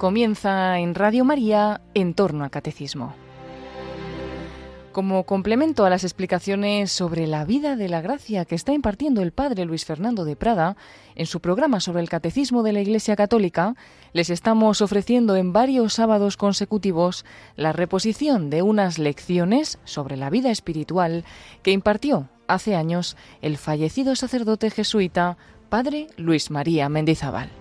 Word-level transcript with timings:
Comienza 0.00 0.78
en 0.78 0.94
Radio 0.94 1.26
María 1.26 1.82
en 1.92 2.14
torno 2.14 2.42
al 2.44 2.50
catecismo. 2.50 3.12
Como 4.92 5.24
complemento 5.24 5.84
a 5.84 5.90
las 5.90 6.04
explicaciones 6.04 6.90
sobre 6.90 7.26
la 7.26 7.44
vida 7.44 7.76
de 7.76 7.90
la 7.90 8.00
gracia 8.00 8.46
que 8.46 8.54
está 8.54 8.72
impartiendo 8.72 9.20
el 9.20 9.32
padre 9.32 9.66
Luis 9.66 9.84
Fernando 9.84 10.24
de 10.24 10.36
Prada 10.36 10.78
en 11.16 11.26
su 11.26 11.40
programa 11.40 11.80
sobre 11.80 12.00
el 12.00 12.08
catecismo 12.08 12.62
de 12.62 12.72
la 12.72 12.80
Iglesia 12.80 13.14
Católica, 13.14 13.74
les 14.14 14.30
estamos 14.30 14.80
ofreciendo 14.80 15.36
en 15.36 15.52
varios 15.52 15.92
sábados 15.92 16.38
consecutivos 16.38 17.26
la 17.56 17.74
reposición 17.74 18.48
de 18.48 18.62
unas 18.62 18.98
lecciones 18.98 19.78
sobre 19.84 20.16
la 20.16 20.30
vida 20.30 20.50
espiritual 20.50 21.26
que 21.62 21.72
impartió 21.72 22.30
hace 22.48 22.74
años 22.74 23.18
el 23.42 23.58
fallecido 23.58 24.16
sacerdote 24.16 24.70
jesuita 24.70 25.36
padre 25.68 26.06
Luis 26.16 26.50
María 26.50 26.88
Mendizábal. 26.88 27.59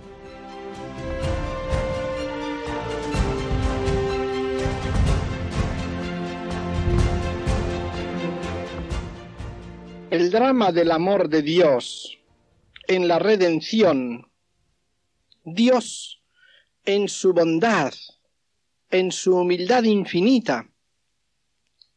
El 10.11 10.31
drama 10.31 10.71
del 10.71 10.91
amor 10.91 11.29
de 11.29 11.43
Dios 11.43 12.17
en 12.87 13.07
la 13.07 13.19
redención, 13.19 14.27
Dios 15.43 16.23
en 16.83 17.07
su 17.07 17.31
bondad, 17.31 17.93
en 18.89 19.11
su 19.11 19.37
humildad 19.37 19.83
infinita, 19.83 20.67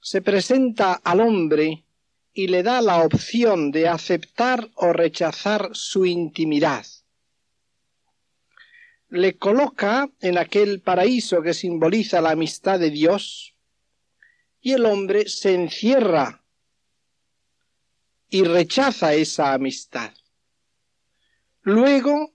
se 0.03 0.21
presenta 0.21 0.93
al 0.93 1.21
hombre 1.21 1.85
y 2.35 2.49
le 2.49 2.63
da 2.63 2.83
la 2.83 2.99
opción 2.99 3.71
de 3.71 3.89
aceptar 3.89 4.69
o 4.75 4.93
rechazar 4.93 5.71
su 5.73 6.05
intimidad. 6.05 6.85
Le 9.09 9.39
coloca 9.39 10.11
en 10.21 10.37
aquel 10.37 10.83
paraíso 10.83 11.41
que 11.41 11.55
simboliza 11.55 12.21
la 12.21 12.33
amistad 12.33 12.79
de 12.79 12.91
Dios 12.91 13.55
y 14.61 14.73
el 14.73 14.85
hombre 14.85 15.31
se 15.31 15.55
encierra 15.55 16.42
y 18.33 18.45
rechaza 18.45 19.13
esa 19.13 19.53
amistad. 19.53 20.11
Luego 21.61 22.33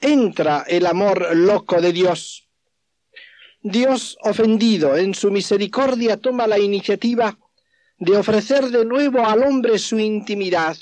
entra 0.00 0.64
el 0.66 0.86
amor 0.86 1.36
loco 1.36 1.82
de 1.82 1.92
Dios. 1.92 2.48
Dios 3.60 4.16
ofendido 4.22 4.96
en 4.96 5.12
su 5.12 5.30
misericordia 5.30 6.16
toma 6.16 6.46
la 6.46 6.58
iniciativa 6.58 7.38
de 7.98 8.16
ofrecer 8.16 8.70
de 8.70 8.86
nuevo 8.86 9.26
al 9.26 9.42
hombre 9.42 9.78
su 9.78 9.98
intimidad 9.98 10.78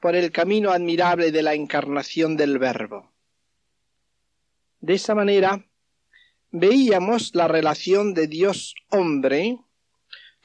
por 0.00 0.14
el 0.14 0.30
camino 0.30 0.70
admirable 0.70 1.32
de 1.32 1.42
la 1.42 1.54
encarnación 1.54 2.36
del 2.36 2.60
Verbo. 2.60 3.12
De 4.78 4.94
esa 4.94 5.16
manera 5.16 5.66
veíamos 6.52 7.34
la 7.34 7.48
relación 7.48 8.14
de 8.14 8.28
Dios 8.28 8.76
hombre 8.88 9.58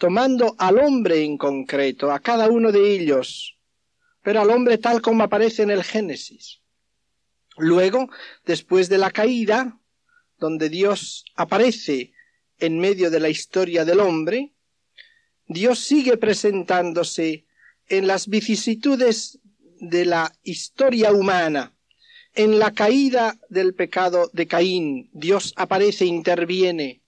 tomando 0.01 0.55
al 0.57 0.79
hombre 0.79 1.23
en 1.23 1.37
concreto, 1.37 2.11
a 2.11 2.19
cada 2.19 2.49
uno 2.49 2.71
de 2.71 2.91
ellos, 2.91 3.59
pero 4.23 4.41
al 4.41 4.49
hombre 4.49 4.79
tal 4.79 4.99
como 4.99 5.23
aparece 5.23 5.61
en 5.61 5.69
el 5.69 5.83
Génesis. 5.83 6.59
Luego, 7.55 8.09
después 8.43 8.89
de 8.89 8.97
la 8.97 9.11
caída, 9.11 9.79
donde 10.39 10.69
Dios 10.69 11.23
aparece 11.35 12.13
en 12.57 12.79
medio 12.79 13.11
de 13.11 13.19
la 13.19 13.29
historia 13.29 13.85
del 13.85 13.99
hombre, 13.99 14.55
Dios 15.45 15.77
sigue 15.77 16.17
presentándose 16.17 17.45
en 17.87 18.07
las 18.07 18.27
vicisitudes 18.27 19.37
de 19.81 20.05
la 20.05 20.33
historia 20.41 21.11
humana. 21.11 21.75
En 22.33 22.57
la 22.57 22.71
caída 22.71 23.37
del 23.49 23.75
pecado 23.75 24.31
de 24.33 24.47
Caín, 24.47 25.11
Dios 25.13 25.53
aparece, 25.57 26.05
interviene. 26.05 27.03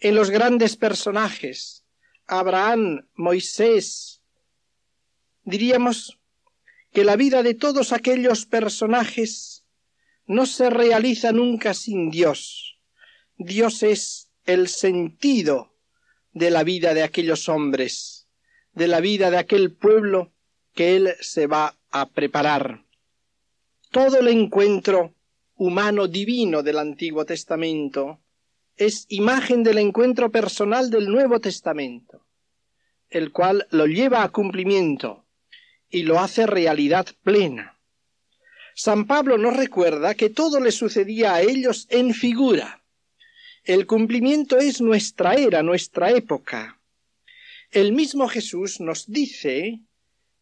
En 0.00 0.16
los 0.16 0.30
grandes 0.30 0.76
personajes, 0.76 1.85
Abraham, 2.26 3.08
Moisés. 3.14 4.22
Diríamos 5.44 6.18
que 6.92 7.04
la 7.04 7.16
vida 7.16 7.42
de 7.42 7.54
todos 7.54 7.92
aquellos 7.92 8.46
personajes 8.46 9.64
no 10.26 10.46
se 10.46 10.70
realiza 10.70 11.32
nunca 11.32 11.74
sin 11.74 12.10
Dios. 12.10 12.78
Dios 13.36 13.82
es 13.82 14.30
el 14.44 14.68
sentido 14.68 15.74
de 16.32 16.50
la 16.50 16.64
vida 16.64 16.94
de 16.94 17.02
aquellos 17.02 17.48
hombres, 17.48 18.28
de 18.72 18.88
la 18.88 19.00
vida 19.00 19.30
de 19.30 19.38
aquel 19.38 19.72
pueblo 19.72 20.32
que 20.74 20.96
Él 20.96 21.14
se 21.20 21.46
va 21.46 21.76
a 21.90 22.08
preparar. 22.10 22.84
Todo 23.90 24.18
el 24.18 24.28
encuentro 24.28 25.14
humano 25.54 26.08
divino 26.08 26.62
del 26.62 26.78
Antiguo 26.78 27.24
Testamento 27.24 28.20
es 28.76 29.06
imagen 29.08 29.62
del 29.62 29.78
encuentro 29.78 30.30
personal 30.30 30.90
del 30.90 31.08
Nuevo 31.08 31.40
Testamento, 31.40 32.24
el 33.08 33.32
cual 33.32 33.66
lo 33.70 33.86
lleva 33.86 34.22
a 34.22 34.28
cumplimiento 34.28 35.24
y 35.88 36.02
lo 36.02 36.20
hace 36.20 36.46
realidad 36.46 37.06
plena. 37.22 37.78
San 38.74 39.06
Pablo 39.06 39.38
nos 39.38 39.56
recuerda 39.56 40.14
que 40.14 40.28
todo 40.28 40.60
le 40.60 40.70
sucedía 40.70 41.34
a 41.34 41.40
ellos 41.40 41.86
en 41.88 42.12
figura. 42.12 42.82
El 43.64 43.86
cumplimiento 43.86 44.58
es 44.58 44.80
nuestra 44.80 45.34
era, 45.34 45.62
nuestra 45.62 46.10
época. 46.10 46.78
El 47.70 47.92
mismo 47.92 48.28
Jesús 48.28 48.80
nos 48.80 49.10
dice 49.10 49.80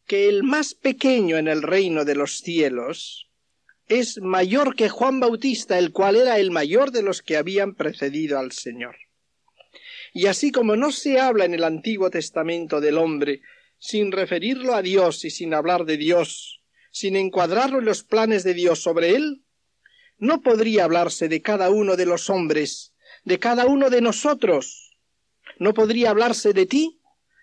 que 0.06 0.28
el 0.28 0.42
más 0.42 0.74
pequeño 0.74 1.38
en 1.38 1.48
el 1.48 1.62
reino 1.62 2.04
de 2.04 2.16
los 2.16 2.38
cielos 2.40 3.23
es 3.88 4.18
mayor 4.20 4.74
que 4.74 4.88
Juan 4.88 5.20
Bautista, 5.20 5.78
el 5.78 5.92
cual 5.92 6.16
era 6.16 6.38
el 6.38 6.50
mayor 6.50 6.90
de 6.90 7.02
los 7.02 7.22
que 7.22 7.36
habían 7.36 7.74
precedido 7.74 8.38
al 8.38 8.52
Señor. 8.52 8.96
Y 10.12 10.26
así 10.26 10.52
como 10.52 10.76
no 10.76 10.92
se 10.92 11.18
habla 11.18 11.44
en 11.44 11.54
el 11.54 11.64
Antiguo 11.64 12.10
Testamento 12.10 12.80
del 12.80 12.98
hombre 12.98 13.42
sin 13.78 14.12
referirlo 14.12 14.74
a 14.74 14.82
Dios 14.82 15.24
y 15.24 15.30
sin 15.30 15.52
hablar 15.52 15.84
de 15.84 15.96
Dios, 15.96 16.62
sin 16.90 17.16
encuadrarlo 17.16 17.80
en 17.80 17.84
los 17.84 18.04
planes 18.04 18.44
de 18.44 18.54
Dios 18.54 18.80
sobre 18.80 19.10
él, 19.10 19.42
no 20.16 20.40
podría 20.40 20.84
hablarse 20.84 21.28
de 21.28 21.42
cada 21.42 21.70
uno 21.70 21.96
de 21.96 22.06
los 22.06 22.30
hombres, 22.30 22.94
de 23.24 23.38
cada 23.38 23.66
uno 23.66 23.90
de 23.90 24.00
nosotros. 24.00 24.96
No 25.58 25.74
podría 25.74 26.10
hablarse 26.10 26.52
de 26.52 26.66
ti 26.66 27.00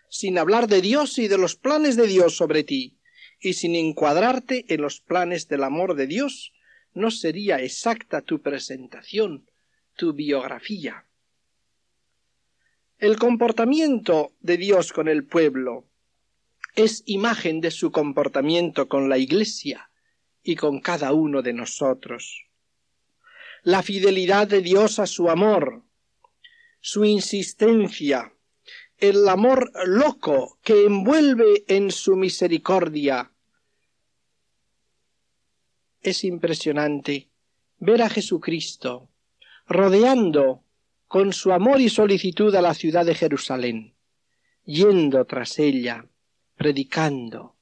sin 0.10 0.38
hablar 0.38 0.68
de 0.68 0.82
Dios 0.82 1.20
y 1.20 1.28
de 1.28 1.38
los 1.38 1.56
planes 1.56 1.96
de 1.96 2.08
Dios 2.08 2.36
sobre 2.36 2.64
ti 2.64 3.01
y 3.42 3.54
sin 3.54 3.76
encuadrarte 3.76 4.66
en 4.70 4.82
los 4.82 5.02
planes 5.02 5.48
del 5.48 5.64
amor 5.64 5.96
de 5.96 6.08
Dios, 6.08 6.54
no 6.94 7.10
sería 7.10 7.60
exacta 7.60 8.22
tu 8.22 8.42
presentación, 8.42 9.50
tu 9.96 10.14
biografía. 10.14 11.06
El 13.00 13.18
comportamiento 13.18 14.34
de 14.42 14.58
Dios 14.58 14.94
con 14.94 15.08
el 15.08 15.26
pueblo 15.26 15.86
es 16.76 17.02
imagen 17.08 17.60
de 17.60 17.72
su 17.72 17.92
comportamiento 17.92 18.88
con 18.88 19.10
la 19.10 19.18
Iglesia 19.18 19.90
y 20.44 20.56
con 20.56 20.80
cada 20.80 21.12
uno 21.12 21.42
de 21.42 21.54
nosotros. 21.54 22.46
La 23.64 23.82
fidelidad 23.82 24.48
de 24.48 24.62
Dios 24.62 25.00
a 25.00 25.08
su 25.08 25.30
amor, 25.30 25.84
su 26.80 27.06
insistencia, 27.06 28.34
el 29.02 29.28
amor 29.28 29.72
loco 29.86 30.60
que 30.64 30.86
envuelve 30.86 31.64
en 31.68 31.90
su 31.90 32.16
misericordia. 32.16 33.32
Es 36.02 36.24
impresionante 36.24 37.28
ver 37.80 38.04
a 38.04 38.10
Jesucristo 38.10 39.10
rodeando 39.68 40.64
con 41.08 41.34
su 41.34 41.52
amor 41.52 41.82
y 41.82 41.90
solicitud 41.90 42.54
a 42.54 42.62
la 42.62 42.76
ciudad 42.76 43.04
de 43.04 43.16
Jerusalén, 43.16 43.96
yendo 44.66 45.26
tras 45.26 45.58
ella, 45.58 46.06
predicando. 46.56 47.56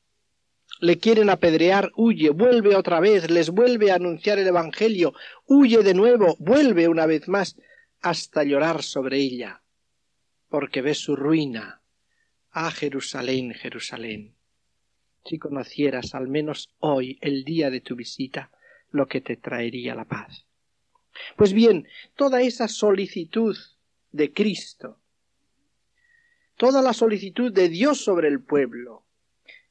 Le 0.82 0.98
quieren 0.98 1.30
apedrear, 1.30 1.92
huye, 1.96 2.32
vuelve 2.32 2.76
otra 2.76 3.00
vez, 3.00 3.32
les 3.32 3.50
vuelve 3.50 3.92
a 3.92 3.96
anunciar 3.96 4.40
el 4.40 4.48
Evangelio, 4.48 5.14
huye 5.46 5.84
de 5.84 5.94
nuevo, 5.94 6.36
vuelve 6.38 6.90
una 6.90 7.06
vez 7.06 7.30
más, 7.30 7.56
hasta 8.02 8.44
llorar 8.44 8.84
sobre 8.84 9.20
ella 9.20 9.62
porque 10.50 10.82
ves 10.82 10.98
su 10.98 11.16
ruina. 11.16 11.82
Ah, 12.52 12.72
Jerusalén, 12.72 13.54
Jerusalén. 13.54 14.34
Si 15.26 15.38
conocieras 15.38 16.16
al 16.16 16.28
menos 16.28 16.70
hoy, 16.80 17.18
el 17.22 17.44
día 17.44 17.70
de 17.70 17.82
tu 17.82 17.96
visita, 17.96 18.52
lo 18.92 19.08
que 19.08 19.22
te 19.22 19.38
traería 19.38 19.96
la 19.96 20.06
paz. 20.06 20.46
Pues 21.36 21.54
bien, 21.54 21.88
toda 22.16 22.42
esa 22.42 22.68
solicitud 22.68 23.56
de 24.12 24.34
Cristo, 24.34 25.00
toda 26.58 26.82
la 26.82 26.94
solicitud 26.94 27.54
de 27.54 27.70
Dios 27.70 28.04
sobre 28.04 28.28
el 28.28 28.42
pueblo, 28.42 29.04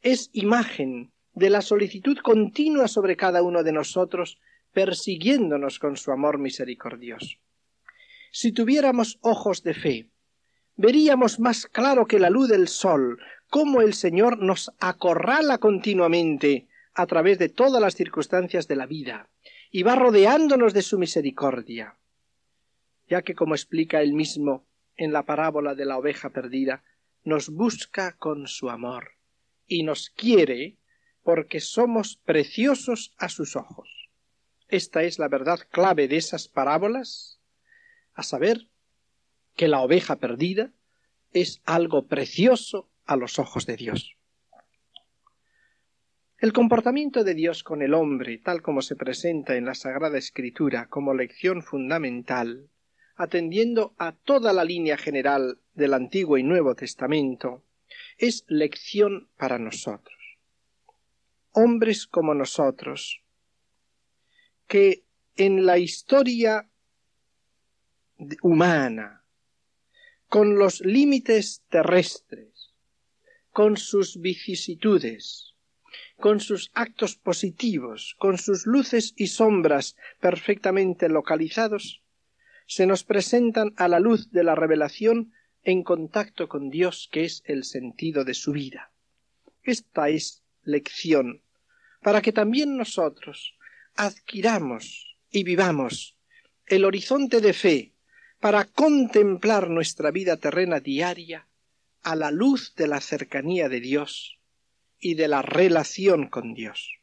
es 0.02 0.30
imagen 0.32 1.10
de 1.34 1.50
la 1.50 1.62
solicitud 1.62 2.18
continua 2.18 2.88
sobre 2.88 3.16
cada 3.16 3.42
uno 3.42 3.62
de 3.62 3.72
nosotros, 3.72 4.38
persiguiéndonos 4.72 5.78
con 5.78 5.96
su 5.96 6.12
amor 6.12 6.38
misericordioso. 6.38 7.38
Si 8.30 8.52
tuviéramos 8.52 9.18
ojos 9.22 9.62
de 9.62 9.74
fe, 9.74 10.08
veríamos 10.78 11.40
más 11.40 11.66
claro 11.66 12.06
que 12.06 12.20
la 12.20 12.30
luz 12.30 12.48
del 12.48 12.68
sol 12.68 13.18
cómo 13.50 13.82
el 13.82 13.94
Señor 13.94 14.38
nos 14.38 14.70
acorrala 14.78 15.58
continuamente 15.58 16.68
a 16.94 17.06
través 17.06 17.38
de 17.38 17.48
todas 17.48 17.82
las 17.82 17.94
circunstancias 17.94 18.68
de 18.68 18.76
la 18.76 18.86
vida 18.86 19.28
y 19.70 19.82
va 19.82 19.96
rodeándonos 19.96 20.72
de 20.72 20.82
su 20.82 20.98
misericordia. 20.98 21.96
ya 23.10 23.22
que 23.22 23.34
como 23.34 23.54
explica 23.54 24.02
él 24.02 24.12
mismo 24.12 24.66
en 24.96 25.12
la 25.12 25.22
parábola 25.22 25.74
de 25.74 25.86
la 25.86 25.96
oveja 25.96 26.28
perdida, 26.28 26.84
nos 27.24 27.48
busca 27.48 28.12
con 28.18 28.46
su 28.46 28.68
amor 28.68 29.12
y 29.66 29.82
nos 29.82 30.10
quiere 30.10 30.76
porque 31.22 31.60
somos 31.60 32.16
preciosos 32.16 33.14
a 33.16 33.30
sus 33.30 33.56
ojos. 33.56 34.10
Esta 34.68 35.04
es 35.04 35.18
la 35.18 35.28
verdad 35.28 35.60
clave 35.70 36.06
de 36.06 36.18
esas 36.18 36.48
parábolas, 36.48 37.40
a 38.12 38.22
saber, 38.22 38.68
que 39.58 39.66
la 39.66 39.80
oveja 39.80 40.16
perdida 40.16 40.70
es 41.32 41.60
algo 41.64 42.06
precioso 42.06 42.88
a 43.06 43.16
los 43.16 43.40
ojos 43.40 43.66
de 43.66 43.76
Dios. 43.76 44.16
El 46.38 46.52
comportamiento 46.52 47.24
de 47.24 47.34
Dios 47.34 47.64
con 47.64 47.82
el 47.82 47.92
hombre, 47.92 48.38
tal 48.38 48.62
como 48.62 48.82
se 48.82 48.94
presenta 48.94 49.56
en 49.56 49.64
la 49.64 49.74
Sagrada 49.74 50.16
Escritura 50.16 50.86
como 50.88 51.12
lección 51.12 51.62
fundamental, 51.62 52.70
atendiendo 53.16 53.96
a 53.98 54.12
toda 54.12 54.52
la 54.52 54.62
línea 54.62 54.96
general 54.96 55.58
del 55.74 55.92
Antiguo 55.92 56.38
y 56.38 56.44
Nuevo 56.44 56.76
Testamento, 56.76 57.64
es 58.16 58.44
lección 58.46 59.28
para 59.36 59.58
nosotros. 59.58 60.38
Hombres 61.50 62.06
como 62.06 62.32
nosotros, 62.32 63.22
que 64.68 65.02
en 65.34 65.66
la 65.66 65.78
historia 65.78 66.68
humana, 68.42 69.17
con 70.28 70.58
los 70.58 70.80
límites 70.80 71.62
terrestres, 71.70 72.74
con 73.50 73.76
sus 73.76 74.20
vicisitudes, 74.20 75.54
con 76.18 76.40
sus 76.40 76.70
actos 76.74 77.16
positivos, 77.16 78.14
con 78.18 78.36
sus 78.36 78.66
luces 78.66 79.14
y 79.16 79.28
sombras 79.28 79.96
perfectamente 80.20 81.08
localizados, 81.08 82.02
se 82.66 82.86
nos 82.86 83.04
presentan 83.04 83.72
a 83.76 83.88
la 83.88 84.00
luz 84.00 84.30
de 84.30 84.44
la 84.44 84.54
revelación 84.54 85.32
en 85.64 85.82
contacto 85.82 86.48
con 86.48 86.68
Dios, 86.68 87.08
que 87.10 87.24
es 87.24 87.42
el 87.46 87.64
sentido 87.64 88.24
de 88.24 88.34
su 88.34 88.52
vida. 88.52 88.92
Esta 89.62 90.10
es 90.10 90.42
lección 90.62 91.40
para 92.02 92.20
que 92.20 92.32
también 92.32 92.76
nosotros 92.76 93.54
adquiramos 93.96 95.16
y 95.30 95.44
vivamos 95.44 96.16
el 96.66 96.84
horizonte 96.84 97.40
de 97.40 97.52
fe 97.54 97.92
para 98.40 98.64
contemplar 98.64 99.68
nuestra 99.68 100.10
vida 100.10 100.36
terrena 100.36 100.80
diaria 100.80 101.46
a 102.02 102.14
la 102.14 102.30
luz 102.30 102.74
de 102.76 102.86
la 102.86 103.00
cercanía 103.00 103.68
de 103.68 103.80
Dios 103.80 104.38
y 105.00 105.14
de 105.14 105.28
la 105.28 105.42
relación 105.42 106.28
con 106.28 106.54
Dios. 106.54 106.98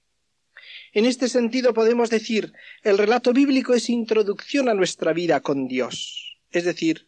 En 0.93 1.05
este 1.05 1.27
sentido 1.27 1.73
podemos 1.73 2.09
decir, 2.09 2.53
el 2.83 2.97
relato 2.97 3.33
bíblico 3.33 3.73
es 3.73 3.89
introducción 3.89 4.69
a 4.69 4.73
nuestra 4.73 5.11
vida 5.11 5.41
con 5.41 5.67
Dios, 5.67 6.37
es 6.51 6.63
decir, 6.63 7.07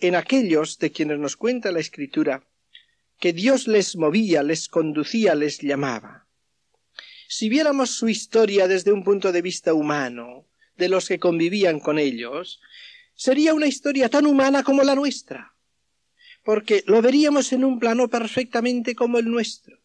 en 0.00 0.14
aquellos 0.14 0.78
de 0.78 0.92
quienes 0.92 1.18
nos 1.18 1.36
cuenta 1.36 1.72
la 1.72 1.80
Escritura, 1.80 2.44
que 3.18 3.32
Dios 3.32 3.66
les 3.66 3.96
movía, 3.96 4.44
les 4.44 4.68
conducía, 4.68 5.34
les 5.34 5.58
llamaba. 5.58 6.28
Si 7.26 7.48
viéramos 7.48 7.90
su 7.90 8.08
historia 8.08 8.68
desde 8.68 8.92
un 8.92 9.02
punto 9.02 9.32
de 9.32 9.42
vista 9.42 9.74
humano, 9.74 10.46
de 10.76 10.88
los 10.88 11.08
que 11.08 11.18
convivían 11.18 11.80
con 11.80 11.98
ellos, 11.98 12.60
sería 13.18 13.52
una 13.52 13.66
historia 13.66 14.08
tan 14.08 14.26
humana 14.26 14.62
como 14.62 14.84
la 14.84 14.94
nuestra, 14.94 15.52
porque 16.44 16.84
lo 16.86 17.02
veríamos 17.02 17.52
en 17.52 17.64
un 17.64 17.80
plano 17.80 18.06
perfectamente 18.06 18.94
como 18.94 19.18
el 19.18 19.28
nuestro. 19.28 19.76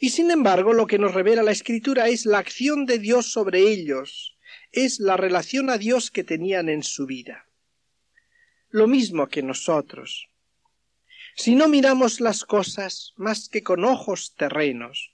Y 0.00 0.08
sin 0.08 0.30
embargo, 0.30 0.72
lo 0.72 0.86
que 0.86 0.98
nos 0.98 1.12
revela 1.12 1.42
la 1.42 1.52
Escritura 1.52 2.08
es 2.08 2.24
la 2.24 2.38
acción 2.38 2.86
de 2.86 2.98
Dios 2.98 3.30
sobre 3.30 3.60
ellos, 3.70 4.38
es 4.72 4.98
la 4.98 5.18
relación 5.18 5.68
a 5.68 5.76
Dios 5.76 6.10
que 6.10 6.24
tenían 6.24 6.70
en 6.70 6.82
su 6.82 7.04
vida. 7.04 7.46
Lo 8.70 8.86
mismo 8.86 9.26
que 9.26 9.42
nosotros. 9.42 10.28
Si 11.36 11.54
no 11.54 11.68
miramos 11.68 12.18
las 12.18 12.44
cosas 12.44 13.12
más 13.16 13.50
que 13.50 13.62
con 13.62 13.84
ojos 13.84 14.34
terrenos, 14.36 15.12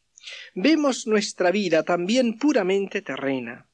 vemos 0.54 1.08
nuestra 1.08 1.50
vida 1.50 1.82
también 1.82 2.38
puramente 2.38 3.02
terrena. 3.02 3.66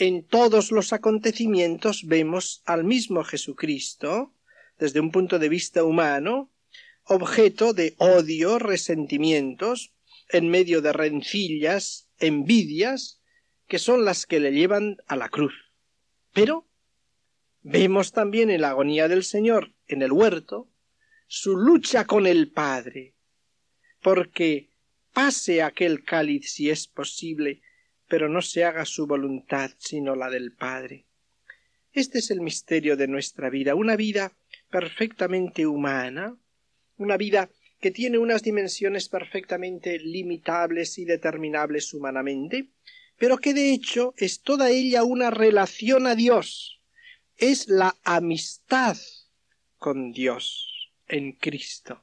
En 0.00 0.24
todos 0.24 0.72
los 0.72 0.94
acontecimientos 0.94 2.06
vemos 2.06 2.62
al 2.64 2.84
mismo 2.84 3.22
Jesucristo, 3.22 4.34
desde 4.78 4.98
un 4.98 5.10
punto 5.10 5.38
de 5.38 5.50
vista 5.50 5.84
humano, 5.84 6.50
objeto 7.04 7.74
de 7.74 7.96
odio, 7.98 8.58
resentimientos, 8.58 9.92
en 10.30 10.48
medio 10.48 10.80
de 10.80 10.94
rencillas, 10.94 12.08
envidias, 12.18 13.20
que 13.68 13.78
son 13.78 14.06
las 14.06 14.24
que 14.24 14.40
le 14.40 14.52
llevan 14.52 14.96
a 15.06 15.16
la 15.16 15.28
cruz. 15.28 15.52
Pero 16.32 16.66
vemos 17.60 18.12
también 18.12 18.48
en 18.48 18.62
la 18.62 18.70
agonía 18.70 19.06
del 19.06 19.22
Señor 19.22 19.74
en 19.86 20.00
el 20.00 20.12
huerto 20.12 20.70
su 21.26 21.58
lucha 21.58 22.06
con 22.06 22.26
el 22.26 22.50
Padre, 22.50 23.16
porque 24.00 24.70
pase 25.12 25.62
aquel 25.62 26.04
cáliz 26.04 26.50
si 26.54 26.70
es 26.70 26.86
posible, 26.86 27.60
pero 28.10 28.28
no 28.28 28.42
se 28.42 28.64
haga 28.64 28.84
su 28.84 29.06
voluntad 29.06 29.70
sino 29.78 30.16
la 30.16 30.28
del 30.28 30.52
Padre. 30.52 31.06
Este 31.92 32.18
es 32.18 32.32
el 32.32 32.40
misterio 32.40 32.96
de 32.96 33.06
nuestra 33.06 33.48
vida, 33.50 33.76
una 33.76 33.94
vida 33.94 34.32
perfectamente 34.68 35.64
humana, 35.64 36.36
una 36.96 37.16
vida 37.16 37.48
que 37.80 37.92
tiene 37.92 38.18
unas 38.18 38.42
dimensiones 38.42 39.08
perfectamente 39.08 39.98
limitables 40.00 40.98
y 40.98 41.04
determinables 41.04 41.94
humanamente, 41.94 42.70
pero 43.16 43.38
que 43.38 43.54
de 43.54 43.72
hecho 43.72 44.12
es 44.16 44.42
toda 44.42 44.70
ella 44.70 45.04
una 45.04 45.30
relación 45.30 46.08
a 46.08 46.16
Dios, 46.16 46.80
es 47.36 47.68
la 47.68 47.96
amistad 48.02 48.96
con 49.78 50.10
Dios 50.10 50.90
en 51.06 51.32
Cristo. 51.32 52.02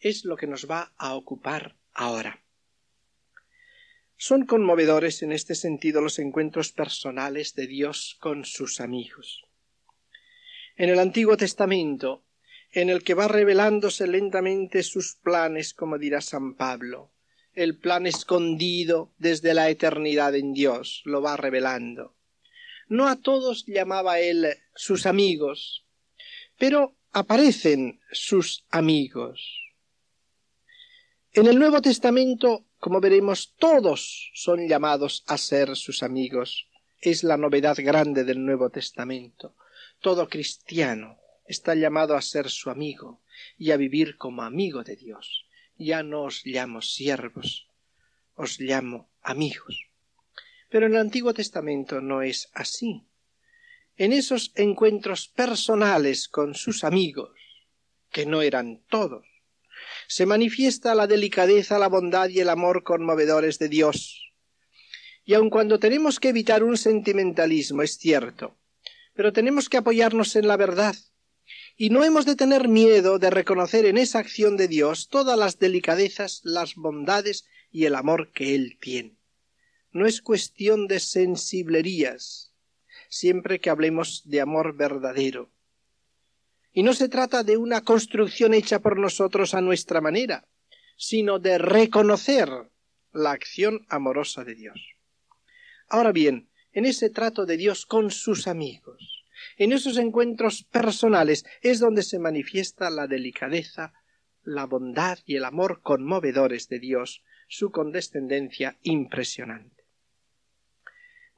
Es 0.00 0.24
lo 0.24 0.36
que 0.36 0.46
nos 0.46 0.68
va 0.68 0.94
a 0.96 1.14
ocupar 1.14 1.76
ahora. 1.92 2.45
Son 4.16 4.46
conmovedores 4.46 5.22
en 5.22 5.32
este 5.32 5.54
sentido 5.54 6.00
los 6.00 6.18
encuentros 6.18 6.72
personales 6.72 7.54
de 7.54 7.66
Dios 7.66 8.16
con 8.20 8.44
sus 8.44 8.80
amigos. 8.80 9.44
En 10.76 10.90
el 10.90 10.98
Antiguo 10.98 11.36
Testamento 11.36 12.26
en 12.72 12.90
el 12.90 13.02
que 13.02 13.14
va 13.14 13.26
revelándose 13.26 14.06
lentamente 14.06 14.82
sus 14.82 15.14
planes, 15.14 15.72
como 15.72 15.96
dirá 15.96 16.20
San 16.20 16.56
Pablo. 16.56 17.10
El 17.54 17.78
plan 17.78 18.06
escondido 18.06 19.14
desde 19.16 19.54
la 19.54 19.70
eternidad 19.70 20.34
en 20.34 20.52
Dios 20.52 21.00
lo 21.06 21.22
va 21.22 21.38
revelando. 21.38 22.14
No 22.88 23.08
a 23.08 23.16
todos 23.16 23.64
llamaba 23.66 24.20
él 24.20 24.46
sus 24.74 25.06
amigos, 25.06 25.86
pero 26.58 26.94
aparecen 27.12 28.00
sus 28.12 28.66
amigos. 28.70 29.62
En 31.32 31.46
el 31.46 31.58
Nuevo 31.58 31.80
Testamento, 31.80 32.65
como 32.78 33.00
veremos, 33.00 33.54
todos 33.58 34.30
son 34.34 34.68
llamados 34.68 35.24
a 35.26 35.38
ser 35.38 35.76
sus 35.76 36.02
amigos. 36.02 36.68
Es 37.00 37.24
la 37.24 37.36
novedad 37.36 37.76
grande 37.78 38.24
del 38.24 38.44
Nuevo 38.44 38.70
Testamento. 38.70 39.56
Todo 40.00 40.28
cristiano 40.28 41.18
está 41.46 41.74
llamado 41.74 42.16
a 42.16 42.22
ser 42.22 42.50
su 42.50 42.70
amigo 42.70 43.22
y 43.56 43.70
a 43.70 43.76
vivir 43.76 44.16
como 44.16 44.42
amigo 44.42 44.82
de 44.84 44.96
Dios. 44.96 45.46
Ya 45.78 46.02
no 46.02 46.24
os 46.24 46.44
llamo 46.44 46.82
siervos, 46.82 47.68
os 48.34 48.60
llamo 48.60 49.10
amigos. 49.22 49.88
Pero 50.68 50.86
en 50.86 50.92
el 50.92 50.98
Antiguo 50.98 51.32
Testamento 51.34 52.00
no 52.00 52.22
es 52.22 52.50
así. 52.52 53.06
En 53.96 54.12
esos 54.12 54.52
encuentros 54.56 55.28
personales 55.28 56.28
con 56.28 56.54
sus 56.54 56.84
amigos, 56.84 57.38
que 58.10 58.26
no 58.26 58.42
eran 58.42 58.82
todos, 58.88 59.26
se 60.08 60.26
manifiesta 60.26 60.94
la 60.94 61.06
delicadeza, 61.06 61.78
la 61.78 61.88
bondad 61.88 62.28
y 62.28 62.40
el 62.40 62.48
amor 62.48 62.82
conmovedores 62.82 63.58
de 63.58 63.68
Dios. 63.68 64.32
Y 65.24 65.34
aun 65.34 65.50
cuando 65.50 65.78
tenemos 65.78 66.20
que 66.20 66.28
evitar 66.28 66.62
un 66.62 66.76
sentimentalismo, 66.76 67.82
es 67.82 67.98
cierto, 67.98 68.56
pero 69.14 69.32
tenemos 69.32 69.68
que 69.68 69.76
apoyarnos 69.78 70.36
en 70.36 70.46
la 70.46 70.56
verdad, 70.56 70.94
y 71.76 71.90
no 71.90 72.04
hemos 72.04 72.24
de 72.24 72.36
tener 72.36 72.68
miedo 72.68 73.18
de 73.18 73.30
reconocer 73.30 73.84
en 73.84 73.98
esa 73.98 74.18
acción 74.18 74.56
de 74.56 74.68
Dios 74.68 75.08
todas 75.08 75.38
las 75.38 75.58
delicadezas, 75.58 76.40
las 76.44 76.74
bondades 76.74 77.46
y 77.70 77.84
el 77.84 77.94
amor 77.94 78.32
que 78.32 78.54
Él 78.54 78.78
tiene. 78.80 79.16
No 79.90 80.06
es 80.06 80.22
cuestión 80.22 80.86
de 80.86 81.00
sensiblerías, 81.00 82.54
siempre 83.08 83.60
que 83.60 83.70
hablemos 83.70 84.22
de 84.24 84.40
amor 84.40 84.76
verdadero. 84.76 85.50
Y 86.76 86.82
no 86.82 86.92
se 86.92 87.08
trata 87.08 87.42
de 87.42 87.56
una 87.56 87.80
construcción 87.80 88.52
hecha 88.52 88.80
por 88.80 88.98
nosotros 88.98 89.54
a 89.54 89.62
nuestra 89.62 90.02
manera, 90.02 90.46
sino 90.98 91.38
de 91.38 91.56
reconocer 91.56 92.50
la 93.14 93.30
acción 93.30 93.86
amorosa 93.88 94.44
de 94.44 94.54
Dios. 94.56 94.78
Ahora 95.88 96.12
bien, 96.12 96.50
en 96.74 96.84
ese 96.84 97.08
trato 97.08 97.46
de 97.46 97.56
Dios 97.56 97.86
con 97.86 98.10
sus 98.10 98.46
amigos, 98.46 99.24
en 99.56 99.72
esos 99.72 99.96
encuentros 99.96 100.64
personales 100.64 101.46
es 101.62 101.80
donde 101.80 102.02
se 102.02 102.18
manifiesta 102.18 102.90
la 102.90 103.06
delicadeza, 103.06 103.94
la 104.42 104.66
bondad 104.66 105.18
y 105.24 105.36
el 105.36 105.46
amor 105.46 105.80
conmovedores 105.80 106.68
de 106.68 106.78
Dios, 106.78 107.22
su 107.48 107.70
condescendencia 107.70 108.76
impresionante. 108.82 109.86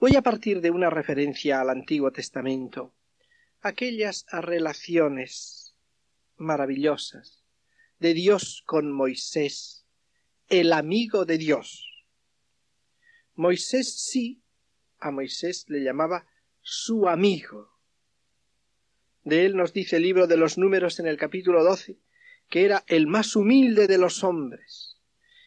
Voy 0.00 0.16
a 0.16 0.22
partir 0.22 0.60
de 0.60 0.72
una 0.72 0.90
referencia 0.90 1.60
al 1.60 1.70
Antiguo 1.70 2.10
Testamento 2.10 2.92
aquellas 3.60 4.24
relaciones 4.30 5.74
maravillosas 6.36 7.44
de 7.98 8.14
Dios 8.14 8.62
con 8.66 8.92
Moisés, 8.92 9.84
el 10.48 10.72
amigo 10.72 11.24
de 11.24 11.38
Dios. 11.38 12.06
Moisés 13.34 13.92
sí, 13.92 14.42
a 15.00 15.10
Moisés 15.10 15.64
le 15.68 15.82
llamaba 15.82 16.26
su 16.60 17.08
amigo. 17.08 17.78
De 19.24 19.46
él 19.46 19.56
nos 19.56 19.72
dice 19.72 19.96
el 19.96 20.04
libro 20.04 20.26
de 20.26 20.36
los 20.36 20.58
números 20.58 21.00
en 21.00 21.06
el 21.06 21.16
capítulo 21.16 21.64
doce, 21.64 21.98
que 22.48 22.64
era 22.64 22.84
el 22.86 23.06
más 23.06 23.36
humilde 23.36 23.86
de 23.86 23.98
los 23.98 24.24
hombres, 24.24 24.98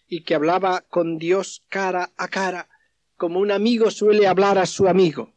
y 0.07 0.23
que 0.23 0.35
hablaba 0.35 0.81
con 0.81 1.17
Dios 1.17 1.63
cara 1.69 2.11
a 2.17 2.27
cara, 2.27 2.69
como 3.15 3.39
un 3.39 3.51
amigo 3.51 3.91
suele 3.91 4.27
hablar 4.27 4.57
a 4.57 4.65
su 4.65 4.87
amigo. 4.87 5.33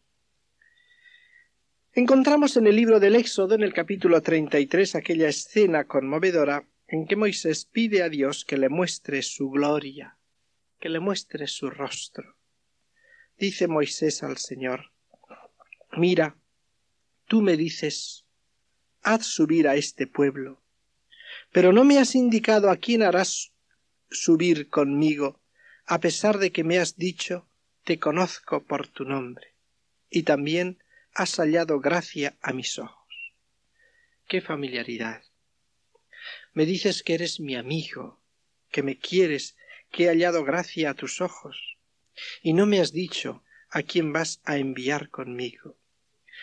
Encontramos 1.96 2.56
en 2.56 2.66
el 2.66 2.74
libro 2.74 2.98
del 2.98 3.14
Éxodo, 3.14 3.54
en 3.54 3.62
el 3.62 3.72
capítulo 3.72 4.20
treinta 4.20 4.58
y 4.58 4.66
tres, 4.66 4.96
aquella 4.96 5.28
escena 5.28 5.84
conmovedora 5.84 6.66
en 6.88 7.06
que 7.06 7.14
Moisés 7.14 7.66
pide 7.66 8.02
a 8.02 8.08
Dios 8.08 8.44
que 8.44 8.56
le 8.56 8.68
muestre 8.68 9.22
su 9.22 9.48
gloria, 9.48 10.18
que 10.80 10.88
le 10.88 10.98
muestre 10.98 11.46
su 11.46 11.70
rostro. 11.70 12.34
Dice 13.38 13.68
Moisés 13.68 14.24
al 14.24 14.38
Señor, 14.38 14.90
Mira, 15.96 16.36
tú 17.28 17.42
me 17.42 17.56
dices, 17.56 18.24
haz 19.02 19.24
subir 19.24 19.68
a 19.68 19.76
este 19.76 20.08
pueblo, 20.08 20.60
pero 21.52 21.72
no 21.72 21.84
me 21.84 21.98
has 21.98 22.16
indicado 22.16 22.70
a 22.70 22.76
quién 22.76 23.04
harás 23.04 23.52
subir 24.10 24.68
conmigo, 24.68 25.40
a 25.86 26.00
pesar 26.00 26.38
de 26.38 26.50
que 26.50 26.64
me 26.64 26.78
has 26.78 26.96
dicho, 26.96 27.46
te 27.84 28.00
conozco 28.00 28.64
por 28.64 28.88
tu 28.88 29.04
nombre, 29.04 29.54
y 30.10 30.24
también 30.24 30.82
has 31.14 31.36
hallado 31.36 31.80
gracia 31.80 32.36
a 32.42 32.52
mis 32.52 32.78
ojos. 32.78 33.34
Qué 34.26 34.40
familiaridad. 34.40 35.22
Me 36.52 36.66
dices 36.66 37.02
que 37.02 37.14
eres 37.14 37.38
mi 37.38 37.54
amigo, 37.54 38.20
que 38.70 38.82
me 38.82 38.98
quieres, 38.98 39.56
que 39.90 40.04
he 40.04 40.08
hallado 40.08 40.44
gracia 40.44 40.90
a 40.90 40.94
tus 40.94 41.20
ojos, 41.20 41.76
y 42.42 42.52
no 42.52 42.66
me 42.66 42.80
has 42.80 42.92
dicho 42.92 43.44
a 43.70 43.82
quién 43.82 44.12
vas 44.12 44.40
a 44.44 44.56
enviar 44.56 45.08
conmigo. 45.10 45.76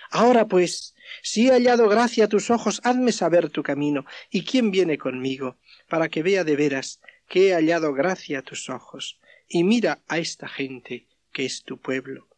Ahora 0.10 0.48
pues, 0.48 0.96
si 1.22 1.48
he 1.48 1.52
hallado 1.52 1.90
gracia 1.90 2.26
a 2.26 2.30
tus 2.30 2.50
ojos, 2.50 2.80
hazme 2.84 3.12
saber 3.12 3.50
tu 3.50 3.64
camino, 3.64 4.06
y 4.30 4.46
quién 4.46 4.72
viene 4.72 4.98
conmigo, 4.98 5.58
para 5.90 6.08
que 6.08 6.24
vea 6.24 6.44
de 6.46 6.56
veras 6.56 7.02
que 7.28 7.50
he 7.50 7.54
hallado 7.54 7.94
gracia 7.94 8.40
a 8.40 8.42
tus 8.42 8.70
ojos, 8.70 9.20
y 9.48 9.66
mira 9.66 10.02
a 10.08 10.18
esta 10.18 10.48
gente 10.48 11.08
que 11.34 11.46
es 11.46 11.64
tu 11.64 11.78
pueblo. 11.78 12.30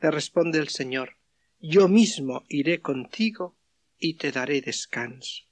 Le 0.00 0.10
responde 0.10 0.58
el 0.58 0.68
Señor, 0.68 1.16
yo 1.66 1.88
mismo 1.88 2.44
iré 2.48 2.82
contigo 2.82 3.56
y 3.98 4.14
te 4.14 4.30
daré 4.30 4.60
descanso. 4.60 5.44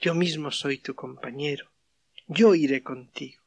Yo 0.00 0.14
mismo 0.14 0.50
soy 0.50 0.78
tu 0.78 0.94
compañero, 0.94 1.70
yo 2.26 2.54
iré 2.54 2.82
contigo. 2.82 3.42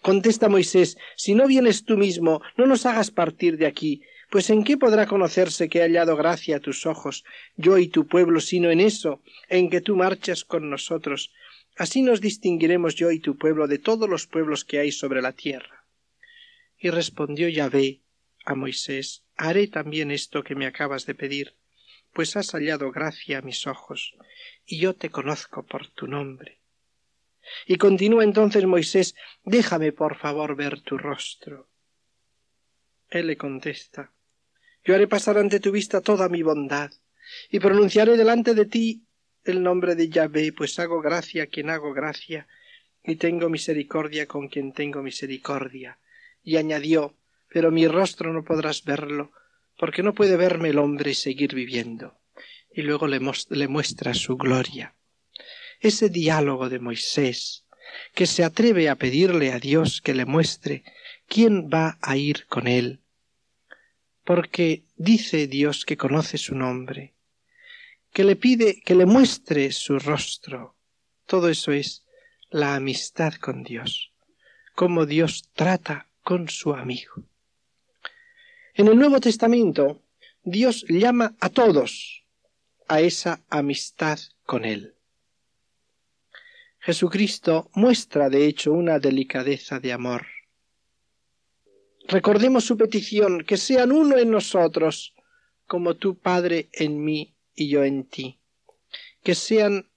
Contesta 0.00 0.48
Moisés, 0.48 0.96
si 1.16 1.34
no 1.34 1.46
vienes 1.46 1.84
tú 1.84 1.98
mismo, 1.98 2.40
no 2.56 2.64
nos 2.64 2.86
hagas 2.86 3.10
partir 3.10 3.58
de 3.58 3.66
aquí, 3.66 4.04
pues 4.30 4.48
en 4.48 4.64
qué 4.64 4.78
podrá 4.78 5.06
conocerse 5.06 5.68
que 5.68 5.80
he 5.80 5.82
hallado 5.82 6.16
gracia 6.16 6.56
a 6.56 6.60
tus 6.60 6.86
ojos, 6.86 7.24
yo 7.56 7.76
y 7.76 7.88
tu 7.88 8.06
pueblo, 8.06 8.40
sino 8.40 8.70
en 8.70 8.80
eso, 8.80 9.20
en 9.50 9.68
que 9.68 9.82
tú 9.82 9.96
marchas 9.96 10.46
con 10.46 10.70
nosotros. 10.70 11.30
Así 11.76 12.00
nos 12.00 12.22
distinguiremos 12.22 12.94
yo 12.94 13.10
y 13.10 13.18
tu 13.18 13.36
pueblo 13.36 13.66
de 13.66 13.78
todos 13.78 14.08
los 14.08 14.26
pueblos 14.26 14.64
que 14.64 14.78
hay 14.78 14.92
sobre 14.92 15.20
la 15.20 15.32
tierra. 15.32 15.84
Y 16.78 16.88
respondió 16.88 17.50
Yahvé 17.50 18.00
a 18.46 18.54
Moisés, 18.54 19.21
haré 19.36 19.66
también 19.66 20.10
esto 20.10 20.42
que 20.42 20.54
me 20.54 20.66
acabas 20.66 21.06
de 21.06 21.14
pedir, 21.14 21.54
pues 22.12 22.36
has 22.36 22.50
hallado 22.52 22.90
gracia 22.90 23.38
a 23.38 23.42
mis 23.42 23.66
ojos, 23.66 24.14
y 24.66 24.78
yo 24.78 24.94
te 24.94 25.10
conozco 25.10 25.64
por 25.64 25.88
tu 25.88 26.06
nombre. 26.06 26.58
Y 27.66 27.76
continúa 27.76 28.24
entonces 28.24 28.64
Moisés, 28.66 29.14
déjame 29.44 29.92
por 29.92 30.16
favor 30.16 30.54
ver 30.54 30.80
tu 30.80 30.98
rostro. 30.98 31.68
Él 33.08 33.26
le 33.26 33.36
contesta, 33.36 34.12
yo 34.84 34.94
haré 34.94 35.06
pasar 35.06 35.38
ante 35.38 35.60
tu 35.60 35.70
vista 35.70 36.00
toda 36.00 36.28
mi 36.28 36.42
bondad, 36.42 36.90
y 37.50 37.60
pronunciaré 37.60 38.16
delante 38.16 38.54
de 38.54 38.66
ti 38.66 39.04
el 39.44 39.62
nombre 39.62 39.94
de 39.94 40.08
Yahvé, 40.08 40.52
pues 40.52 40.78
hago 40.78 41.00
gracia 41.00 41.44
a 41.44 41.46
quien 41.46 41.70
hago 41.70 41.92
gracia, 41.92 42.46
y 43.04 43.16
tengo 43.16 43.48
misericordia 43.48 44.26
con 44.26 44.48
quien 44.48 44.72
tengo 44.72 45.02
misericordia. 45.02 45.98
Y 46.44 46.56
añadió, 46.56 47.16
pero 47.52 47.70
mi 47.70 47.86
rostro 47.86 48.32
no 48.32 48.44
podrás 48.44 48.84
verlo, 48.84 49.32
porque 49.78 50.02
no 50.02 50.14
puede 50.14 50.36
verme 50.36 50.70
el 50.70 50.78
hombre 50.78 51.10
y 51.10 51.14
seguir 51.14 51.54
viviendo. 51.54 52.18
Y 52.72 52.82
luego 52.82 53.06
le, 53.06 53.20
le 53.50 53.68
muestra 53.68 54.14
su 54.14 54.36
gloria. 54.36 54.94
Ese 55.78 56.08
diálogo 56.08 56.70
de 56.70 56.78
Moisés, 56.78 57.66
que 58.14 58.26
se 58.26 58.42
atreve 58.42 58.88
a 58.88 58.96
pedirle 58.96 59.52
a 59.52 59.58
Dios 59.58 60.00
que 60.00 60.14
le 60.14 60.24
muestre 60.24 60.82
quién 61.28 61.68
va 61.68 61.98
a 62.00 62.16
ir 62.16 62.46
con 62.46 62.66
él, 62.66 63.00
porque 64.24 64.84
dice 64.96 65.46
Dios 65.46 65.84
que 65.84 65.98
conoce 65.98 66.38
su 66.38 66.54
nombre, 66.54 67.12
que 68.14 68.24
le 68.24 68.36
pide 68.36 68.80
que 68.80 68.94
le 68.94 69.04
muestre 69.04 69.72
su 69.72 69.98
rostro. 69.98 70.74
Todo 71.26 71.50
eso 71.50 71.72
es 71.72 72.06
la 72.50 72.76
amistad 72.76 73.34
con 73.34 73.62
Dios, 73.62 74.12
cómo 74.74 75.04
Dios 75.04 75.50
trata 75.54 76.08
con 76.22 76.48
su 76.48 76.72
amigo. 76.72 77.24
En 78.74 78.88
el 78.88 78.96
Nuevo 78.96 79.20
Testamento, 79.20 80.00
Dios 80.42 80.86
llama 80.88 81.36
a 81.40 81.50
todos 81.50 82.24
a 82.88 83.02
esa 83.02 83.44
amistad 83.50 84.18
con 84.46 84.64
Él. 84.64 84.94
Jesucristo 86.80 87.70
muestra, 87.74 88.30
de 88.30 88.46
hecho, 88.46 88.72
una 88.72 88.98
delicadeza 88.98 89.78
de 89.78 89.92
amor. 89.92 90.26
Recordemos 92.08 92.64
su 92.64 92.78
petición, 92.78 93.44
que 93.44 93.58
sean 93.58 93.92
uno 93.92 94.16
en 94.16 94.30
nosotros, 94.30 95.14
como 95.66 95.96
tu 95.96 96.18
Padre 96.18 96.70
en 96.72 97.04
mí 97.04 97.36
y 97.54 97.68
yo 97.68 97.84
en 97.84 98.08
ti. 98.08 98.40
Que 99.22 99.34
sean 99.34 99.90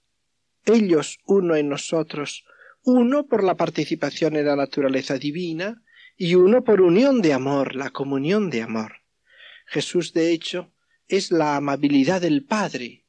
ellos 0.66 1.18
uno 1.24 1.56
en 1.56 1.70
nosotros, 1.70 2.44
uno 2.84 3.26
por 3.26 3.42
la 3.42 3.56
participación 3.56 4.36
en 4.36 4.44
la 4.44 4.54
naturaleza 4.54 5.16
divina, 5.16 5.82
y 6.16 6.34
uno 6.34 6.64
por 6.64 6.80
unión 6.80 7.20
de 7.20 7.32
amor, 7.32 7.76
la 7.76 7.90
comunión 7.90 8.50
de 8.50 8.62
amor. 8.62 9.02
Jesús, 9.66 10.12
de 10.12 10.32
hecho, 10.32 10.72
es 11.08 11.30
la 11.30 11.56
amabilidad 11.56 12.20
del 12.20 12.44
Padre. 12.44 13.04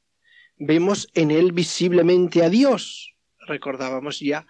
Vemos 0.56 1.08
en 1.14 1.30
él 1.30 1.52
visiblemente 1.52 2.42
a 2.42 2.50
Dios. 2.50 3.14
Recordábamos 3.46 4.20
ya 4.20 4.46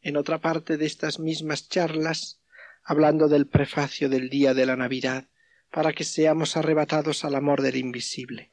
en 0.00 0.16
otra 0.16 0.40
parte 0.40 0.76
de 0.76 0.86
estas 0.86 1.20
mismas 1.20 1.68
charlas, 1.68 2.40
hablando 2.82 3.28
del 3.28 3.46
prefacio 3.46 4.08
del 4.08 4.28
día 4.30 4.54
de 4.54 4.66
la 4.66 4.76
Navidad, 4.76 5.28
para 5.70 5.92
que 5.92 6.04
seamos 6.04 6.56
arrebatados 6.56 7.24
al 7.24 7.34
amor 7.34 7.62
del 7.62 7.76
invisible. 7.76 8.50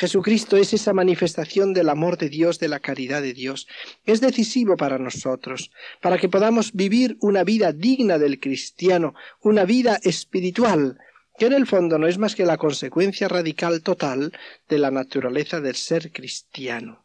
Jesucristo 0.00 0.56
es 0.56 0.72
esa 0.72 0.94
manifestación 0.94 1.74
del 1.74 1.90
amor 1.90 2.16
de 2.16 2.30
Dios, 2.30 2.58
de 2.58 2.68
la 2.68 2.80
caridad 2.80 3.20
de 3.20 3.34
Dios. 3.34 3.68
Es 4.06 4.22
decisivo 4.22 4.78
para 4.78 4.98
nosotros, 4.98 5.70
para 6.00 6.16
que 6.16 6.30
podamos 6.30 6.72
vivir 6.72 7.18
una 7.20 7.44
vida 7.44 7.72
digna 7.74 8.16
del 8.16 8.40
cristiano, 8.40 9.12
una 9.42 9.66
vida 9.66 10.00
espiritual, 10.02 10.96
que 11.38 11.44
en 11.44 11.52
el 11.52 11.66
fondo 11.66 11.98
no 11.98 12.06
es 12.06 12.16
más 12.16 12.34
que 12.34 12.46
la 12.46 12.56
consecuencia 12.56 13.28
radical 13.28 13.82
total 13.82 14.32
de 14.70 14.78
la 14.78 14.90
naturaleza 14.90 15.60
del 15.60 15.74
ser 15.74 16.12
cristiano. 16.12 17.04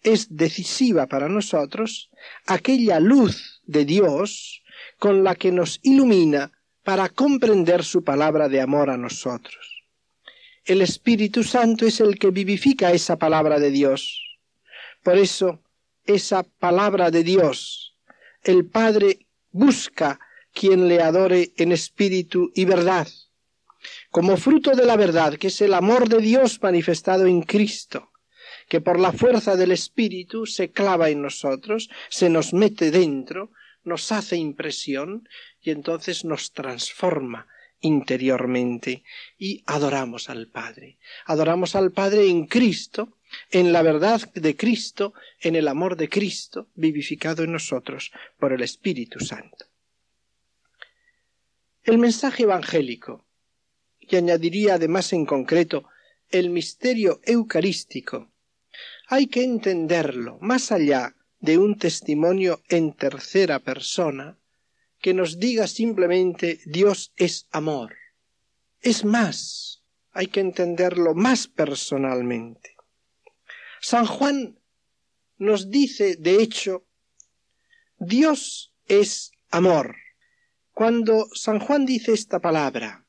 Es 0.00 0.36
decisiva 0.36 1.08
para 1.08 1.28
nosotros 1.28 2.10
aquella 2.46 3.00
luz 3.00 3.60
de 3.64 3.84
Dios 3.84 4.62
con 5.00 5.24
la 5.24 5.34
que 5.34 5.50
nos 5.50 5.80
ilumina 5.82 6.52
para 6.84 7.08
comprender 7.08 7.82
su 7.82 8.04
palabra 8.04 8.48
de 8.48 8.60
amor 8.60 8.88
a 8.88 8.96
nosotros. 8.96 9.69
El 10.64 10.82
Espíritu 10.82 11.42
Santo 11.42 11.86
es 11.86 12.00
el 12.00 12.18
que 12.18 12.30
vivifica 12.30 12.92
esa 12.92 13.16
palabra 13.16 13.58
de 13.58 13.70
Dios. 13.70 14.22
Por 15.02 15.16
eso, 15.16 15.62
esa 16.04 16.42
palabra 16.42 17.10
de 17.10 17.24
Dios, 17.24 17.96
el 18.42 18.66
Padre 18.66 19.26
busca 19.50 20.20
quien 20.52 20.86
le 20.86 21.00
adore 21.00 21.52
en 21.56 21.72
espíritu 21.72 22.50
y 22.54 22.66
verdad, 22.66 23.08
como 24.10 24.36
fruto 24.36 24.72
de 24.72 24.84
la 24.84 24.96
verdad, 24.96 25.34
que 25.34 25.46
es 25.46 25.60
el 25.62 25.72
amor 25.72 26.08
de 26.08 26.18
Dios 26.18 26.60
manifestado 26.62 27.26
en 27.26 27.42
Cristo, 27.42 28.10
que 28.68 28.80
por 28.80 29.00
la 29.00 29.12
fuerza 29.12 29.56
del 29.56 29.72
Espíritu 29.72 30.44
se 30.44 30.70
clava 30.70 31.08
en 31.08 31.22
nosotros, 31.22 31.88
se 32.10 32.28
nos 32.28 32.52
mete 32.52 32.90
dentro, 32.90 33.50
nos 33.82 34.12
hace 34.12 34.36
impresión 34.36 35.26
y 35.62 35.70
entonces 35.70 36.24
nos 36.24 36.52
transforma 36.52 37.46
interiormente 37.80 39.02
y 39.38 39.62
adoramos 39.66 40.30
al 40.30 40.48
Padre. 40.48 40.98
Adoramos 41.26 41.74
al 41.74 41.92
Padre 41.92 42.28
en 42.28 42.46
Cristo, 42.46 43.18
en 43.50 43.72
la 43.72 43.82
verdad 43.82 44.20
de 44.34 44.56
Cristo, 44.56 45.14
en 45.40 45.56
el 45.56 45.68
amor 45.68 45.96
de 45.96 46.08
Cristo, 46.08 46.68
vivificado 46.74 47.44
en 47.44 47.52
nosotros 47.52 48.12
por 48.38 48.52
el 48.52 48.62
Espíritu 48.62 49.20
Santo. 49.20 49.66
El 51.82 51.98
mensaje 51.98 52.42
evangélico, 52.42 53.24
y 53.98 54.16
añadiría 54.16 54.74
además 54.74 55.12
en 55.12 55.24
concreto 55.24 55.84
el 56.28 56.50
misterio 56.50 57.20
eucarístico, 57.24 58.30
hay 59.08 59.26
que 59.26 59.42
entenderlo 59.42 60.38
más 60.40 60.70
allá 60.70 61.16
de 61.40 61.58
un 61.58 61.78
testimonio 61.78 62.62
en 62.68 62.92
tercera 62.92 63.58
persona 63.60 64.36
que 65.00 65.14
nos 65.14 65.38
diga 65.38 65.66
simplemente 65.66 66.60
Dios 66.66 67.12
es 67.16 67.46
amor. 67.50 67.96
Es 68.80 69.04
más, 69.04 69.82
hay 70.12 70.26
que 70.26 70.40
entenderlo 70.40 71.14
más 71.14 71.48
personalmente. 71.48 72.76
San 73.80 74.06
Juan 74.06 74.58
nos 75.38 75.70
dice, 75.70 76.16
de 76.16 76.42
hecho, 76.42 76.84
Dios 77.98 78.74
es 78.86 79.32
amor. 79.50 79.96
Cuando 80.72 81.28
San 81.34 81.58
Juan 81.58 81.86
dice 81.86 82.12
esta 82.12 82.40
palabra, 82.40 83.06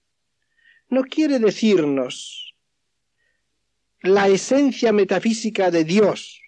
no 0.90 1.04
quiere 1.04 1.40
decirnos 1.40 2.56
la 4.02 4.28
esencia 4.28 4.92
metafísica 4.92 5.72
de 5.72 5.84
Dios. 5.84 6.42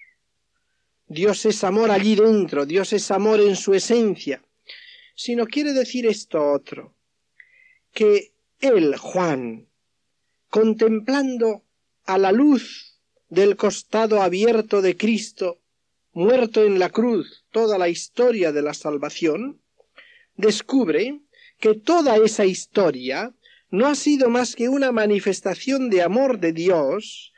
Dios 1.07 1.45
es 1.45 1.63
amor 1.63 1.91
allí 1.91 2.15
dentro, 2.15 2.65
Dios 2.65 2.93
es 2.93 3.12
amor 3.12 3.39
en 3.39 3.55
su 3.55 3.73
esencia, 3.73 4.43
sino 5.15 5.46
quiere 5.46 5.74
decir 5.74 6.05
esto 6.05 6.51
otro, 6.51 6.96
que 7.91 8.34
él, 8.60 8.96
Juan, 8.98 9.67
contemplando 10.50 11.63
a 12.05 12.17
la 12.17 12.32
luz 12.32 13.00
del 13.29 13.55
costado 13.55 14.22
abierto 14.22 14.82
de 14.82 14.96
Cristo, 14.96 15.60
muerto 16.12 16.63
en 16.63 16.79
la 16.79 16.89
cruz, 16.89 17.46
toda 17.51 17.77
la 17.77 17.89
historia 17.89 18.51
de 18.51 18.62
la 18.62 18.74
salvación, 18.74 19.62
descubre 20.36 21.22
que 21.60 21.75
toda 21.75 22.17
esa 22.17 22.46
historia 22.46 23.34
no 23.70 23.88
ha 23.88 23.96
sido 23.96 24.29
más 24.29 24.55
que 24.55 24.70
una 24.70 24.91
manifestación 24.91 25.89
de 25.89 26.03
amor 26.03 26.39
de 26.39 26.53
Dios 26.53 27.34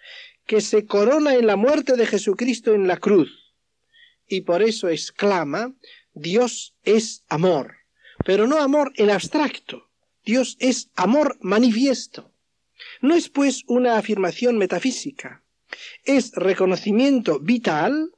que 0.45 0.61
se 0.61 0.85
corona 0.85 1.35
en 1.35 1.47
la 1.47 1.55
muerte 1.55 1.95
de 1.95 2.05
Jesucristo 2.05 2.73
en 2.73 2.87
la 2.87 2.97
cruz. 2.97 3.53
Y 4.27 4.41
por 4.41 4.61
eso 4.61 4.89
exclama, 4.89 5.73
Dios 6.15 6.73
es 6.83 7.23
amor. 7.27 7.75
Pero 8.25 8.47
no 8.47 8.59
amor 8.59 8.93
en 8.95 9.09
abstracto. 9.09 9.89
Dios 10.25 10.55
es 10.59 10.89
amor 10.95 11.37
manifiesto. 11.41 12.31
No 13.01 13.15
es 13.15 13.29
pues 13.29 13.63
una 13.67 13.97
afirmación 13.97 14.57
metafísica. 14.57 15.43
Es 16.03 16.31
reconocimiento 16.33 17.39
vital 17.39 18.11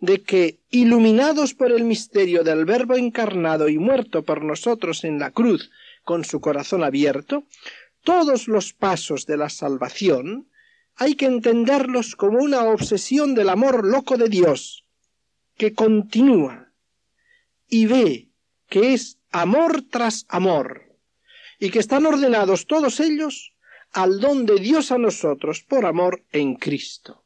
de 0.00 0.22
que, 0.22 0.58
iluminados 0.70 1.54
por 1.54 1.70
el 1.70 1.84
misterio 1.84 2.42
del 2.42 2.64
Verbo 2.64 2.96
encarnado 2.96 3.68
y 3.68 3.78
muerto 3.78 4.24
por 4.24 4.44
nosotros 4.44 5.04
en 5.04 5.18
la 5.18 5.30
cruz, 5.30 5.70
con 6.04 6.24
su 6.24 6.40
corazón 6.40 6.82
abierto, 6.82 7.44
todos 8.02 8.48
los 8.48 8.72
pasos 8.72 9.26
de 9.26 9.36
la 9.36 9.48
salvación 9.48 10.48
hay 10.96 11.14
que 11.14 11.26
entenderlos 11.26 12.16
como 12.16 12.38
una 12.38 12.64
obsesión 12.64 13.34
del 13.34 13.50
amor 13.50 13.86
loco 13.86 14.16
de 14.16 14.28
Dios, 14.28 14.84
que 15.56 15.74
continúa 15.74 16.67
y 17.68 17.86
ve 17.86 18.28
que 18.68 18.94
es 18.94 19.18
amor 19.30 19.82
tras 19.82 20.26
amor, 20.28 20.96
y 21.58 21.70
que 21.70 21.78
están 21.78 22.06
ordenados 22.06 22.66
todos 22.66 23.00
ellos 23.00 23.54
al 23.92 24.20
don 24.20 24.46
de 24.46 24.56
Dios 24.56 24.92
a 24.92 24.98
nosotros 24.98 25.62
por 25.62 25.86
amor 25.86 26.24
en 26.32 26.56
Cristo. 26.56 27.24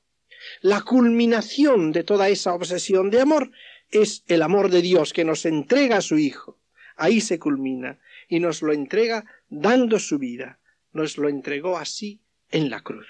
La 0.61 0.83
culminación 0.83 1.93
de 1.93 2.05
toda 2.05 2.29
esa 2.29 2.55
obsesión 2.55 3.11
de 3.11 3.21
amor 3.21 3.51
es 3.91 4.25
el 4.27 4.43
amor 4.43 4.71
de 4.71 4.83
Dios 4.83 5.13
que 5.13 5.25
nos 5.25 5.45
entrega 5.45 5.99
a 5.99 6.03
su 6.03 6.19
Hijo. 6.19 6.59
Ahí 6.97 7.21
se 7.21 7.39
culmina 7.39 8.00
y 8.28 8.41
nos 8.41 8.63
lo 8.63 8.73
entrega 8.73 9.25
dando 9.49 9.99
su 9.99 10.19
vida. 10.19 10.59
Nos 10.93 11.17
lo 11.19 11.28
entregó 11.28 11.78
así 11.78 12.21
en 12.50 12.71
la 12.71 12.83
cruz. 12.83 13.07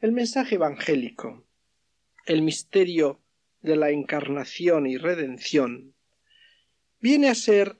El 0.00 0.12
mensaje 0.12 0.56
evangélico, 0.56 1.46
el 2.26 2.42
misterio 2.42 3.20
de 3.64 3.76
la 3.76 3.88
encarnación 3.88 4.86
y 4.86 4.98
redención, 4.98 5.94
viene 7.00 7.30
a 7.30 7.34
ser 7.34 7.78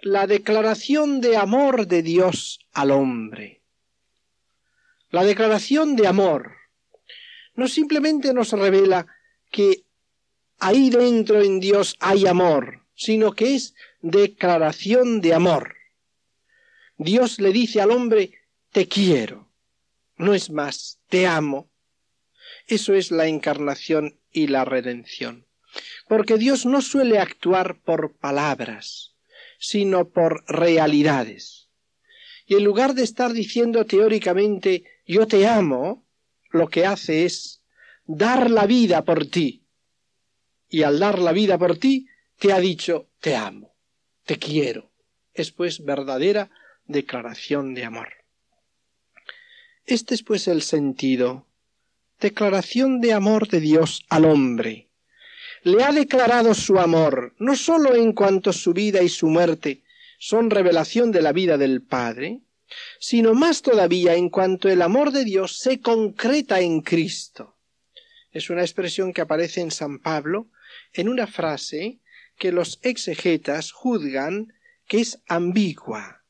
la 0.00 0.26
declaración 0.26 1.20
de 1.20 1.36
amor 1.36 1.86
de 1.86 2.02
Dios 2.02 2.58
al 2.72 2.90
hombre. 2.90 3.60
La 5.10 5.24
declaración 5.24 5.94
de 5.94 6.06
amor 6.06 6.52
no 7.54 7.68
simplemente 7.68 8.32
nos 8.32 8.52
revela 8.52 9.06
que 9.50 9.84
ahí 10.58 10.88
dentro 10.88 11.42
en 11.42 11.60
Dios 11.60 11.96
hay 12.00 12.26
amor, 12.26 12.86
sino 12.94 13.32
que 13.32 13.56
es 13.56 13.74
declaración 14.00 15.20
de 15.20 15.34
amor. 15.34 15.76
Dios 16.96 17.40
le 17.40 17.52
dice 17.52 17.82
al 17.82 17.90
hombre, 17.90 18.32
te 18.72 18.88
quiero. 18.88 19.50
No 20.16 20.32
es 20.32 20.48
más, 20.48 20.98
te 21.10 21.26
amo. 21.26 21.68
Eso 22.66 22.94
es 22.94 23.10
la 23.10 23.26
encarnación 23.26 24.18
y 24.36 24.46
la 24.46 24.64
redención. 24.64 25.46
Porque 26.08 26.36
Dios 26.38 26.66
no 26.66 26.82
suele 26.82 27.18
actuar 27.18 27.80
por 27.80 28.16
palabras, 28.16 29.14
sino 29.58 30.08
por 30.08 30.44
realidades. 30.46 31.68
Y 32.46 32.54
en 32.54 32.64
lugar 32.64 32.94
de 32.94 33.02
estar 33.02 33.32
diciendo 33.32 33.84
teóricamente 33.86 34.84
yo 35.06 35.26
te 35.26 35.46
amo, 35.46 36.06
lo 36.50 36.68
que 36.68 36.86
hace 36.86 37.24
es 37.24 37.62
dar 38.04 38.50
la 38.50 38.66
vida 38.66 39.04
por 39.04 39.26
ti. 39.26 39.64
Y 40.68 40.82
al 40.82 40.98
dar 40.98 41.18
la 41.18 41.32
vida 41.32 41.58
por 41.58 41.78
ti, 41.78 42.08
te 42.38 42.52
ha 42.52 42.60
dicho 42.60 43.08
te 43.20 43.34
amo 43.34 43.76
te 44.26 44.38
quiero. 44.38 44.90
Es 45.32 45.52
pues 45.52 45.84
verdadera 45.84 46.50
declaración 46.84 47.74
de 47.74 47.84
amor. 47.84 48.08
Este 49.86 50.14
es 50.14 50.22
pues 50.22 50.48
el 50.48 50.62
sentido. 50.62 51.46
Declaración 52.20 53.00
de 53.00 53.12
amor 53.12 53.48
de 53.48 53.60
Dios 53.60 54.04
al 54.08 54.24
hombre. 54.24 54.88
Le 55.62 55.84
ha 55.84 55.92
declarado 55.92 56.54
su 56.54 56.78
amor, 56.78 57.34
no 57.38 57.56
sólo 57.56 57.94
en 57.94 58.12
cuanto 58.12 58.52
su 58.54 58.72
vida 58.72 59.02
y 59.02 59.08
su 59.08 59.26
muerte 59.26 59.82
son 60.18 60.48
revelación 60.48 61.12
de 61.12 61.20
la 61.20 61.32
vida 61.32 61.58
del 61.58 61.82
Padre, 61.82 62.40
sino 62.98 63.34
más 63.34 63.60
todavía 63.60 64.14
en 64.14 64.30
cuanto 64.30 64.68
el 64.70 64.80
amor 64.80 65.12
de 65.12 65.24
Dios 65.24 65.58
se 65.58 65.80
concreta 65.80 66.60
en 66.60 66.80
Cristo. 66.80 67.58
Es 68.32 68.48
una 68.48 68.62
expresión 68.62 69.12
que 69.12 69.20
aparece 69.20 69.60
en 69.60 69.70
San 69.70 69.98
Pablo 69.98 70.48
en 70.94 71.08
una 71.08 71.26
frase 71.26 72.00
que 72.38 72.50
los 72.50 72.78
exegetas 72.82 73.72
juzgan 73.72 74.54
que 74.86 75.00
es 75.00 75.20
ambigua. 75.28 76.24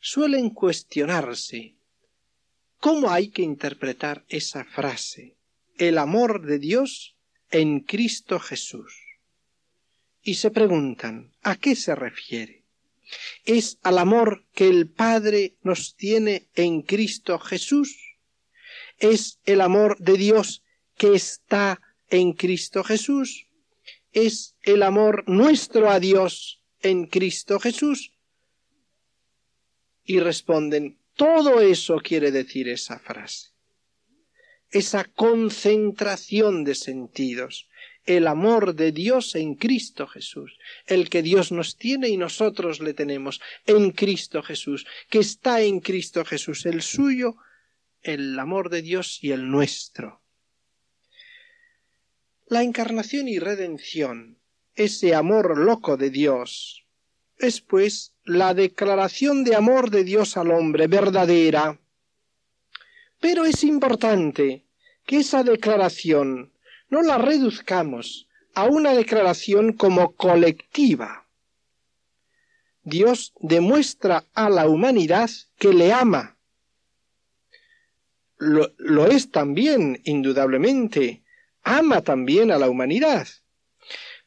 Suelen 0.00 0.50
cuestionarse 0.50 1.77
cómo 2.78 3.10
hay 3.10 3.28
que 3.28 3.42
interpretar 3.42 4.24
esa 4.28 4.64
frase, 4.64 5.36
el 5.76 5.98
amor 5.98 6.46
de 6.46 6.58
Dios 6.58 7.16
en 7.50 7.80
Cristo 7.80 8.38
Jesús. 8.38 8.92
Y 10.22 10.34
se 10.34 10.50
preguntan, 10.50 11.32
¿a 11.42 11.56
qué 11.56 11.76
se 11.76 11.94
refiere? 11.94 12.64
¿Es 13.44 13.78
al 13.82 13.98
amor 13.98 14.44
que 14.52 14.68
el 14.68 14.88
Padre 14.88 15.56
nos 15.62 15.94
tiene 15.96 16.48
en 16.54 16.82
Cristo 16.82 17.38
Jesús? 17.38 17.96
¿Es 18.98 19.38
el 19.46 19.60
amor 19.60 19.96
de 19.98 20.14
Dios 20.18 20.62
que 20.96 21.14
está 21.14 21.80
en 22.10 22.32
Cristo 22.32 22.84
Jesús? 22.84 23.48
es 24.12 24.56
el 24.62 24.82
amor 24.82 25.24
nuestro 25.28 25.90
a 25.90 26.00
Dios 26.00 26.62
en 26.80 27.06
Cristo 27.06 27.58
Jesús? 27.58 28.12
Y 30.04 30.20
responden, 30.20 30.98
todo 31.18 31.60
eso 31.60 31.98
quiere 31.98 32.30
decir 32.30 32.68
esa 32.68 33.00
frase. 33.00 33.48
Esa 34.70 35.02
concentración 35.04 36.62
de 36.62 36.76
sentidos, 36.76 37.68
el 38.04 38.28
amor 38.28 38.76
de 38.76 38.92
Dios 38.92 39.34
en 39.34 39.56
Cristo 39.56 40.06
Jesús, 40.06 40.56
el 40.86 41.10
que 41.10 41.22
Dios 41.22 41.50
nos 41.50 41.76
tiene 41.76 42.08
y 42.08 42.16
nosotros 42.16 42.78
le 42.78 42.94
tenemos 42.94 43.40
en 43.66 43.90
Cristo 43.90 44.44
Jesús, 44.44 44.86
que 45.10 45.18
está 45.18 45.60
en 45.60 45.80
Cristo 45.80 46.24
Jesús, 46.24 46.64
el 46.66 46.82
suyo, 46.82 47.36
el 48.00 48.38
amor 48.38 48.70
de 48.70 48.82
Dios 48.82 49.18
y 49.20 49.32
el 49.32 49.50
nuestro. 49.50 50.22
La 52.46 52.62
encarnación 52.62 53.26
y 53.26 53.40
redención, 53.40 54.38
ese 54.76 55.16
amor 55.16 55.58
loco 55.58 55.96
de 55.96 56.10
Dios, 56.10 56.86
es 57.38 57.60
pues 57.60 58.12
la 58.24 58.54
declaración 58.54 59.44
de 59.44 59.56
amor 59.56 59.90
de 59.90 60.04
Dios 60.04 60.36
al 60.36 60.50
hombre 60.50 60.86
verdadera. 60.86 61.78
Pero 63.20 63.44
es 63.44 63.64
importante 63.64 64.64
que 65.06 65.18
esa 65.18 65.42
declaración 65.42 66.52
no 66.88 67.02
la 67.02 67.18
reduzcamos 67.18 68.28
a 68.54 68.64
una 68.64 68.92
declaración 68.92 69.72
como 69.72 70.14
colectiva. 70.14 71.26
Dios 72.82 73.34
demuestra 73.40 74.24
a 74.34 74.48
la 74.48 74.66
humanidad 74.66 75.30
que 75.58 75.72
le 75.72 75.92
ama. 75.92 76.36
Lo, 78.38 79.06
es 79.06 79.30
también, 79.30 80.00
indudablemente, 80.04 81.22
ama 81.62 82.02
también 82.02 82.50
a 82.50 82.58
la 82.58 82.70
humanidad. 82.70 83.26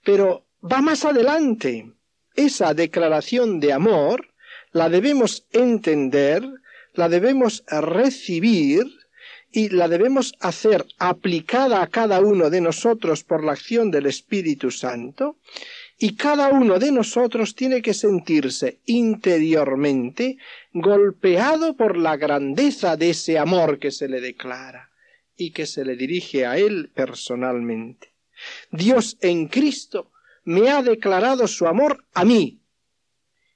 Pero 0.03 0.45
va 0.61 0.81
más 0.81 1.05
adelante. 1.05 1.91
Esa 2.35 2.73
declaración 2.73 3.59
de 3.59 3.73
amor 3.73 4.29
la 4.71 4.89
debemos 4.89 5.45
entender 5.51 6.43
la 6.93 7.09
debemos 7.09 7.63
recibir 7.67 8.83
y 9.51 9.69
la 9.69 9.87
debemos 9.87 10.33
hacer 10.39 10.85
aplicada 10.97 11.81
a 11.81 11.87
cada 11.87 12.21
uno 12.21 12.49
de 12.49 12.61
nosotros 12.61 13.23
por 13.23 13.43
la 13.43 13.53
acción 13.53 13.91
del 13.91 14.05
Espíritu 14.05 14.71
Santo, 14.71 15.37
y 15.97 16.15
cada 16.15 16.49
uno 16.49 16.79
de 16.79 16.91
nosotros 16.91 17.53
tiene 17.53 17.81
que 17.81 17.93
sentirse 17.93 18.79
interiormente 18.85 20.37
golpeado 20.73 21.75
por 21.75 21.97
la 21.97 22.17
grandeza 22.17 22.97
de 22.97 23.11
ese 23.11 23.37
amor 23.37 23.77
que 23.77 23.91
se 23.91 24.07
le 24.07 24.19
declara 24.19 24.89
y 25.37 25.51
que 25.51 25.65
se 25.65 25.85
le 25.85 25.95
dirige 25.95 26.45
a 26.45 26.57
él 26.57 26.89
personalmente. 26.93 28.13
Dios 28.71 29.17
en 29.21 29.47
Cristo 29.47 30.10
me 30.43 30.69
ha 30.69 30.81
declarado 30.81 31.47
su 31.47 31.67
amor 31.67 32.03
a 32.13 32.25
mí. 32.25 32.59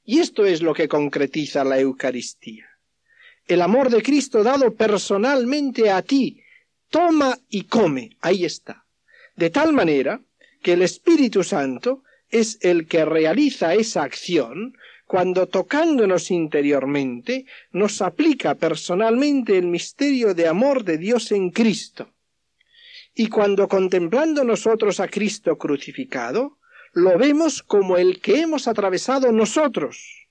Y 0.04 0.19
esto 0.19 0.45
es 0.45 0.62
lo 0.62 0.74
que 0.74 0.88
concretiza 0.88 1.63
la 1.63 1.80
Eucaristía 1.80 2.69
el 3.48 3.62
amor 3.62 3.89
de 3.89 4.02
Cristo 4.02 4.43
dado 4.43 4.74
personalmente 4.74 5.89
a 5.89 6.02
ti. 6.02 6.41
Toma 6.89 7.38
y 7.50 7.63
come. 7.63 8.17
Ahí 8.21 8.45
está. 8.45 8.86
De 9.36 9.50
tal 9.50 9.74
manera 9.74 10.21
que 10.62 10.74
el 10.74 10.82
Espíritu 10.82 11.43
Santo 11.43 12.04
es 12.30 12.58
el 12.62 12.88
que 12.88 13.06
realiza 13.06 13.76
esa 13.76 14.04
acción 14.04 14.76
cuando 15.06 15.48
tocándonos 15.48 16.32
interiormente 16.32 17.45
nos 17.71 18.02
aplica 18.02 18.56
personalmente 18.56 19.58
el 19.58 19.67
misterio 19.67 20.34
de 20.34 20.48
amor 20.48 20.84
de 20.84 20.98
Dios 20.98 21.32
en 21.32 21.52
Cristo. 21.52 22.10
Y 23.13 23.28
cuando 23.28 23.67
contemplando 23.67 24.43
nosotros 24.43 25.00
a 25.00 25.08
Cristo 25.08 25.58
crucificado, 25.58 26.58
lo 26.96 27.18
vemos 27.18 27.62
como 27.62 27.98
el 27.98 28.22
que 28.22 28.40
hemos 28.40 28.70
atravesado 28.70 29.30
nosotros. 29.34 30.28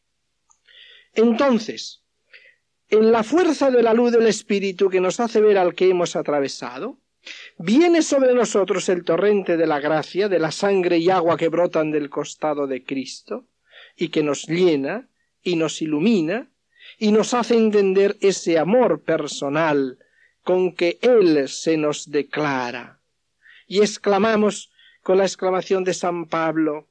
Entonces, 1.13 2.03
en 2.89 3.13
la 3.13 3.23
fuerza 3.23 3.71
de 3.71 3.83
la 3.83 3.93
luz 3.93 4.13
del 4.13 4.27
Espíritu 4.27 4.89
que 4.89 5.01
nos 5.01 5.21
hace 5.21 5.43
ver 5.43 5.59
al 5.59 5.75
que 5.75 5.91
hemos 5.91 6.17
atravesado, 6.17 6.99
viene 7.59 8.01
sobre 8.01 8.33
nosotros 8.33 8.89
el 8.89 9.05
torrente 9.05 9.59
de 9.59 9.67
la 9.67 9.79
gracia, 9.79 10.31
de 10.31 10.39
la 10.39 10.51
sangre 10.51 10.97
y 10.97 11.11
agua 11.11 11.37
que 11.37 11.49
brotan 11.49 11.91
del 11.91 12.09
costado 12.09 12.67
de 12.67 12.83
Cristo, 12.83 13.47
y 13.95 14.09
que 14.09 14.23
nos 14.23 14.47
llena 14.47 15.11
y 15.43 15.57
nos 15.57 15.83
ilumina, 15.83 16.51
y 16.99 17.13
nos 17.13 17.35
hace 17.35 17.59
entender 17.59 18.17
ese 18.23 18.59
amor 18.59 19.03
personal 19.03 19.99
con 20.43 20.75
que 20.75 20.99
Él 21.03 21.47
se 21.47 21.77
nos 21.77 22.11
declara. 22.11 23.03
Y 23.67 23.81
exclamamos 23.81 24.71
con 25.05 25.19
la 25.19 25.25
exclamación 25.25 25.85
de 25.85 25.93
San 25.93 26.25
Pablo, 26.25 26.89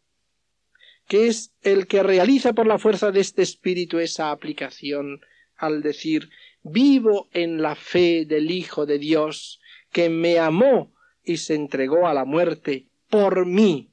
que 1.08 1.28
es 1.28 1.52
el 1.64 1.88
que 1.88 2.04
realiza 2.04 2.54
por 2.54 2.68
la 2.68 2.78
fuerza 2.78 3.12
de 3.12 3.20
este 3.20 3.42
espíritu 3.42 3.98
esa 3.98 4.30
aplicación 4.30 5.20
al 5.58 5.82
decir 5.82 6.30
vivo 6.62 7.28
en 7.34 7.62
la 7.62 7.76
fe 7.76 8.26
del 8.26 8.52
Hijo 8.52 8.86
de 8.86 9.00
Dios, 9.00 9.60
que 9.92 10.10
me 10.10 10.38
amó 10.38 10.94
y 11.24 11.38
se 11.38 11.56
entregó 11.56 12.08
a 12.08 12.14
la 12.14 12.24
muerte 12.24 12.88
por 13.10 13.48
mí. 13.48 13.90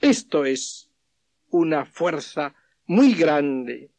Esto 0.00 0.44
es 0.44 0.88
una 1.50 1.84
fuerza 1.84 2.54
muy 2.86 3.12
grande. 3.12 3.90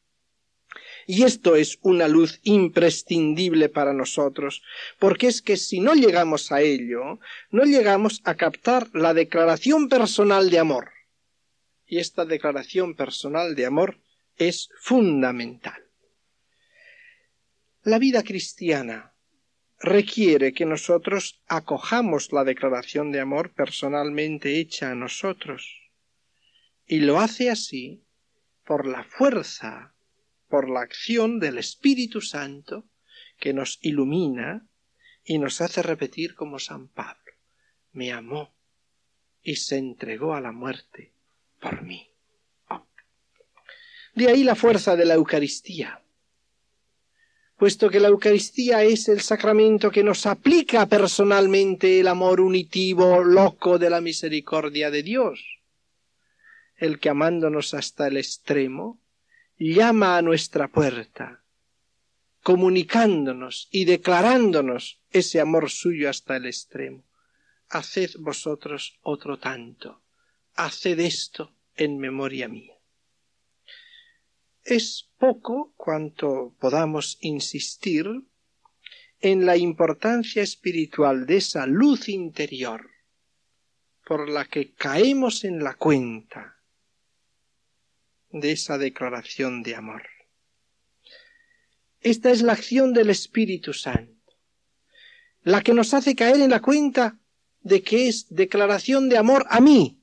Y 1.12 1.24
esto 1.24 1.56
es 1.56 1.80
una 1.82 2.08
luz 2.08 2.39
imprescindible 2.43 3.67
para 3.67 3.93
nosotros, 3.93 4.62
porque 5.00 5.26
es 5.26 5.41
que 5.41 5.58
si 5.58 5.80
no 5.80 5.95
llegamos 5.95 6.52
a 6.52 6.62
ello, 6.62 7.19
no 7.50 7.63
llegamos 7.63 8.22
a 8.26 8.36
captar 8.36 8.91
la 8.93 9.15
declaración 9.15 9.89
personal 9.89 10.52
de 10.52 10.60
amor. 10.60 10.91
Y 11.88 11.98
esta 11.98 12.26
declaración 12.26 12.93
personal 12.93 13.56
de 13.56 13.65
amor 13.65 13.98
es 14.38 14.69
fundamental. 14.80 15.84
La 17.82 17.98
vida 17.98 18.22
cristiana 18.22 19.15
requiere 19.80 20.54
que 20.54 20.67
nosotros 20.67 21.41
acojamos 21.48 22.32
la 22.32 22.43
declaración 22.43 23.12
de 23.12 23.19
amor 23.19 23.52
personalmente 23.56 24.60
hecha 24.60 24.91
a 24.91 24.95
nosotros. 24.95 25.76
Y 26.86 27.00
lo 27.00 27.19
hace 27.19 27.50
así 27.50 28.04
por 28.63 28.86
la 28.86 29.04
fuerza, 29.04 29.95
por 30.50 30.70
la 30.70 30.82
acción 30.82 31.40
del 31.40 31.58
Espíritu 31.58 32.20
Santo 32.22 32.86
que 33.38 33.54
nos 33.54 33.80
ilumina 33.82 34.68
y 35.24 35.38
nos 35.38 35.62
hace 35.62 35.82
repetir 35.82 36.36
como 36.36 36.60
San 36.60 36.90
Pablo, 36.90 37.34
me 37.94 38.12
amó 38.12 38.54
y 39.42 39.56
se 39.56 39.78
entregó 39.78 40.34
a 40.34 40.42
la 40.42 40.52
muerte 40.52 41.14
por 41.62 41.82
mí. 41.84 42.10
De 44.14 44.28
ahí 44.28 44.44
la 44.44 44.56
fuerza 44.56 44.96
de 44.98 45.06
la 45.06 45.14
Eucaristía 45.14 46.02
puesto 47.60 47.90
que 47.90 48.00
la 48.00 48.08
Eucaristía 48.08 48.84
es 48.84 49.10
el 49.10 49.20
sacramento 49.20 49.92
que 49.92 50.02
nos 50.02 50.26
aplica 50.26 50.86
personalmente 50.86 52.00
el 52.00 52.08
amor 52.08 52.40
unitivo 52.40 53.22
loco 53.22 53.78
de 53.78 53.90
la 53.90 54.00
misericordia 54.00 54.90
de 54.90 55.04
Dios, 55.04 55.60
el 56.78 57.00
que 57.00 57.10
amándonos 57.10 57.74
hasta 57.74 58.08
el 58.08 58.16
extremo, 58.16 58.98
llama 59.60 60.17
a 60.17 60.22
nuestra 60.22 60.69
puerta, 60.69 61.43
comunicándonos 62.41 63.67
y 63.72 63.84
declarándonos 63.84 65.02
ese 65.12 65.41
amor 65.41 65.69
suyo 65.69 66.10
hasta 66.10 66.38
el 66.38 66.45
extremo. 66.45 67.04
Haced 67.67 68.12
vosotros 68.19 68.98
otro 69.04 69.38
tanto, 69.38 70.02
haced 70.56 71.00
esto 71.00 71.54
en 71.76 72.00
memoria 72.00 72.48
mía. 72.48 72.76
Es 74.63 75.10
poco 75.17 75.74
cuanto 75.76 76.56
podamos 76.60 77.17
insistir 77.22 78.08
en 79.19 79.45
la 79.45 79.58
importancia 79.58 80.41
espiritual 80.41 81.26
de 81.26 81.38
esa 81.38 81.67
luz 81.67 82.08
interior 82.08 82.89
por 84.06 84.30
la 84.30 84.45
que 84.45 84.74
caemos 84.74 85.43
en 85.43 85.63
la 85.63 85.76
cuenta 85.76 86.59
de 88.32 88.52
esa 88.52 88.78
declaración 88.78 89.63
de 89.63 89.76
amor. 89.76 90.04
Esta 92.02 92.32
es 92.32 92.42
la 92.42 92.54
acción 92.54 92.94
del 92.94 93.10
Espíritu 93.10 93.74
Santo, 93.74 94.34
la 95.44 95.62
que 95.62 95.74
nos 95.74 95.94
hace 95.94 96.15
caer 96.15 96.39
en 96.42 96.52
la 96.52 96.62
cuenta 96.62 97.18
de 97.62 97.82
que 97.82 98.08
es 98.08 98.28
declaración 98.30 99.10
de 99.10 99.18
amor 99.18 99.46
a 99.50 99.60
mí, 99.60 99.98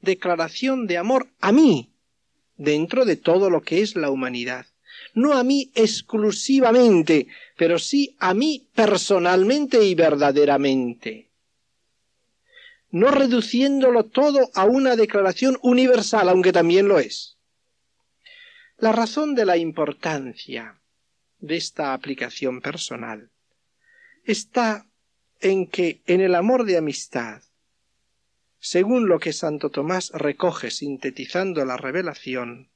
declaración 0.00 0.86
de 0.86 0.96
amor 0.96 1.28
a 1.40 1.52
mí, 1.52 1.92
dentro 2.56 3.04
de 3.04 3.16
todo 3.16 3.50
lo 3.50 3.62
que 3.62 3.80
es 3.80 3.96
la 3.96 4.10
humanidad. 4.10 4.66
No 5.14 5.34
a 5.34 5.44
mí 5.44 5.70
exclusivamente, 5.74 7.26
pero 7.56 7.78
sí 7.78 8.16
a 8.18 8.34
mí 8.34 8.68
personalmente 8.74 9.84
y 9.84 9.94
verdaderamente. 9.94 11.25
No 12.96 13.10
reduciéndolo 13.10 14.04
todo 14.04 14.50
a 14.54 14.64
una 14.64 14.96
declaración 14.96 15.58
universal, 15.60 16.30
aunque 16.30 16.50
también 16.50 16.88
lo 16.88 16.98
es. 16.98 17.36
La 18.78 18.92
razón 18.92 19.34
de 19.34 19.44
la 19.44 19.58
importancia 19.58 20.80
de 21.38 21.56
esta 21.56 21.92
aplicación 21.92 22.62
personal 22.62 23.30
está 24.24 24.86
en 25.40 25.66
que 25.66 26.00
en 26.06 26.22
el 26.22 26.34
amor 26.34 26.64
de 26.64 26.78
amistad 26.78 27.42
según 28.58 29.08
lo 29.08 29.20
que 29.20 29.32
Santo 29.32 29.70
Tomás 29.70 30.10
recoge 30.12 30.70
sintetizando 30.70 31.64
la 31.64 31.76
revelación, 31.76 32.70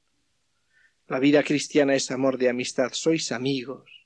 la 1.07 1.19
vida 1.19 1.43
cristiana 1.43 1.95
es 1.95 2.11
amor 2.11 2.37
de 2.37 2.47
amistad, 2.47 2.91
sois 2.93 3.31
amigos. 3.31 4.00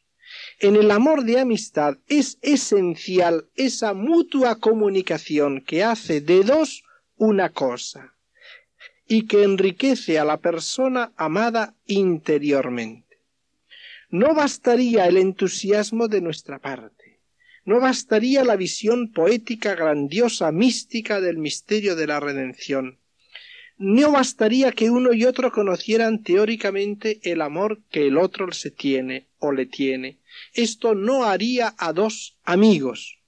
En 0.60 0.76
el 0.76 0.92
amor 0.92 1.24
de 1.24 1.40
amistad 1.40 1.98
es 2.08 2.38
esencial 2.42 3.50
esa 3.56 3.94
mutua 3.94 4.60
comunicación 4.60 5.62
que 5.62 5.84
hace 5.84 6.22
de 6.22 6.44
dos 6.44 6.84
una 7.18 7.50
cosa 7.50 8.16
y 9.08 9.28
que 9.28 9.44
enriquece 9.44 10.18
a 10.20 10.26
la 10.26 10.38
persona 10.38 11.14
amada 11.16 11.76
interiormente. 11.86 13.20
No 14.10 14.34
bastaría 14.34 15.06
el 15.08 15.18
entusiasmo 15.18 16.08
de 16.08 16.22
nuestra 16.22 16.60
parte 16.60 17.06
no 17.66 17.80
bastaría 17.80 18.44
la 18.44 18.56
visión 18.56 19.12
poética, 19.12 19.74
grandiosa, 19.74 20.52
mística 20.52 21.20
del 21.20 21.40
misterio 21.40 21.96
de 21.96 22.06
la 22.06 22.20
redención. 22.20 23.00
No 23.78 24.12
bastaría 24.12 24.72
que 24.72 24.90
uno 24.90 25.14
y 25.14 25.26
otro 25.26 25.52
conocieran 25.52 26.24
teóricamente 26.24 27.20
el 27.24 27.42
amor 27.42 27.80
que 27.92 28.08
el 28.08 28.18
otro 28.18 28.52
se 28.54 28.72
tiene 28.72 29.28
o 29.40 29.52
le 29.52 29.66
tiene. 29.66 30.18
Esto 30.54 30.96
no 30.96 31.26
haría 31.26 31.76
a 31.78 31.92
dos 31.92 32.38
amigos. 32.44 33.20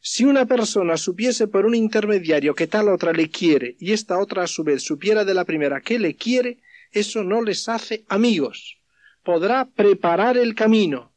Si 0.00 0.24
una 0.24 0.46
persona 0.46 0.96
supiese 0.96 1.48
por 1.48 1.66
un 1.66 1.74
intermediario 1.74 2.54
que 2.54 2.66
tal 2.66 2.88
otra 2.88 3.12
le 3.12 3.28
quiere 3.28 3.76
y 3.80 3.92
esta 3.92 4.18
otra 4.18 4.44
a 4.44 4.46
su 4.46 4.64
vez 4.64 4.82
supiera 4.82 5.24
de 5.24 5.34
la 5.34 5.44
primera 5.44 5.80
que 5.80 5.98
le 5.98 6.14
quiere, 6.14 6.58
eso 6.92 7.24
no 7.24 7.42
les 7.42 7.68
hace 7.68 8.04
amigos. 8.08 8.78
Podrá 9.24 9.66
preparar 9.66 10.38
el 10.38 10.54
camino, 10.54 11.10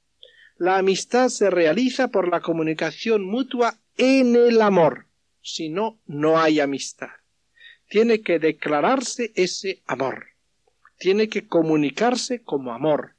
la 0.57 0.77
amistad 0.77 1.29
se 1.29 1.49
realiza 1.49 2.09
por 2.09 2.29
la 2.29 2.41
comunicación 2.41 3.25
mutua 3.25 3.79
en 3.97 4.35
el 4.35 4.61
amor. 4.61 5.07
Si 5.41 5.69
no, 5.69 5.99
no 6.05 6.39
hay 6.39 6.59
amistad. 6.59 7.09
Tiene 7.93 8.21
que 8.21 8.39
declararse 8.39 9.33
ese 9.35 9.83
amor. 9.85 10.29
Tiene 10.97 11.29
que 11.29 11.45
comunicarse 11.45 12.41
como 12.41 12.73
amor, 12.73 13.17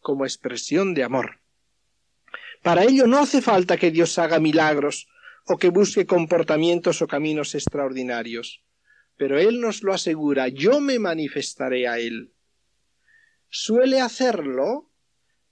como 0.00 0.24
expresión 0.24 0.92
de 0.92 1.04
amor. 1.04 1.38
Para 2.64 2.82
ello 2.82 3.06
no 3.06 3.18
hace 3.18 3.40
falta 3.40 3.76
que 3.76 3.92
Dios 3.92 4.18
haga 4.18 4.40
milagros 4.40 5.06
o 5.46 5.56
que 5.56 5.68
busque 5.68 6.04
comportamientos 6.04 7.00
o 7.00 7.06
caminos 7.06 7.54
extraordinarios, 7.54 8.64
pero 9.16 9.38
Él 9.38 9.60
nos 9.60 9.84
lo 9.84 9.94
asegura, 9.94 10.48
yo 10.48 10.80
me 10.80 10.98
manifestaré 10.98 11.86
a 11.86 12.00
Él. 12.00 12.32
Suele 13.50 14.00
hacerlo 14.00 14.90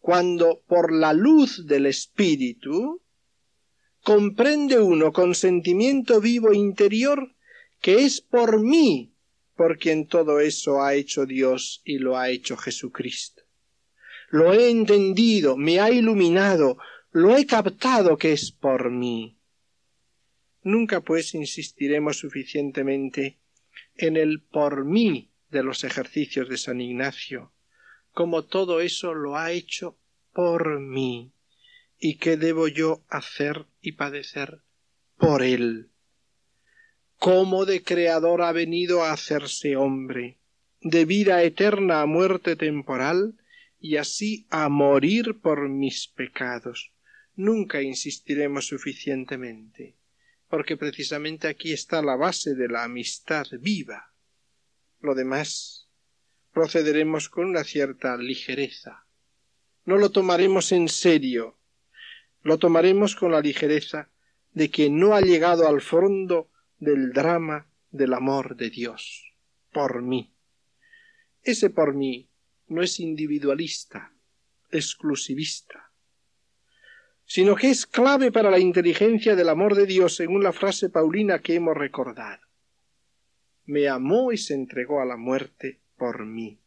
cuando 0.01 0.65
por 0.67 0.93
la 0.93 1.13
luz 1.13 1.69
del 1.69 1.87
Espíritu 1.87 3.01
comprende 4.03 4.81
uno 4.81 5.13
con 5.13 5.37
sentimiento 5.37 6.21
vivo 6.21 6.53
interior 6.53 7.36
que 7.87 8.05
es 8.05 8.21
por 8.21 8.61
mí 8.61 9.15
por 9.55 9.79
quien 9.79 10.09
todo 10.09 10.41
eso 10.41 10.83
ha 10.83 10.95
hecho 10.95 11.25
Dios 11.25 11.83
y 11.85 11.99
lo 11.99 12.19
ha 12.19 12.31
hecho 12.31 12.57
Jesucristo. 12.57 13.45
Lo 14.29 14.53
he 14.53 14.71
entendido, 14.71 15.57
me 15.57 15.79
ha 15.79 15.93
iluminado, 15.93 16.79
lo 17.13 17.37
he 17.37 17.47
captado 17.47 18.19
que 18.19 18.33
es 18.33 18.51
por 18.51 18.91
mí. 18.91 19.39
Nunca 20.65 21.01
pues 21.01 21.33
insistiremos 21.35 22.19
suficientemente 22.19 23.39
en 23.95 24.17
el 24.17 24.43
por 24.43 24.85
mí 24.85 25.31
de 25.51 25.63
los 25.63 25.85
ejercicios 25.85 26.49
de 26.49 26.59
San 26.59 26.81
Ignacio, 26.81 27.53
como 28.11 28.47
todo 28.47 28.81
eso 28.81 29.15
lo 29.15 29.37
ha 29.37 29.53
hecho 29.53 29.97
por 30.33 30.81
mí, 30.81 31.31
y 32.01 32.17
qué 32.17 32.37
debo 32.37 32.67
yo 32.67 33.05
hacer 33.09 33.65
y 33.81 33.93
padecer 33.93 34.63
por 35.19 35.45
él. 35.45 35.93
Cómo 37.19 37.65
de 37.65 37.83
creador 37.83 38.43
ha 38.43 38.53
venido 38.53 39.03
a 39.03 39.13
hacerse 39.13 39.77
hombre, 39.77 40.39
de 40.81 41.05
vida 41.05 41.43
eterna 41.43 42.03
a 42.03 42.07
muerte 42.07 42.57
temporal, 42.57 43.35
y 43.79 43.97
así 43.97 44.47
a 44.51 44.69
morir 44.69 45.41
por 45.41 45.69
mis 45.69 46.09
pecados. 46.09 46.93
Nunca 47.35 47.83
insistiremos 47.83 48.67
suficientemente, 48.67 49.97
porque 50.49 50.77
precisamente 50.77 51.49
aquí 51.49 51.73
está 51.73 52.03
la 52.03 52.17
base 52.17 52.55
de 52.55 52.69
la 52.69 52.85
amistad 52.85 53.47
viva. 53.61 54.13
Lo 55.01 55.15
demás 55.15 55.89
procederemos 56.53 57.29
con 57.29 57.47
una 57.47 57.65
cierta 57.65 58.17
ligereza. 58.17 59.07
No 59.85 59.99
lo 59.99 60.11
tomaremos 60.11 60.73
en 60.73 60.89
serio, 60.89 61.59
lo 62.43 62.59
tomaremos 62.59 63.15
con 63.15 63.33
la 63.33 63.41
ligereza 63.41 64.09
de 64.53 64.71
quien 64.71 64.99
no 64.99 65.15
ha 65.15 65.21
llegado 65.21 65.69
al 65.69 65.83
fondo 65.83 66.49
del 66.79 67.13
drama 67.13 67.67
del 67.91 68.13
amor 68.13 68.57
de 68.57 68.71
Dios, 68.71 69.35
por 69.73 70.03
mí. 70.03 70.33
Ese 71.43 71.71
por 71.71 71.95
mí 71.95 72.29
no 72.69 72.83
es 72.83 73.01
individualista, 73.01 74.13
exclusivista, 74.71 75.91
sino 77.25 77.57
que 77.57 77.71
es 77.71 77.87
clave 77.87 78.31
para 78.31 78.51
la 78.51 78.59
inteligencia 78.59 79.35
del 79.35 79.49
amor 79.49 79.75
de 79.75 79.87
Dios 79.87 80.17
según 80.17 80.43
la 80.43 80.53
frase 80.53 80.91
paulina 80.91 81.41
que 81.41 81.55
hemos 81.55 81.77
recordado. 81.77 82.43
Me 83.65 83.89
amó 83.89 84.33
y 84.33 84.39
se 84.39 84.55
entregó 84.55 85.01
a 85.01 85.05
la 85.05 85.17
muerte 85.17 85.81
por 85.97 86.25
mí. 86.25 86.61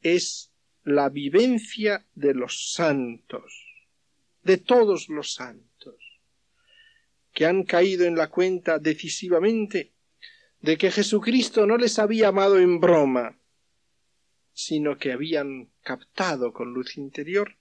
Es 0.00 0.50
la 0.84 1.08
vivencia 1.10 2.06
de 2.14 2.34
los 2.34 2.72
santos, 2.72 3.86
de 4.42 4.56
todos 4.56 5.08
los 5.08 5.34
santos, 5.34 5.71
que 7.32 7.46
han 7.46 7.64
caído 7.64 8.04
en 8.04 8.16
la 8.16 8.28
cuenta 8.28 8.78
decisivamente 8.78 9.92
de 10.60 10.76
que 10.76 10.90
Jesucristo 10.90 11.66
no 11.66 11.76
les 11.76 11.98
había 11.98 12.28
amado 12.28 12.58
en 12.58 12.78
broma, 12.78 13.38
sino 14.52 14.98
que 14.98 15.12
habían 15.12 15.70
captado 15.82 16.52
con 16.52 16.72
luz 16.72 16.96
interior 16.96 17.56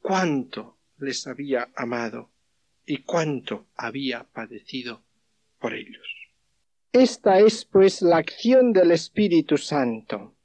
cuánto 0.00 0.78
les 0.98 1.26
había 1.26 1.68
amado 1.74 2.30
y 2.86 2.98
cuánto 2.98 3.66
había 3.76 4.24
padecido 4.24 5.02
por 5.58 5.74
ellos. 5.74 6.06
Esta 6.92 7.38
es 7.38 7.64
pues 7.64 8.02
la 8.02 8.18
acción 8.18 8.72
del 8.72 8.90
Espíritu 8.90 9.56
Santo. 9.56 10.36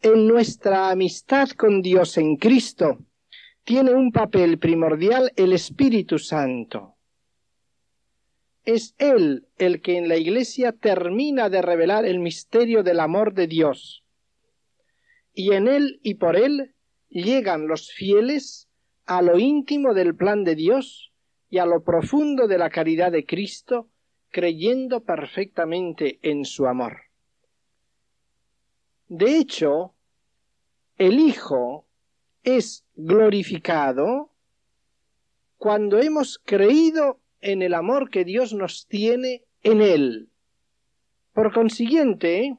En 0.00 0.26
nuestra 0.26 0.90
amistad 0.90 1.50
con 1.50 1.82
Dios 1.82 2.16
en 2.18 2.36
Cristo 2.36 2.98
tiene 3.64 3.92
un 3.92 4.12
papel 4.12 4.58
primordial 4.58 5.32
el 5.36 5.52
Espíritu 5.52 6.18
Santo. 6.18 6.97
Es 8.64 8.94
Él 8.98 9.46
el 9.56 9.80
que 9.80 9.96
en 9.96 10.08
la 10.08 10.16
Iglesia 10.16 10.72
termina 10.72 11.48
de 11.48 11.62
revelar 11.62 12.04
el 12.04 12.18
misterio 12.18 12.82
del 12.82 13.00
amor 13.00 13.34
de 13.34 13.46
Dios 13.46 14.04
y 15.38 15.52
en 15.52 15.68
él 15.68 16.00
y 16.02 16.14
por 16.14 16.34
él 16.34 16.74
llegan 17.10 17.68
los 17.68 17.92
fieles 17.92 18.68
a 19.06 19.22
lo 19.22 19.38
íntimo 19.38 19.94
del 19.94 20.16
plan 20.16 20.42
de 20.42 20.56
Dios 20.56 21.12
y 21.48 21.58
a 21.58 21.64
lo 21.64 21.84
profundo 21.84 22.48
de 22.48 22.58
la 22.58 22.70
caridad 22.70 23.12
de 23.12 23.24
Cristo, 23.24 23.88
creyendo 24.30 25.04
perfectamente 25.04 26.18
en 26.22 26.44
su 26.44 26.66
amor. 26.66 27.02
De 29.06 29.36
hecho, 29.38 29.94
el 30.96 31.20
Hijo 31.20 31.86
es 32.42 32.84
glorificado 32.96 34.32
cuando 35.56 36.00
hemos 36.00 36.40
creído 36.44 37.20
en 37.40 37.62
el 37.62 37.74
amor 37.74 38.10
que 38.10 38.24
Dios 38.24 38.52
nos 38.52 38.86
tiene 38.86 39.44
en 39.62 39.80
Él. 39.80 40.28
Por 41.32 41.52
consiguiente, 41.52 42.56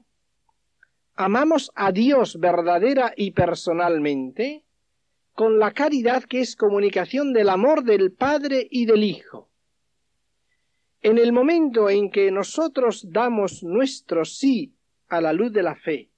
amamos 1.16 1.72
a 1.76 1.92
Dios 1.92 2.40
verdadera 2.40 3.14
y 3.16 3.32
personalmente, 3.32 4.64
con 5.34 5.60
la 5.60 5.72
caridad 5.72 6.24
que 6.24 6.42
es 6.42 6.56
comunicación 6.56 7.34
del 7.34 7.50
amor 7.50 7.84
del 7.84 8.12
Padre 8.12 8.68
y 8.70 8.86
del 8.86 9.04
Hijo. 9.04 9.50
En 11.02 11.18
el 11.18 11.32
momento 11.32 11.90
en 11.90 12.12
que 12.12 12.30
nosotros 12.32 13.08
damos 13.10 13.64
nuestro 13.64 14.26
sí 14.26 14.76
a 15.08 15.22
la 15.22 15.32
luz 15.32 15.52
de 15.54 15.64
la 15.64 15.76
fe 15.76 16.10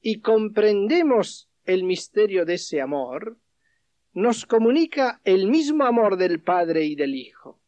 y 0.00 0.20
comprendemos 0.20 1.48
el 1.64 1.84
misterio 1.84 2.44
de 2.44 2.54
ese 2.54 2.80
amor, 2.80 3.38
nos 4.14 4.44
comunica 4.44 5.20
el 5.24 5.46
mismo 5.48 5.84
amor 5.84 6.16
del 6.16 6.40
Padre 6.40 6.84
y 6.84 6.96
del 6.96 7.14
Hijo, 7.14 7.60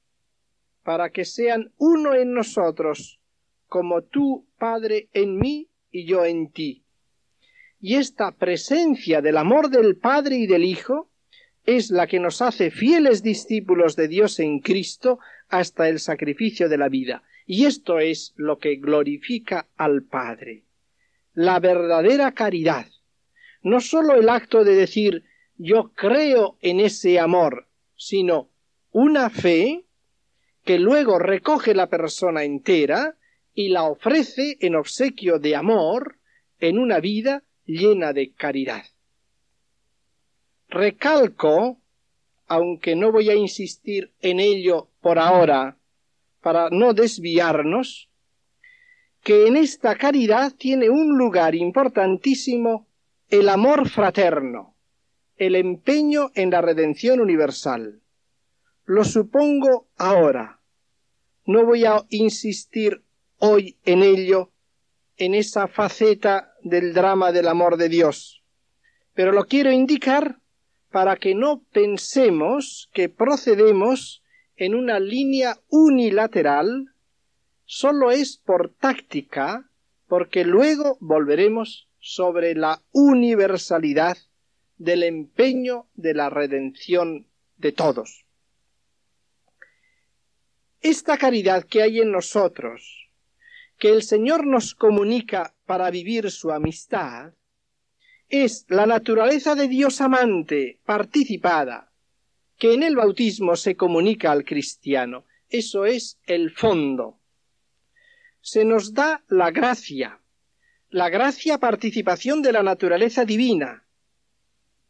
para 0.85 1.11
que 1.11 1.25
sean 1.25 1.73
uno 1.79 2.15
en 2.15 2.33
nosotros, 2.35 3.19
como 3.67 4.03
tú, 4.03 4.47
Padre, 4.59 5.09
en 5.13 5.39
mí 5.39 5.69
y 5.91 6.05
yo 6.05 6.25
en 6.25 6.53
ti. 6.53 6.85
Y 7.81 7.97
esta 7.97 8.33
presencia 8.33 9.21
del 9.21 9.37
amor 9.39 9.71
del 9.71 9.97
Padre 9.97 10.37
y 10.37 10.47
del 10.47 10.65
Hijo 10.65 11.11
es 11.65 11.91
la 11.91 12.07
que 12.07 12.21
nos 12.21 12.43
hace 12.43 12.71
fieles 12.71 13.23
discípulos 13.23 13.97
de 13.97 14.09
Dios 14.09 14.39
en 14.39 14.61
Cristo 14.61 15.19
hasta 15.49 15.89
el 15.89 15.99
sacrificio 15.99 16.69
de 16.69 16.79
la 16.79 16.89
vida. 16.89 17.23
Y 17.47 17.65
esto 17.65 17.99
es 17.99 18.35
lo 18.37 18.59
que 18.59 18.77
glorifica 18.77 19.69
al 19.77 20.03
Padre. 20.03 20.65
La 21.33 21.61
verdadera 21.61 22.33
caridad. 22.33 22.87
No 23.63 23.81
sólo 23.81 24.15
el 24.15 24.29
acto 24.29 24.63
de 24.65 24.75
decir 24.75 25.25
yo 25.57 25.93
creo 25.95 26.59
en 26.61 26.81
ese 26.81 27.19
amor, 27.19 27.69
sino 27.97 28.51
una 28.91 29.31
fe 29.31 29.85
que 30.65 30.79
luego 30.79 31.19
recoge 31.19 31.75
la 31.75 31.89
persona 31.89 32.43
entera 32.45 33.17
y 33.53 33.69
la 33.69 33.85
ofrece 33.85 34.57
en 34.61 34.75
obsequio 34.75 35.39
de 35.39 35.55
amor 35.55 36.19
en 36.59 36.79
una 36.79 37.01
vida 37.01 37.43
llena 37.67 38.13
de 38.13 38.33
caridad. 38.33 38.85
Recalco, 40.69 41.79
aunque 42.47 42.97
no 42.97 43.13
voy 43.13 43.31
a 43.31 43.35
insistir 43.35 44.13
en 44.21 44.41
ello 44.41 44.89
por 45.01 45.19
ahora, 45.19 45.77
para 46.41 46.69
no 46.71 46.93
desviarnos, 46.93 48.11
que 49.23 49.47
en 49.47 49.57
esta 49.57 49.97
caridad 49.97 50.53
tiene 50.53 50.91
un 50.91 51.17
lugar 51.17 51.55
importantísimo 51.55 52.87
el 53.31 53.49
amor 53.49 53.89
fraterno, 53.89 54.77
el 55.37 55.57
empeño 55.57 56.31
en 56.35 56.51
la 56.51 56.61
redención 56.61 57.21
universal. 57.21 58.01
Lo 58.87 59.05
supongo 59.05 59.89
ahora. 59.97 60.61
No 61.47 61.65
voy 61.65 61.85
a 61.87 62.05
insistir 62.11 63.03
hoy 63.39 63.79
en 63.85 64.03
ello, 64.03 64.53
en 65.17 65.35
esa 65.35 65.69
faceta 65.69 66.53
del 66.63 66.93
drama 66.93 67.33
del 67.33 67.49
amor 67.49 67.77
de 67.77 67.89
Dios. 67.89 68.43
Pero 69.15 69.33
lo 69.33 69.47
quiero 69.47 69.71
indicar 69.71 70.41
para 70.91 71.17
que 71.17 71.35
no 71.35 71.63
pensemos 71.73 72.91
que 72.93 73.09
procedemos 73.09 74.23
en 74.57 74.75
una 74.75 75.01
línea 75.01 75.59
unilateral, 75.69 76.95
solo 77.65 78.11
es 78.11 78.37
por 78.37 78.75
táctica, 78.75 79.71
porque 80.07 80.45
luego 80.45 80.99
volveremos 81.01 81.89
sobre 81.99 82.55
la 82.55 82.83
universalidad 82.93 84.19
del 84.77 85.03
empeño 85.03 85.87
de 85.95 86.15
la 86.15 86.29
redención 86.29 87.27
de 87.57 87.73
todos. 87.73 88.24
Esta 90.85 91.17
caridad 91.17 91.65
que 91.65 91.81
hay 91.81 92.01
en 92.01 92.13
nosotros, 92.13 93.09
que 93.79 93.89
el 93.89 94.03
Señor 94.03 94.47
nos 94.47 94.75
comunica 94.75 95.55
para 95.65 95.91
vivir 95.91 96.31
su 96.31 96.51
amistad, 96.51 97.33
es 98.29 98.67
la 98.69 98.85
naturaleza 98.85 99.55
de 99.55 99.67
Dios 99.67 100.03
amante, 100.03 100.81
participada, 100.85 101.91
que 102.59 102.75
en 102.75 102.83
el 102.83 102.97
bautismo 102.97 103.57
se 103.57 103.77
comunica 103.77 104.31
al 104.31 104.45
cristiano. 104.45 105.25
Eso 105.49 105.87
es 105.87 106.19
el 106.27 106.51
fondo. 106.51 107.19
Se 108.43 108.67
nos 108.67 108.93
da 108.93 109.25
la 109.29 109.53
gracia, 109.53 110.21
la 110.91 111.09
gracia 111.09 111.57
participación 111.57 112.43
de 112.43 112.53
la 112.53 112.63
naturaleza 112.63 113.25
divina. 113.25 113.87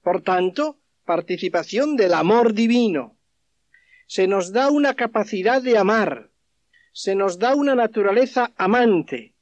Por 0.03 0.23
tanto, 0.23 0.81
participación 1.05 1.95
del 1.95 2.15
amor 2.15 2.53
divino. 2.53 3.14
Se 4.07 4.27
nos 4.27 4.53
da 4.53 4.71
una 4.71 4.95
capacidad 4.95 5.63
de 5.63 5.79
amar, 5.79 6.31
se 6.93 7.15
nos 7.15 7.39
da 7.39 7.55
una 7.55 7.75
naturaleza 7.75 8.53
amante, 8.57 9.35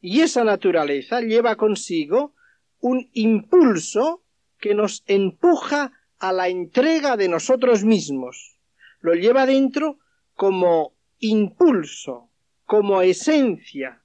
y 0.00 0.20
esa 0.20 0.44
naturaleza 0.44 1.20
lleva 1.20 1.56
consigo 1.56 2.34
un 2.80 3.08
impulso 3.12 4.22
que 4.58 4.74
nos 4.74 5.02
empuja 5.06 5.92
a 6.18 6.32
la 6.32 6.48
entrega 6.48 7.16
de 7.16 7.28
nosotros 7.28 7.84
mismos. 7.84 8.58
Lo 9.00 9.14
lleva 9.14 9.46
dentro 9.46 9.98
como 10.34 10.94
impulso, 11.18 12.30
como 12.64 13.02
esencia. 13.02 14.02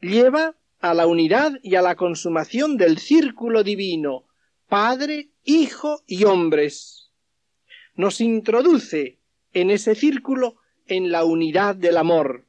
Lleva 0.00 0.56
a 0.80 0.94
la 0.94 1.06
unidad 1.06 1.52
y 1.62 1.76
a 1.76 1.82
la 1.82 1.96
consumación 1.96 2.76
del 2.76 2.98
círculo 2.98 3.62
divino, 3.62 4.24
Padre, 4.68 5.30
Hijo 5.44 6.02
y 6.06 6.24
hombres. 6.24 7.03
Nos 7.96 8.20
introduce 8.20 9.18
en 9.52 9.70
ese 9.70 9.94
círculo 9.94 10.56
en 10.86 11.12
la 11.12 11.24
unidad 11.24 11.76
del 11.76 11.96
amor. 11.96 12.44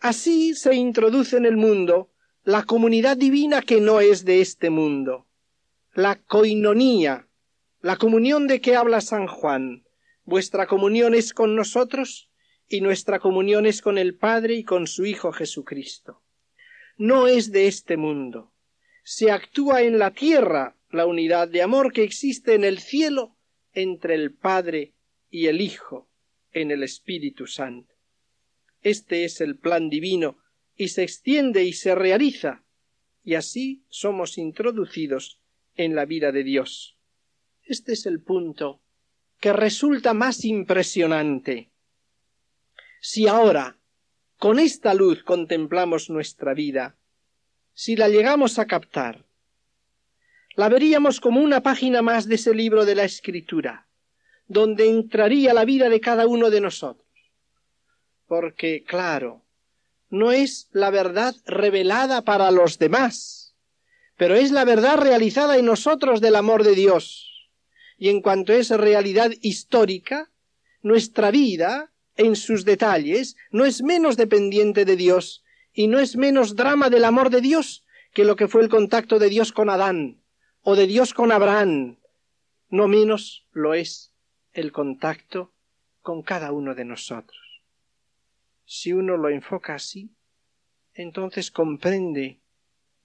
Así 0.00 0.54
se 0.54 0.74
introduce 0.76 1.36
en 1.36 1.46
el 1.46 1.56
mundo 1.56 2.10
la 2.44 2.62
comunidad 2.62 3.16
divina 3.16 3.60
que 3.62 3.80
no 3.80 4.00
es 4.00 4.24
de 4.24 4.40
este 4.40 4.70
mundo, 4.70 5.26
la 5.94 6.22
coinonía, 6.22 7.26
la 7.80 7.96
comunión 7.96 8.46
de 8.46 8.60
que 8.60 8.76
habla 8.76 9.00
San 9.00 9.26
Juan. 9.26 9.84
Vuestra 10.24 10.68
comunión 10.68 11.14
es 11.14 11.34
con 11.34 11.56
nosotros 11.56 12.30
y 12.68 12.80
nuestra 12.80 13.18
comunión 13.18 13.66
es 13.66 13.82
con 13.82 13.98
el 13.98 14.14
Padre 14.14 14.54
y 14.54 14.62
con 14.62 14.86
su 14.86 15.06
Hijo 15.06 15.32
Jesucristo. 15.32 16.22
No 16.96 17.26
es 17.26 17.50
de 17.50 17.66
este 17.66 17.96
mundo. 17.96 18.52
Se 19.02 19.32
actúa 19.32 19.82
en 19.82 19.98
la 19.98 20.12
tierra 20.12 20.76
la 20.90 21.06
unidad 21.06 21.48
de 21.48 21.62
amor 21.62 21.92
que 21.92 22.04
existe 22.04 22.54
en 22.54 22.62
el 22.62 22.78
cielo 22.78 23.37
entre 23.82 24.14
el 24.14 24.32
Padre 24.32 24.94
y 25.30 25.46
el 25.46 25.60
Hijo 25.60 26.08
en 26.52 26.70
el 26.70 26.82
Espíritu 26.82 27.46
Santo. 27.46 27.94
Este 28.82 29.24
es 29.24 29.40
el 29.40 29.56
plan 29.56 29.88
divino 29.88 30.38
y 30.76 30.88
se 30.88 31.02
extiende 31.02 31.64
y 31.64 31.72
se 31.72 31.94
realiza, 31.94 32.64
y 33.24 33.34
así 33.34 33.84
somos 33.88 34.38
introducidos 34.38 35.40
en 35.76 35.94
la 35.94 36.04
vida 36.04 36.32
de 36.32 36.44
Dios. 36.44 36.96
Este 37.64 37.92
es 37.92 38.06
el 38.06 38.20
punto 38.20 38.80
que 39.40 39.52
resulta 39.52 40.14
más 40.14 40.44
impresionante. 40.44 41.70
Si 43.00 43.28
ahora, 43.28 43.78
con 44.38 44.58
esta 44.58 44.94
luz 44.94 45.22
contemplamos 45.22 46.10
nuestra 46.10 46.54
vida, 46.54 46.96
si 47.74 47.94
la 47.94 48.08
llegamos 48.08 48.58
a 48.58 48.66
captar, 48.66 49.27
la 50.58 50.68
veríamos 50.68 51.20
como 51.20 51.40
una 51.40 51.62
página 51.62 52.02
más 52.02 52.26
de 52.26 52.34
ese 52.34 52.52
libro 52.52 52.84
de 52.84 52.96
la 52.96 53.04
Escritura, 53.04 53.86
donde 54.48 54.88
entraría 54.88 55.54
la 55.54 55.64
vida 55.64 55.88
de 55.88 56.00
cada 56.00 56.26
uno 56.26 56.50
de 56.50 56.60
nosotros. 56.60 57.06
Porque, 58.26 58.82
claro, 58.82 59.44
no 60.10 60.32
es 60.32 60.68
la 60.72 60.90
verdad 60.90 61.36
revelada 61.46 62.22
para 62.22 62.50
los 62.50 62.76
demás, 62.80 63.54
pero 64.16 64.34
es 64.34 64.50
la 64.50 64.64
verdad 64.64 64.96
realizada 64.96 65.58
en 65.58 65.66
nosotros 65.66 66.20
del 66.20 66.34
amor 66.34 66.64
de 66.64 66.74
Dios. 66.74 67.48
Y 67.96 68.08
en 68.08 68.20
cuanto 68.20 68.52
es 68.52 68.70
realidad 68.70 69.30
histórica, 69.40 70.28
nuestra 70.82 71.30
vida, 71.30 71.92
en 72.16 72.34
sus 72.34 72.64
detalles, 72.64 73.36
no 73.52 73.64
es 73.64 73.80
menos 73.80 74.16
dependiente 74.16 74.84
de 74.84 74.96
Dios 74.96 75.44
y 75.72 75.86
no 75.86 76.00
es 76.00 76.16
menos 76.16 76.56
drama 76.56 76.90
del 76.90 77.04
amor 77.04 77.30
de 77.30 77.42
Dios 77.42 77.84
que 78.12 78.24
lo 78.24 78.34
que 78.34 78.48
fue 78.48 78.62
el 78.62 78.68
contacto 78.68 79.20
de 79.20 79.28
Dios 79.28 79.52
con 79.52 79.70
Adán 79.70 80.18
o 80.70 80.76
de 80.76 80.86
Dios 80.86 81.14
con 81.14 81.32
Abraham. 81.32 81.96
No 82.68 82.88
menos 82.88 83.46
lo 83.52 83.72
es 83.72 84.12
el 84.52 84.70
contacto 84.70 85.54
con 86.02 86.20
cada 86.20 86.52
uno 86.52 86.74
de 86.74 86.84
nosotros. 86.84 87.62
Si 88.66 88.92
uno 88.92 89.16
lo 89.16 89.30
enfoca 89.30 89.76
así, 89.76 90.10
entonces 90.92 91.50
comprende 91.50 92.42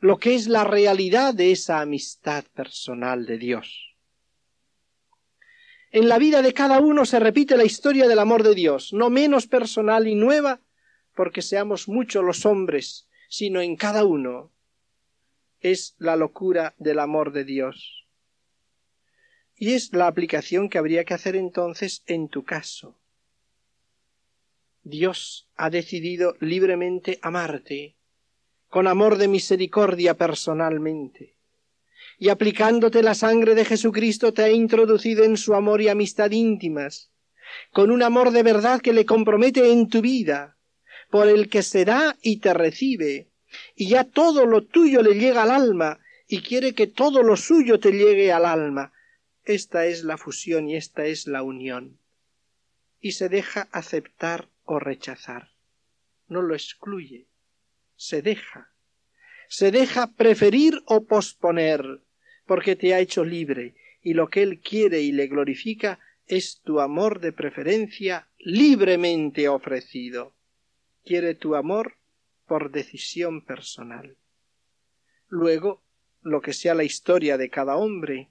lo 0.02 0.18
que 0.18 0.36
es 0.36 0.48
la 0.48 0.66
realidad 0.66 1.34
de 1.34 1.54
esa 1.54 1.80
amistad 1.80 2.44
personal 2.54 3.26
de 3.26 3.38
Dios. 3.38 3.96
En 5.90 6.10
la 6.10 6.18
vida 6.18 6.42
de 6.42 6.54
cada 6.54 6.82
uno 6.82 7.06
se 7.06 7.18
repite 7.18 7.56
la 7.56 7.64
historia 7.64 8.10
del 8.10 8.20
amor 8.20 8.44
de 8.44 8.56
Dios, 8.56 8.92
no 8.92 9.10
menos 9.10 9.48
personal 9.48 10.06
y 10.10 10.16
nueva 10.16 10.60
porque 11.16 11.42
seamos 11.42 11.88
muchos 11.88 12.26
los 12.26 12.46
hombres, 12.46 13.08
sino 13.30 13.62
en 13.62 13.78
cada 13.78 14.04
uno 14.04 14.53
es 15.64 15.96
la 15.98 16.16
locura 16.16 16.76
del 16.78 17.00
amor 17.00 17.32
de 17.32 17.46
Dios. 17.46 18.06
Y 19.56 19.74
es 19.74 19.94
la 19.94 20.08
aplicación 20.08 20.70
que 20.70 20.78
habría 20.78 21.06
que 21.06 21.14
hacer 21.14 21.36
entonces 21.36 22.04
en 22.06 22.28
tu 22.28 22.44
caso. 22.44 23.00
Dios 24.84 25.48
ha 25.56 25.70
decidido 25.70 26.36
libremente 26.42 27.18
amarte, 27.22 27.96
con 28.68 28.88
amor 28.88 29.18
de 29.18 29.30
misericordia 29.30 30.16
personalmente, 30.18 31.38
y 32.20 32.28
aplicándote 32.28 33.02
la 33.02 33.16
sangre 33.16 33.56
de 33.56 33.64
Jesucristo 33.64 34.34
te 34.34 34.44
ha 34.44 34.52
introducido 34.52 35.24
en 35.24 35.38
su 35.38 35.54
amor 35.54 35.82
y 35.82 35.88
amistad 35.88 36.32
íntimas, 36.32 37.12
con 37.72 37.92
un 37.92 38.04
amor 38.04 38.32
de 38.32 38.44
verdad 38.44 38.82
que 38.82 38.92
le 38.92 39.06
compromete 39.06 39.72
en 39.72 39.88
tu 39.88 40.02
vida, 40.02 40.58
por 41.10 41.30
el 41.30 41.50
que 41.50 41.64
se 41.64 41.86
da 41.86 42.18
y 42.22 42.40
te 42.40 42.54
recibe, 42.54 43.33
y 43.76 43.90
ya 43.90 44.04
todo 44.04 44.46
lo 44.46 44.64
tuyo 44.64 45.02
le 45.02 45.16
llega 45.16 45.44
al 45.44 45.52
alma, 45.52 46.00
y 46.28 46.42
quiere 46.42 46.74
que 46.74 46.88
todo 46.88 47.22
lo 47.22 47.36
suyo 47.38 47.80
te 47.80 47.92
llegue 47.92 48.32
al 48.32 48.46
alma. 48.46 48.94
Esta 49.46 49.86
es 49.86 50.04
la 50.04 50.18
fusión 50.18 50.70
y 50.70 50.76
esta 50.76 51.06
es 51.06 51.28
la 51.28 51.44
unión. 51.44 52.00
Y 53.00 53.12
se 53.12 53.30
deja 53.30 53.68
aceptar 53.72 54.50
o 54.64 54.80
rechazar. 54.80 55.52
No 56.28 56.42
lo 56.42 56.56
excluye, 56.56 57.28
se 57.96 58.22
deja. 58.22 58.72
Se 59.50 59.72
deja 59.72 60.08
preferir 60.08 60.82
o 60.86 61.06
posponer, 61.06 62.02
porque 62.46 62.76
te 62.76 62.94
ha 62.94 63.00
hecho 63.00 63.24
libre, 63.24 63.76
y 64.02 64.14
lo 64.14 64.30
que 64.30 64.42
Él 64.42 64.60
quiere 64.62 65.02
y 65.02 65.12
le 65.12 65.28
glorifica 65.28 66.00
es 66.26 66.62
tu 66.62 66.80
amor 66.80 67.20
de 67.20 67.34
preferencia 67.34 68.28
libremente 68.40 69.50
ofrecido. 69.50 70.34
Quiere 71.06 71.36
tu 71.36 71.56
amor 71.56 71.98
por 72.54 72.70
decisión 72.70 73.44
personal. 73.44 74.16
Luego, 75.28 75.82
lo 76.22 76.40
que 76.40 76.54
sea 76.54 76.76
la 76.76 76.84
historia 76.84 77.36
de 77.36 77.50
cada 77.50 77.78
hombre, 77.78 78.30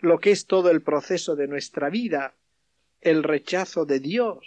lo 0.00 0.18
que 0.18 0.32
es 0.32 0.46
todo 0.46 0.72
el 0.72 0.82
proceso 0.82 1.36
de 1.36 1.46
nuestra 1.46 1.88
vida, 1.88 2.34
el 3.00 3.22
rechazo 3.22 3.84
de 3.84 4.00
Dios, 4.00 4.44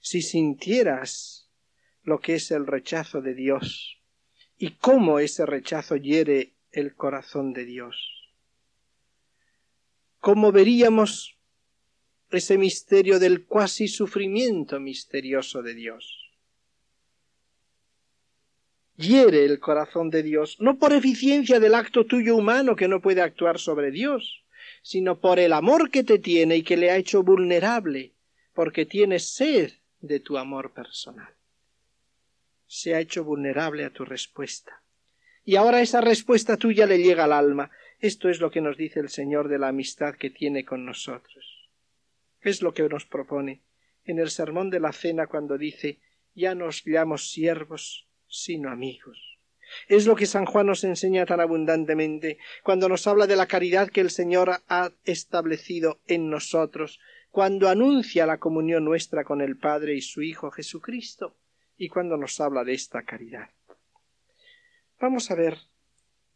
si 0.00 0.22
sintieras 0.22 1.50
lo 2.02 2.20
que 2.20 2.36
es 2.36 2.50
el 2.50 2.66
rechazo 2.66 3.20
de 3.20 3.34
Dios 3.34 4.00
y 4.56 4.70
cómo 4.70 5.18
ese 5.18 5.44
rechazo 5.44 5.96
hiere 5.96 6.54
el 6.72 6.94
corazón 6.94 7.52
de 7.52 7.66
Dios. 7.66 8.32
¿Cómo 10.18 10.50
veríamos 10.50 11.36
ese 12.30 12.56
misterio 12.56 13.18
del 13.18 13.44
cuasi 13.44 13.86
sufrimiento 13.86 14.80
misterioso 14.80 15.60
de 15.60 15.74
Dios? 15.74 16.29
Hiere 19.00 19.46
el 19.46 19.60
corazón 19.60 20.10
de 20.10 20.22
Dios, 20.22 20.58
no 20.60 20.78
por 20.78 20.92
eficiencia 20.92 21.58
del 21.58 21.74
acto 21.74 22.04
tuyo 22.04 22.36
humano 22.36 22.76
que 22.76 22.86
no 22.86 23.00
puede 23.00 23.22
actuar 23.22 23.58
sobre 23.58 23.90
Dios, 23.90 24.44
sino 24.82 25.20
por 25.20 25.38
el 25.38 25.54
amor 25.54 25.90
que 25.90 26.04
te 26.04 26.18
tiene 26.18 26.58
y 26.58 26.62
que 26.62 26.76
le 26.76 26.90
ha 26.90 26.98
hecho 26.98 27.22
vulnerable, 27.22 28.12
porque 28.52 28.84
tiene 28.84 29.18
sed 29.18 29.72
de 30.00 30.20
tu 30.20 30.36
amor 30.36 30.74
personal. 30.74 31.32
Se 32.66 32.94
ha 32.94 33.00
hecho 33.00 33.24
vulnerable 33.24 33.86
a 33.86 33.90
tu 33.90 34.04
respuesta. 34.04 34.82
Y 35.46 35.56
ahora 35.56 35.80
esa 35.80 36.02
respuesta 36.02 36.58
tuya 36.58 36.84
le 36.84 36.98
llega 36.98 37.24
al 37.24 37.32
alma. 37.32 37.70
Esto 38.00 38.28
es 38.28 38.38
lo 38.38 38.50
que 38.50 38.60
nos 38.60 38.76
dice 38.76 39.00
el 39.00 39.08
Señor 39.08 39.48
de 39.48 39.58
la 39.58 39.68
amistad 39.68 40.14
que 40.14 40.28
tiene 40.28 40.66
con 40.66 40.84
nosotros. 40.84 41.70
Es 42.42 42.60
lo 42.60 42.74
que 42.74 42.86
nos 42.86 43.06
propone 43.06 43.62
en 44.04 44.18
el 44.18 44.28
sermón 44.28 44.68
de 44.68 44.80
la 44.80 44.92
cena 44.92 45.26
cuando 45.26 45.56
dice 45.56 46.00
ya 46.34 46.54
no 46.54 46.66
os 46.66 46.84
llamos 46.84 47.30
siervos, 47.30 48.09
sino 48.30 48.70
amigos. 48.70 49.38
Es 49.88 50.06
lo 50.06 50.16
que 50.16 50.26
San 50.26 50.46
Juan 50.46 50.66
nos 50.66 50.84
enseña 50.84 51.26
tan 51.26 51.40
abundantemente 51.40 52.38
cuando 52.62 52.88
nos 52.88 53.06
habla 53.06 53.26
de 53.26 53.36
la 53.36 53.46
caridad 53.46 53.88
que 53.88 54.00
el 54.00 54.10
Señor 54.10 54.62
ha 54.68 54.90
establecido 55.04 56.00
en 56.06 56.30
nosotros, 56.30 56.98
cuando 57.30 57.68
anuncia 57.68 58.26
la 58.26 58.38
comunión 58.38 58.84
nuestra 58.84 59.24
con 59.24 59.40
el 59.40 59.56
Padre 59.56 59.94
y 59.94 60.00
su 60.00 60.22
Hijo 60.22 60.50
Jesucristo, 60.50 61.36
y 61.76 61.88
cuando 61.88 62.16
nos 62.16 62.40
habla 62.40 62.64
de 62.64 62.74
esta 62.74 63.02
caridad. 63.02 63.50
Vamos 65.00 65.30
a 65.30 65.34
ver 65.34 65.58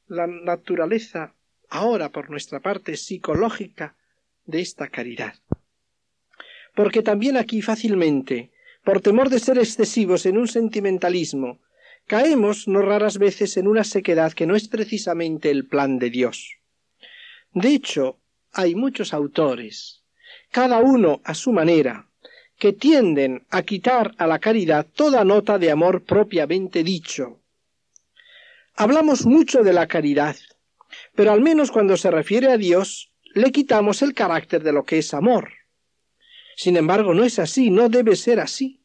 la 0.07 0.27
naturaleza, 0.27 1.35
ahora 1.69 2.11
por 2.11 2.31
nuestra 2.31 2.61
parte 2.61 2.97
psicológica, 2.97 3.97
de 4.47 4.61
esta 4.61 4.89
caridad. 4.89 5.35
Porque 6.75 7.03
también 7.03 7.37
aquí 7.37 7.63
fácilmente, 7.63 8.53
por 8.85 9.01
temor 9.01 9.31
de 9.31 9.39
ser 9.39 9.59
excesivos 9.59 10.27
en 10.27 10.39
un 10.39 10.49
sentimentalismo, 10.49 11.61
caemos 12.07 12.69
no 12.69 12.83
raras 12.83 13.19
veces 13.19 13.57
en 13.57 13.67
una 13.67 13.85
sequedad 13.85 14.33
que 14.33 14.47
no 14.47 14.57
es 14.57 14.69
precisamente 14.69 15.51
el 15.51 15.67
plan 15.67 15.99
de 15.99 16.11
Dios. 16.11 16.59
De 17.53 17.69
hecho, 17.69 18.19
hay 18.53 18.75
muchos 18.75 19.15
autores, 19.15 20.03
cada 20.51 20.79
uno 20.79 21.21
a 21.25 21.35
su 21.35 21.53
manera, 21.53 22.09
que 22.59 22.73
tienden 22.73 23.47
a 23.51 23.63
quitar 23.63 24.15
a 24.19 24.27
la 24.27 24.39
caridad 24.39 24.87
toda 24.95 25.25
nota 25.25 25.59
de 25.59 25.71
amor 25.71 26.05
propiamente 26.05 26.85
dicho. 26.85 27.41
Hablamos 28.77 29.27
mucho 29.27 29.63
de 29.63 29.73
la 29.73 29.87
caridad, 29.87 30.37
pero 31.15 31.33
al 31.33 31.41
menos 31.41 31.71
cuando 31.71 31.97
se 31.97 32.11
refiere 32.11 32.51
a 32.51 32.57
Dios, 32.57 33.13
le 33.35 33.51
quitamos 33.51 34.03
el 34.03 34.15
carácter 34.15 34.63
de 34.63 34.73
lo 34.73 34.85
que 34.85 34.99
es 34.99 35.15
amor. 35.15 35.53
Sin 36.57 36.77
embargo, 36.77 37.15
no 37.15 37.25
es 37.25 37.39
así, 37.39 37.71
no 37.71 37.89
debe 37.89 38.15
ser 38.15 38.39
así. 38.39 38.84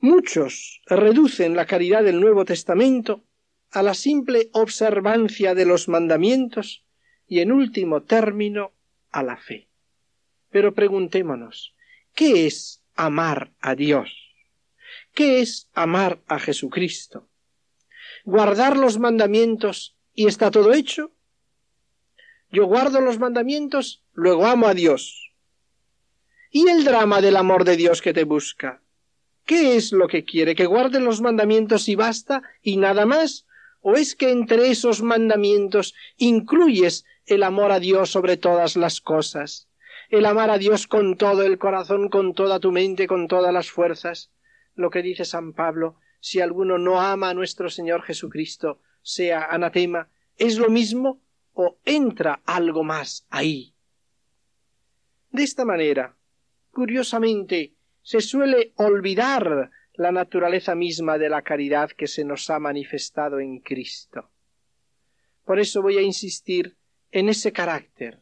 Muchos 0.00 0.82
reducen 0.86 1.56
la 1.56 1.66
caridad 1.66 2.04
del 2.04 2.20
Nuevo 2.20 2.44
Testamento 2.44 3.24
a 3.70 3.82
la 3.82 3.94
simple 3.94 4.50
observancia 4.52 5.54
de 5.54 5.64
los 5.64 5.88
mandamientos 5.88 6.84
y 7.26 7.40
en 7.40 7.50
último 7.50 8.02
término 8.02 8.72
a 9.10 9.22
la 9.22 9.36
fe. 9.36 9.68
Pero 10.50 10.74
preguntémonos, 10.74 11.74
¿qué 12.14 12.46
es 12.46 12.82
amar 12.94 13.52
a 13.60 13.74
Dios? 13.74 14.34
¿Qué 15.14 15.40
es 15.40 15.70
amar 15.72 16.20
a 16.26 16.38
Jesucristo? 16.38 17.28
¿Guardar 18.24 18.76
los 18.76 18.98
mandamientos 18.98 19.96
y 20.14 20.26
está 20.26 20.50
todo 20.50 20.72
hecho? 20.72 21.12
Yo 22.50 22.66
guardo 22.66 23.00
los 23.00 23.18
mandamientos, 23.18 24.04
luego 24.12 24.46
amo 24.46 24.66
a 24.66 24.74
Dios. 24.74 25.32
¿Y 26.50 26.68
el 26.68 26.84
drama 26.84 27.20
del 27.20 27.36
amor 27.36 27.64
de 27.64 27.76
Dios 27.76 28.00
que 28.00 28.14
te 28.14 28.24
busca? 28.24 28.82
¿Qué 29.46 29.76
es 29.76 29.92
lo 29.92 30.08
que 30.08 30.24
quiere? 30.24 30.56
¿Que 30.56 30.66
guarde 30.66 30.98
los 30.98 31.20
mandamientos 31.20 31.88
y 31.88 31.94
basta 31.94 32.42
y 32.62 32.76
nada 32.78 33.06
más? 33.06 33.46
¿O 33.80 33.94
es 33.94 34.16
que 34.16 34.32
entre 34.32 34.70
esos 34.70 35.02
mandamientos 35.02 35.94
incluyes 36.16 37.04
el 37.26 37.44
amor 37.44 37.70
a 37.70 37.78
Dios 37.78 38.10
sobre 38.10 38.36
todas 38.36 38.74
las 38.76 39.00
cosas? 39.00 39.68
El 40.10 40.26
amar 40.26 40.50
a 40.50 40.58
Dios 40.58 40.88
con 40.88 41.16
todo 41.16 41.44
el 41.44 41.58
corazón, 41.58 42.08
con 42.08 42.34
toda 42.34 42.58
tu 42.58 42.72
mente, 42.72 43.06
con 43.06 43.28
todas 43.28 43.54
las 43.54 43.70
fuerzas. 43.70 44.32
Lo 44.74 44.90
que 44.90 45.02
dice 45.02 45.24
San 45.24 45.52
Pablo, 45.52 45.96
si 46.18 46.40
alguno 46.40 46.76
no 46.76 47.00
ama 47.00 47.30
a 47.30 47.34
nuestro 47.34 47.70
Señor 47.70 48.02
Jesucristo, 48.02 48.80
sea 49.00 49.44
anatema, 49.44 50.08
es 50.36 50.58
lo 50.58 50.70
mismo 50.70 51.20
o 51.52 51.78
entra 51.84 52.42
algo 52.46 52.82
más 52.82 53.24
ahí. 53.30 53.74
De 55.30 55.44
esta 55.44 55.64
manera, 55.64 56.16
curiosamente, 56.72 57.75
se 58.06 58.20
suele 58.20 58.72
olvidar 58.76 59.68
la 59.94 60.12
naturaleza 60.12 60.76
misma 60.76 61.18
de 61.18 61.28
la 61.28 61.42
caridad 61.42 61.90
que 61.90 62.06
se 62.06 62.24
nos 62.24 62.48
ha 62.50 62.60
manifestado 62.60 63.40
en 63.40 63.58
Cristo. 63.58 64.30
Por 65.44 65.58
eso 65.58 65.82
voy 65.82 65.98
a 65.98 66.02
insistir 66.02 66.76
en 67.10 67.28
ese 67.28 67.50
carácter, 67.50 68.20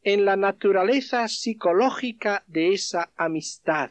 en 0.00 0.24
la 0.24 0.36
naturaleza 0.36 1.28
psicológica 1.28 2.44
de 2.46 2.72
esa 2.72 3.12
amistad, 3.14 3.90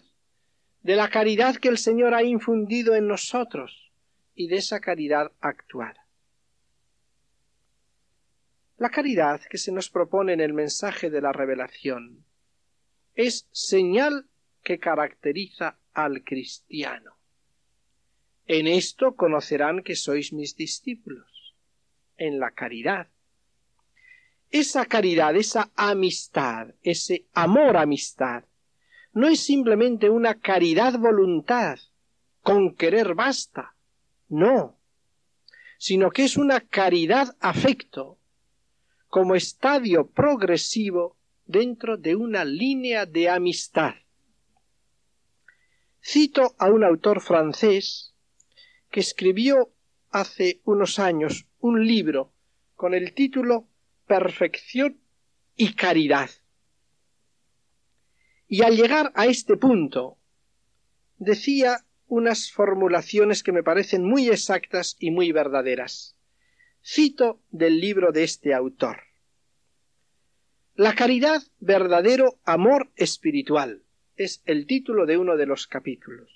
de 0.81 0.95
la 0.95 1.11
caridad 1.11 1.57
que 1.57 1.69
el 1.69 1.77
Señor 1.77 2.15
ha 2.15 2.23
infundido 2.23 2.95
en 2.95 3.07
nosotros 3.07 3.91
y 4.33 4.47
de 4.47 4.55
esa 4.55 4.79
caridad 4.79 5.31
actuada. 5.41 6.07
La 8.77 8.89
caridad 8.89 9.41
que 9.47 9.59
se 9.59 9.71
nos 9.71 9.91
propone 9.91 10.33
en 10.33 10.41
el 10.41 10.53
mensaje 10.53 11.11
de 11.11 11.21
la 11.21 11.33
revelación 11.33 12.25
es 13.13 13.47
señal 13.51 14.28
que 14.63 14.79
caracteriza 14.79 15.79
al 15.93 16.23
cristiano. 16.23 17.17
En 18.45 18.67
esto 18.67 19.15
conocerán 19.15 19.83
que 19.83 19.95
sois 19.95 20.33
mis 20.33 20.55
discípulos, 20.55 21.55
en 22.17 22.39
la 22.39 22.51
caridad. 22.51 23.07
Esa 24.49 24.85
caridad, 24.85 25.35
esa 25.35 25.71
amistad, 25.75 26.73
ese 26.81 27.27
amor 27.33 27.77
amistad, 27.77 28.43
no 29.13 29.27
es 29.27 29.39
simplemente 29.39 30.09
una 30.09 30.39
caridad 30.39 30.97
voluntad, 30.97 31.77
con 32.41 32.75
querer 32.75 33.13
basta, 33.13 33.75
no, 34.27 34.79
sino 35.77 36.09
que 36.11 36.23
es 36.23 36.37
una 36.37 36.61
caridad 36.61 37.35
afecto, 37.39 38.17
como 39.07 39.35
estadio 39.35 40.07
progresivo 40.09 41.17
dentro 41.45 41.97
de 41.97 42.15
una 42.15 42.45
línea 42.45 43.05
de 43.05 43.29
amistad. 43.29 43.95
Cito 46.01 46.55
a 46.57 46.69
un 46.69 46.83
autor 46.83 47.21
francés 47.21 48.13
que 48.89 49.01
escribió 49.01 49.73
hace 50.09 50.61
unos 50.63 50.97
años 50.99 51.45
un 51.59 51.85
libro 51.85 52.33
con 52.75 52.93
el 52.93 53.13
título 53.13 53.67
Perfección 54.07 54.99
y 55.55 55.73
Caridad. 55.73 56.29
Y 58.47 58.63
al 58.63 58.75
llegar 58.75 59.11
a 59.13 59.27
este 59.27 59.57
punto, 59.57 60.17
decía 61.17 61.85
unas 62.07 62.51
formulaciones 62.51 63.43
que 63.43 63.51
me 63.51 63.61
parecen 63.61 64.03
muy 64.03 64.29
exactas 64.29 64.95
y 64.99 65.11
muy 65.11 65.31
verdaderas. 65.31 66.15
Cito 66.83 67.41
del 67.51 67.79
libro 67.79 68.11
de 68.11 68.23
este 68.23 68.53
autor. 68.53 69.03
La 70.73 70.95
caridad, 70.95 71.43
verdadero 71.59 72.39
amor 72.45 72.89
espiritual 72.95 73.83
es 74.19 74.43
el 74.45 74.67
título 74.67 75.05
de 75.05 75.17
uno 75.17 75.37
de 75.37 75.45
los 75.45 75.65
capítulos. 75.65 76.29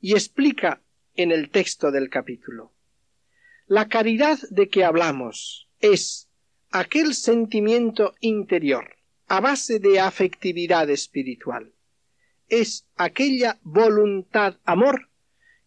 Y 0.00 0.12
explica 0.12 0.80
en 1.16 1.32
el 1.32 1.50
texto 1.50 1.90
del 1.90 2.08
capítulo. 2.08 2.72
La 3.66 3.88
caridad 3.88 4.38
de 4.50 4.68
que 4.68 4.84
hablamos 4.84 5.68
es 5.80 6.30
aquel 6.70 7.14
sentimiento 7.14 8.14
interior 8.20 8.96
a 9.26 9.40
base 9.40 9.80
de 9.80 9.98
afectividad 9.98 10.88
espiritual. 10.88 11.72
Es 12.48 12.86
aquella 12.94 13.58
voluntad 13.62 14.58
amor 14.64 15.10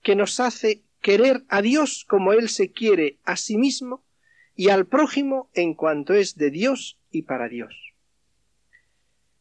que 0.01 0.15
nos 0.15 0.39
hace 0.39 0.84
querer 1.01 1.43
a 1.49 1.61
Dios 1.61 2.05
como 2.07 2.32
Él 2.32 2.47
se 2.47 2.72
quiere 2.72 3.17
a 3.26 3.36
sí 3.36 3.57
mismo 3.57 4.05
y 4.55 4.70
al 4.70 4.88
prójimo 4.88 5.49
en 5.53 5.74
cuanto 5.74 6.13
es 6.13 6.38
de 6.38 6.49
Dios 6.49 6.97
y 7.11 7.24
para 7.24 7.49
Dios. 7.49 7.88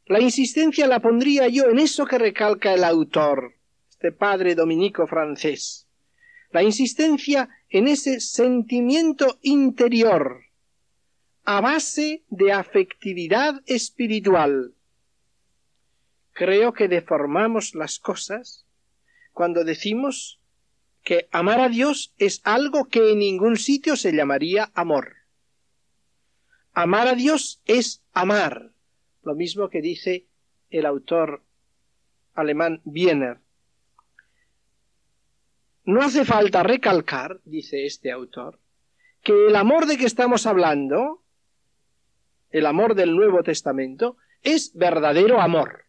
La 0.09 0.21
insistencia 0.21 0.87
la 0.87 1.01
pondría 1.01 1.49
yo 1.49 1.69
en 1.69 1.79
eso 1.79 2.07
que 2.07 2.17
recalca 2.17 2.73
el 2.73 2.83
autor, 2.83 3.53
este 3.91 4.11
padre 4.11 4.55
dominico 4.55 5.07
francés. 5.07 5.87
La 6.51 6.63
insistencia 6.63 7.51
en 7.69 7.89
ese 7.89 8.21
sentimiento 8.21 9.39
interior, 9.43 10.47
a 11.45 11.61
base 11.61 12.25
de 12.31 12.53
afectividad 12.53 13.61
espiritual. 13.67 14.73
Creo 16.33 16.73
que 16.73 16.89
deformamos 16.89 17.75
las 17.75 17.99
cosas 17.99 18.65
cuando 19.35 19.63
decimos 19.63 20.41
que 21.03 21.29
amar 21.33 21.61
a 21.61 21.69
Dios 21.69 22.15
es 22.17 22.41
algo 22.45 22.87
que 22.87 23.13
en 23.13 23.19
ningún 23.19 23.59
sitio 23.59 23.95
se 23.95 24.13
llamaría 24.13 24.71
amor. 24.73 25.17
Amar 26.73 27.09
a 27.09 27.15
Dios 27.15 27.61
es 27.67 28.03
amar 28.15 28.73
lo 29.29 29.35
mismo 29.35 29.69
que 29.69 29.83
dice 29.83 30.27
el 30.71 30.87
autor 30.87 31.43
alemán 32.33 32.81
Wiener. 32.87 33.39
No 35.85 36.01
hace 36.01 36.25
falta 36.25 36.63
recalcar, 36.63 37.39
dice 37.45 37.85
este 37.85 38.11
autor, 38.11 38.59
que 39.23 39.49
el 39.49 39.57
amor 39.57 39.85
de 39.85 39.99
que 39.99 40.07
estamos 40.07 40.47
hablando, 40.47 41.23
el 42.49 42.65
amor 42.65 42.95
del 42.95 43.15
Nuevo 43.15 43.43
Testamento, 43.43 44.17
es 44.43 44.73
verdadero 44.75 45.43
amor. 45.43 45.85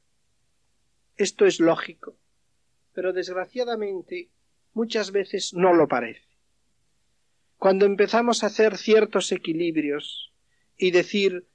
Esto 1.16 1.46
es 1.46 1.62
lógico, 1.62 2.18
pero 2.94 3.14
desgraciadamente 3.14 4.32
muchas 4.74 5.14
veces 5.14 5.54
no 5.54 5.74
lo 5.74 5.88
parece. 5.88 6.28
Cuando 7.58 7.86
empezamos 7.86 8.44
a 8.44 8.48
hacer 8.48 8.78
ciertos 8.78 9.32
equilibrios 9.32 10.34
y 10.76 10.92
decir 10.92 11.48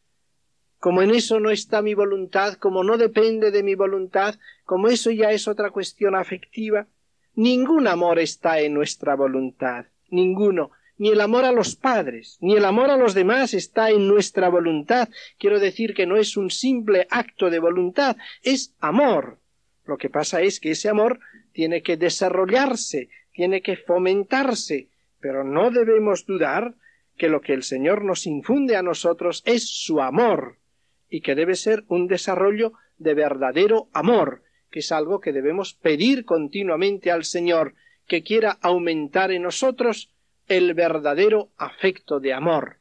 como 0.84 1.00
en 1.00 1.12
eso 1.12 1.40
no 1.40 1.50
está 1.50 1.80
mi 1.80 1.94
voluntad, 1.94 2.58
como 2.58 2.84
no 2.84 2.98
depende 2.98 3.50
de 3.50 3.62
mi 3.62 3.74
voluntad, 3.74 4.34
como 4.66 4.88
eso 4.88 5.10
ya 5.10 5.30
es 5.30 5.48
otra 5.48 5.70
cuestión 5.70 6.14
afectiva, 6.14 6.88
ningún 7.34 7.88
amor 7.88 8.18
está 8.18 8.60
en 8.60 8.74
nuestra 8.74 9.14
voluntad, 9.14 9.86
ninguno, 10.10 10.72
ni 10.98 11.08
el 11.08 11.22
amor 11.22 11.46
a 11.46 11.52
los 11.52 11.74
padres, 11.74 12.36
ni 12.42 12.54
el 12.54 12.66
amor 12.66 12.90
a 12.90 12.98
los 12.98 13.14
demás 13.14 13.54
está 13.54 13.88
en 13.88 14.06
nuestra 14.06 14.50
voluntad. 14.50 15.08
Quiero 15.38 15.58
decir 15.58 15.94
que 15.94 16.04
no 16.04 16.18
es 16.18 16.36
un 16.36 16.50
simple 16.50 17.06
acto 17.08 17.48
de 17.48 17.60
voluntad, 17.60 18.18
es 18.42 18.74
amor. 18.78 19.38
Lo 19.86 19.96
que 19.96 20.10
pasa 20.10 20.42
es 20.42 20.60
que 20.60 20.72
ese 20.72 20.90
amor 20.90 21.18
tiene 21.54 21.82
que 21.82 21.96
desarrollarse, 21.96 23.08
tiene 23.32 23.62
que 23.62 23.78
fomentarse, 23.78 24.90
Pero 25.18 25.44
no 25.44 25.70
debemos 25.70 26.26
dudar 26.26 26.74
que 27.16 27.30
lo 27.30 27.40
que 27.40 27.54
el 27.54 27.62
Señor 27.62 28.04
nos 28.04 28.26
infunde 28.26 28.76
a 28.76 28.82
nosotros 28.82 29.42
es 29.46 29.66
su 29.66 30.02
amor, 30.02 30.58
y 31.14 31.20
que 31.20 31.36
debe 31.36 31.54
ser 31.54 31.84
un 31.86 32.08
desarrollo 32.08 32.72
de 32.98 33.14
verdadero 33.14 33.88
amor, 33.92 34.42
que 34.68 34.80
es 34.80 34.90
algo 34.90 35.20
que 35.20 35.32
debemos 35.32 35.72
pedir 35.72 36.24
continuamente 36.24 37.12
al 37.12 37.24
Señor, 37.24 37.76
que 38.08 38.24
quiera 38.24 38.58
aumentar 38.60 39.30
en 39.30 39.42
nosotros 39.42 40.10
el 40.48 40.74
verdadero 40.74 41.52
afecto 41.56 42.18
de 42.18 42.32
amor. 42.32 42.78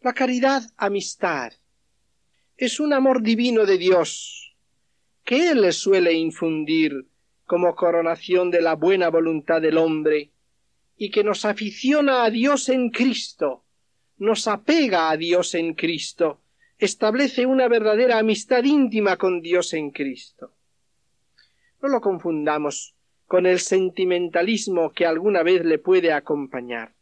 La 0.00 0.12
caridad 0.12 0.62
amistad 0.76 1.54
es 2.56 2.78
un 2.78 2.92
amor 2.92 3.22
divino 3.22 3.66
de 3.66 3.78
Dios, 3.78 4.54
que 5.24 5.50
Él 5.50 5.62
le 5.62 5.72
suele 5.72 6.12
infundir 6.12 7.08
como 7.46 7.74
coronación 7.74 8.52
de 8.52 8.62
la 8.62 8.76
buena 8.76 9.08
voluntad 9.08 9.60
del 9.60 9.76
hombre, 9.76 10.30
y 10.96 11.10
que 11.10 11.24
nos 11.24 11.44
aficiona 11.44 12.22
a 12.22 12.30
Dios 12.30 12.68
en 12.68 12.90
Cristo, 12.90 13.61
nos 14.22 14.46
apega 14.46 15.10
a 15.10 15.16
Dios 15.16 15.52
en 15.56 15.74
Cristo, 15.74 16.38
establece 16.78 17.44
una 17.44 17.66
verdadera 17.66 18.18
amistad 18.18 18.62
íntima 18.62 19.16
con 19.16 19.40
Dios 19.40 19.74
en 19.74 19.90
Cristo. 19.90 20.52
No 21.82 21.88
lo 21.88 22.00
confundamos 22.00 22.94
con 23.26 23.46
el 23.46 23.58
sentimentalismo 23.58 24.92
que 24.92 25.06
alguna 25.06 25.42
vez 25.42 25.64
le 25.64 25.78
puede 25.80 26.12
acompañar. 26.12 26.92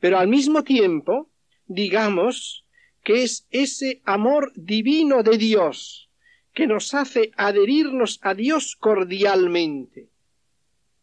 Pero 0.00 0.18
al 0.18 0.26
mismo 0.26 0.64
tiempo, 0.64 1.30
digamos 1.66 2.64
que 3.04 3.22
es 3.22 3.46
ese 3.52 4.00
amor 4.04 4.52
divino 4.56 5.22
de 5.22 5.38
Dios 5.38 6.10
que 6.52 6.66
nos 6.66 6.94
hace 6.94 7.30
adherirnos 7.36 8.18
a 8.22 8.34
Dios 8.34 8.74
cordialmente. 8.74 10.08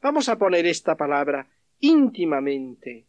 Vamos 0.01 0.27
a 0.27 0.37
poner 0.37 0.65
esta 0.65 0.97
palabra 0.97 1.47
íntimamente, 1.79 3.06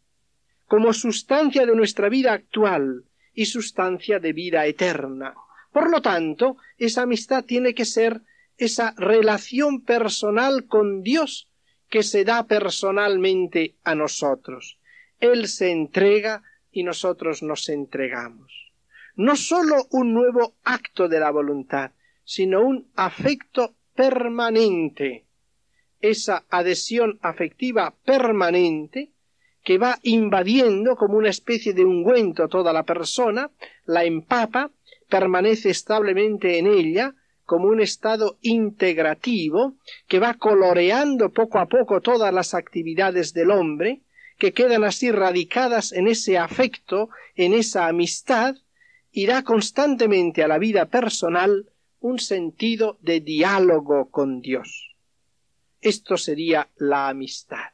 como 0.69 0.93
sustancia 0.93 1.65
de 1.65 1.75
nuestra 1.75 2.09
vida 2.09 2.31
actual 2.31 3.03
y 3.33 3.47
sustancia 3.47 4.19
de 4.19 4.33
vida 4.33 4.67
eterna. 4.67 5.33
Por 5.73 5.89
lo 5.89 5.99
tanto, 5.99 6.57
esa 6.77 7.01
amistad 7.01 7.43
tiene 7.43 7.73
que 7.73 7.85
ser 7.85 8.21
esa 8.55 8.93
relación 8.95 9.81
personal 9.83 10.67
con 10.67 11.01
Dios 11.01 11.49
que 11.89 12.03
se 12.03 12.23
da 12.23 12.45
personalmente 12.45 13.77
a 13.83 13.95
nosotros. 13.95 14.77
Él 15.19 15.47
se 15.47 15.71
entrega 15.71 16.43
y 16.71 16.83
nosotros 16.83 17.41
nos 17.41 17.67
entregamos. 17.67 18.71
No 19.15 19.35
sólo 19.35 19.87
un 19.89 20.13
nuevo 20.13 20.55
acto 20.63 21.09
de 21.09 21.19
la 21.19 21.31
voluntad, 21.31 21.93
sino 22.23 22.61
un 22.61 22.91
afecto 22.95 23.75
permanente. 23.95 25.25
Esa 25.99 26.45
adhesión 26.47 27.17
afectiva 27.23 27.95
permanente 28.05 29.13
que 29.63 29.77
va 29.77 29.99
invadiendo 30.03 30.95
como 30.95 31.17
una 31.17 31.29
especie 31.29 31.73
de 31.73 31.85
ungüento 31.85 32.47
toda 32.47 32.73
la 32.73 32.83
persona, 32.83 33.51
la 33.85 34.03
empapa, 34.03 34.71
permanece 35.09 35.69
establemente 35.69 36.57
en 36.59 36.67
ella, 36.67 37.15
como 37.45 37.67
un 37.67 37.81
estado 37.81 38.37
integrativo 38.41 39.73
que 40.07 40.19
va 40.19 40.35
coloreando 40.35 41.31
poco 41.31 41.57
a 41.57 41.65
poco 41.65 41.99
todas 41.99 42.31
las 42.31 42.53
actividades 42.53 43.33
del 43.33 43.49
hombre, 43.49 44.01
que 44.37 44.53
quedan 44.53 44.83
así 44.83 45.11
radicadas 45.11 45.91
en 45.91 46.07
ese 46.07 46.37
afecto, 46.37 47.09
en 47.35 47.53
esa 47.53 47.87
amistad, 47.87 48.55
y 49.11 49.25
da 49.25 49.43
constantemente 49.43 50.43
a 50.43 50.47
la 50.47 50.59
vida 50.59 50.85
personal 50.85 51.65
un 51.99 52.19
sentido 52.19 52.99
de 53.01 53.19
diálogo 53.19 54.09
con 54.11 54.41
Dios. 54.41 54.95
Esto 55.81 56.17
sería 56.17 56.69
la 56.77 57.09
amistad. 57.09 57.71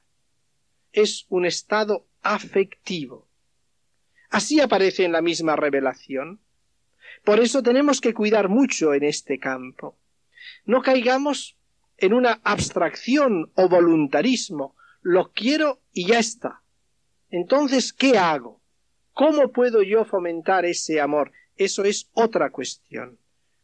Es 0.95 1.25
un 1.27 1.45
estado 1.45 2.07
afectivo. 2.21 3.27
Así 4.29 4.61
aparece 4.61 5.03
en 5.03 5.11
la 5.11 5.21
misma 5.21 5.57
revelación. 5.57 6.39
Por 7.25 7.41
eso 7.41 7.61
tenemos 7.61 7.99
que 7.99 8.13
cuidar 8.13 8.47
mucho 8.47 8.93
en 8.93 9.03
este 9.03 9.37
campo. 9.37 9.97
No 10.63 10.81
caigamos 10.81 11.57
en 11.97 12.13
una 12.13 12.39
abstracción 12.45 13.51
o 13.55 13.67
voluntarismo. 13.67 14.77
Lo 15.01 15.33
quiero 15.33 15.81
y 15.91 16.07
ya 16.07 16.19
está. 16.19 16.61
Entonces, 17.29 17.91
¿qué 17.91 18.17
hago? 18.17 18.61
¿Cómo 19.11 19.51
puedo 19.51 19.83
yo 19.83 20.05
fomentar 20.05 20.63
ese 20.63 21.01
amor? 21.01 21.33
Eso 21.57 21.83
es 21.83 22.09
otra 22.13 22.51
cuestión. 22.51 23.19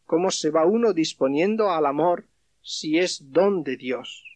¿Cómo 0.05 0.31
se 0.31 0.49
va 0.49 0.65
uno 0.65 0.91
disponiendo 0.91 1.71
al 1.71 1.85
amor 1.85 2.27
si 2.61 2.99
es 2.99 3.31
don 3.31 3.63
de 3.63 3.77
Dios? 3.77 4.30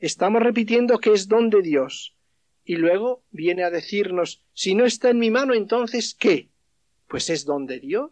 Estamos 0.00 0.42
repitiendo 0.42 0.98
que 0.98 1.12
es 1.12 1.28
don 1.28 1.50
de 1.50 1.62
Dios. 1.62 2.16
Y 2.64 2.76
luego 2.76 3.22
viene 3.30 3.62
a 3.62 3.70
decirnos, 3.70 4.42
si 4.52 4.74
no 4.74 4.84
está 4.84 5.10
en 5.10 5.18
mi 5.18 5.30
mano, 5.30 5.54
entonces 5.54 6.14
¿qué? 6.18 6.48
Pues 7.06 7.30
es 7.30 7.44
don 7.44 7.66
de 7.66 7.78
Dios 7.78 8.10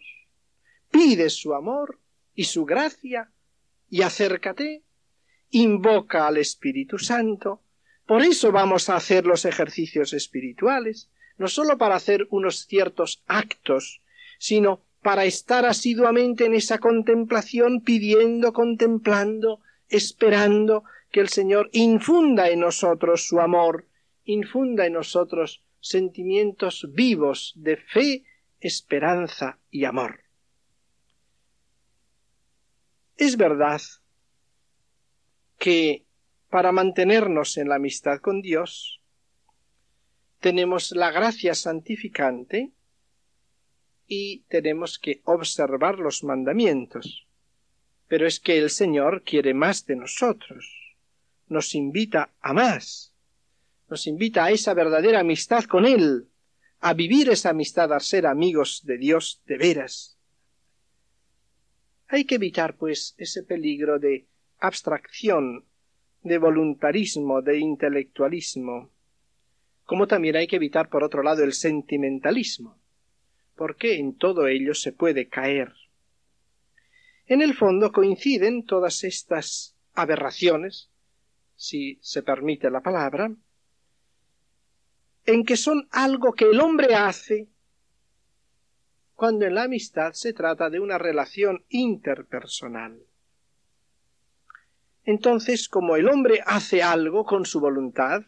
pide 0.90 1.30
su 1.30 1.54
amor 1.54 1.98
y 2.34 2.44
su 2.44 2.64
gracia 2.64 3.30
y 3.90 4.02
acércate, 4.02 4.82
invoca 5.50 6.26
al 6.26 6.36
Espíritu 6.36 6.98
Santo. 6.98 7.62
Por 8.06 8.22
eso 8.22 8.52
vamos 8.52 8.88
a 8.88 8.96
hacer 8.96 9.26
los 9.26 9.44
ejercicios 9.44 10.12
espirituales, 10.12 11.10
no 11.36 11.48
sólo 11.48 11.78
para 11.78 11.96
hacer 11.96 12.26
unos 12.30 12.66
ciertos 12.66 13.22
actos, 13.26 14.02
sino 14.38 14.82
para 15.02 15.24
estar 15.24 15.64
asiduamente 15.64 16.44
en 16.44 16.54
esa 16.54 16.78
contemplación, 16.78 17.82
pidiendo, 17.82 18.52
contemplando, 18.52 19.60
esperando 19.88 20.84
que 21.10 21.20
el 21.20 21.28
Señor 21.28 21.70
infunda 21.72 22.48
en 22.50 22.60
nosotros 22.60 23.26
su 23.26 23.40
amor, 23.40 23.86
infunda 24.24 24.86
en 24.86 24.94
nosotros 24.94 25.62
sentimientos 25.80 26.86
vivos 26.92 27.52
de 27.56 27.76
fe, 27.76 28.24
esperanza 28.60 29.58
y 29.70 29.84
amor. 29.84 30.24
Es 33.16 33.36
verdad 33.36 33.80
que 35.58 36.04
para 36.50 36.72
mantenernos 36.72 37.56
en 37.56 37.68
la 37.68 37.76
amistad 37.76 38.20
con 38.20 38.42
Dios 38.42 39.00
tenemos 40.40 40.92
la 40.92 41.10
gracia 41.10 41.54
santificante 41.54 42.70
y 44.06 44.44
tenemos 44.48 44.98
que 44.98 45.20
observar 45.24 45.98
los 45.98 46.24
mandamientos. 46.24 47.26
Pero 48.06 48.26
es 48.26 48.40
que 48.40 48.56
el 48.56 48.70
Señor 48.70 49.22
quiere 49.22 49.52
más 49.52 49.84
de 49.84 49.96
nosotros, 49.96 50.77
nos 51.48 51.74
invita 51.74 52.30
a 52.40 52.52
más, 52.52 53.12
nos 53.88 54.06
invita 54.06 54.44
a 54.44 54.50
esa 54.50 54.74
verdadera 54.74 55.20
amistad 55.20 55.64
con 55.64 55.86
Él, 55.86 56.28
a 56.80 56.94
vivir 56.94 57.28
esa 57.30 57.50
amistad, 57.50 57.92
a 57.92 58.00
ser 58.00 58.26
amigos 58.26 58.82
de 58.84 58.98
Dios 58.98 59.42
de 59.46 59.58
veras. 59.58 60.18
Hay 62.08 62.24
que 62.24 62.36
evitar, 62.36 62.76
pues, 62.76 63.14
ese 63.18 63.42
peligro 63.42 63.98
de 63.98 64.26
abstracción, 64.58 65.64
de 66.22 66.38
voluntarismo, 66.38 67.42
de 67.42 67.58
intelectualismo, 67.58 68.90
como 69.84 70.06
también 70.06 70.36
hay 70.36 70.46
que 70.46 70.56
evitar, 70.56 70.90
por 70.90 71.02
otro 71.02 71.22
lado, 71.22 71.42
el 71.44 71.54
sentimentalismo, 71.54 72.78
porque 73.56 73.98
en 73.98 74.16
todo 74.16 74.46
ello 74.46 74.74
se 74.74 74.92
puede 74.92 75.28
caer. 75.28 75.72
En 77.26 77.42
el 77.42 77.54
fondo 77.54 77.92
coinciden 77.92 78.64
todas 78.64 79.04
estas 79.04 79.76
aberraciones, 79.94 80.90
si 81.58 81.98
se 82.00 82.22
permite 82.22 82.70
la 82.70 82.80
palabra, 82.80 83.34
en 85.26 85.44
que 85.44 85.56
son 85.56 85.88
algo 85.90 86.32
que 86.32 86.44
el 86.44 86.60
hombre 86.60 86.94
hace 86.94 87.48
cuando 89.14 89.44
en 89.44 89.56
la 89.56 89.64
amistad 89.64 90.12
se 90.12 90.32
trata 90.32 90.70
de 90.70 90.78
una 90.78 90.98
relación 90.98 91.64
interpersonal. 91.68 93.02
Entonces, 95.02 95.68
como 95.68 95.96
el 95.96 96.08
hombre 96.08 96.42
hace 96.46 96.82
algo 96.82 97.24
con 97.24 97.44
su 97.44 97.58
voluntad, 97.58 98.22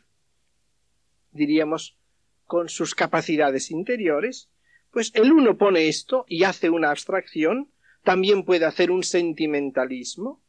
diríamos 1.30 1.96
con 2.46 2.68
sus 2.68 2.96
capacidades 2.96 3.70
interiores, 3.70 4.50
pues 4.90 5.12
el 5.14 5.30
uno 5.30 5.56
pone 5.56 5.86
esto 5.86 6.24
y 6.26 6.42
hace 6.42 6.68
una 6.68 6.90
abstracción, 6.90 7.70
también 8.02 8.44
puede 8.44 8.64
hacer 8.64 8.90
un 8.90 9.04
sentimentalismo, 9.04 10.42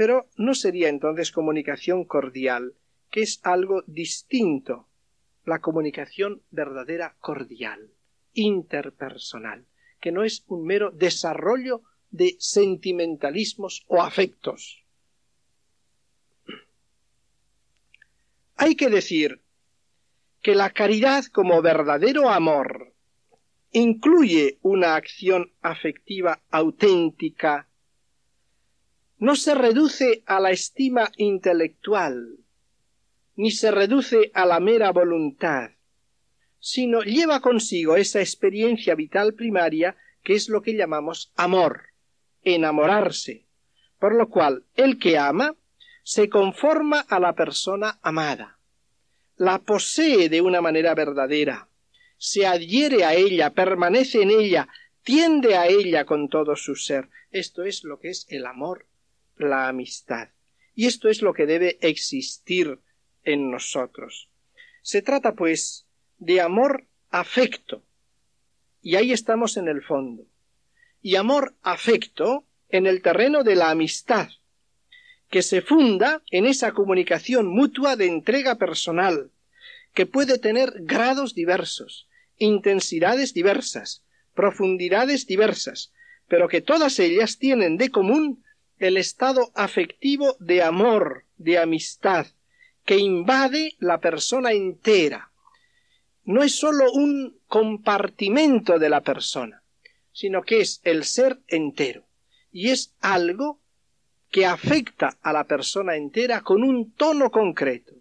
pero 0.00 0.30
no 0.38 0.54
sería 0.54 0.88
entonces 0.88 1.30
comunicación 1.30 2.06
cordial, 2.06 2.72
que 3.10 3.20
es 3.20 3.38
algo 3.42 3.82
distinto, 3.86 4.88
la 5.44 5.58
comunicación 5.58 6.40
verdadera 6.50 7.16
cordial 7.20 7.90
interpersonal, 8.32 9.66
que 10.00 10.10
no 10.10 10.24
es 10.24 10.42
un 10.46 10.64
mero 10.64 10.90
desarrollo 10.90 11.82
de 12.10 12.36
sentimentalismos 12.38 13.84
o 13.88 14.00
afectos. 14.00 14.86
Hay 18.56 18.76
que 18.76 18.88
decir 18.88 19.42
que 20.40 20.54
la 20.54 20.70
caridad 20.70 21.26
como 21.26 21.60
verdadero 21.60 22.30
amor 22.30 22.94
incluye 23.70 24.60
una 24.62 24.96
acción 24.96 25.52
afectiva 25.60 26.40
auténtica, 26.50 27.68
no 29.20 29.36
se 29.36 29.54
reduce 29.54 30.22
a 30.24 30.40
la 30.40 30.50
estima 30.50 31.12
intelectual, 31.18 32.38
ni 33.36 33.50
se 33.50 33.70
reduce 33.70 34.30
a 34.32 34.46
la 34.46 34.60
mera 34.60 34.92
voluntad, 34.92 35.72
sino 36.58 37.02
lleva 37.02 37.40
consigo 37.40 37.96
esa 37.96 38.20
experiencia 38.20 38.94
vital 38.94 39.34
primaria 39.34 39.94
que 40.22 40.32
es 40.32 40.48
lo 40.48 40.62
que 40.62 40.74
llamamos 40.74 41.32
amor, 41.36 41.90
enamorarse, 42.42 43.46
por 43.98 44.14
lo 44.14 44.30
cual 44.30 44.64
el 44.74 44.98
que 44.98 45.18
ama 45.18 45.54
se 46.02 46.30
conforma 46.30 47.00
a 47.00 47.20
la 47.20 47.34
persona 47.34 47.98
amada, 48.00 48.58
la 49.36 49.58
posee 49.58 50.30
de 50.30 50.40
una 50.40 50.62
manera 50.62 50.94
verdadera, 50.94 51.68
se 52.16 52.46
adhiere 52.46 53.04
a 53.04 53.14
ella, 53.14 53.50
permanece 53.50 54.22
en 54.22 54.30
ella, 54.30 54.68
tiende 55.02 55.56
a 55.56 55.66
ella 55.66 56.06
con 56.06 56.30
todo 56.30 56.56
su 56.56 56.74
ser. 56.74 57.10
Esto 57.30 57.64
es 57.64 57.84
lo 57.84 57.98
que 57.98 58.10
es 58.10 58.26
el 58.28 58.44
amor, 58.44 58.86
la 59.42 59.68
amistad. 59.68 60.30
Y 60.74 60.86
esto 60.86 61.08
es 61.08 61.22
lo 61.22 61.34
que 61.34 61.46
debe 61.46 61.78
existir 61.80 62.78
en 63.24 63.50
nosotros. 63.50 64.30
Se 64.82 65.02
trata, 65.02 65.34
pues, 65.34 65.86
de 66.18 66.40
amor 66.40 66.86
afecto. 67.10 67.84
Y 68.82 68.96
ahí 68.96 69.12
estamos 69.12 69.56
en 69.56 69.68
el 69.68 69.82
fondo. 69.82 70.24
Y 71.02 71.16
amor 71.16 71.54
afecto 71.62 72.46
en 72.68 72.86
el 72.86 73.02
terreno 73.02 73.42
de 73.42 73.56
la 73.56 73.70
amistad, 73.70 74.28
que 75.28 75.42
se 75.42 75.60
funda 75.62 76.22
en 76.30 76.46
esa 76.46 76.72
comunicación 76.72 77.46
mutua 77.46 77.96
de 77.96 78.06
entrega 78.06 78.56
personal, 78.56 79.30
que 79.94 80.06
puede 80.06 80.38
tener 80.38 80.72
grados 80.80 81.34
diversos, 81.34 82.08
intensidades 82.36 83.34
diversas, 83.34 84.04
profundidades 84.34 85.26
diversas, 85.26 85.92
pero 86.28 86.48
que 86.48 86.60
todas 86.60 86.98
ellas 86.98 87.38
tienen 87.38 87.76
de 87.76 87.90
común 87.90 88.44
el 88.80 88.96
estado 88.96 89.52
afectivo 89.54 90.36
de 90.40 90.62
amor, 90.62 91.26
de 91.36 91.58
amistad, 91.58 92.26
que 92.84 92.96
invade 92.96 93.76
la 93.78 94.00
persona 94.00 94.52
entera. 94.52 95.30
No 96.24 96.42
es 96.42 96.56
sólo 96.56 96.90
un 96.90 97.38
compartimento 97.46 98.78
de 98.78 98.88
la 98.88 99.02
persona, 99.02 99.62
sino 100.12 100.42
que 100.42 100.62
es 100.62 100.80
el 100.82 101.04
ser 101.04 101.40
entero, 101.46 102.06
y 102.50 102.70
es 102.70 102.94
algo 103.00 103.60
que 104.30 104.46
afecta 104.46 105.18
a 105.20 105.32
la 105.32 105.44
persona 105.44 105.96
entera 105.96 106.40
con 106.40 106.62
un 106.62 106.92
tono 106.92 107.30
concreto, 107.30 107.92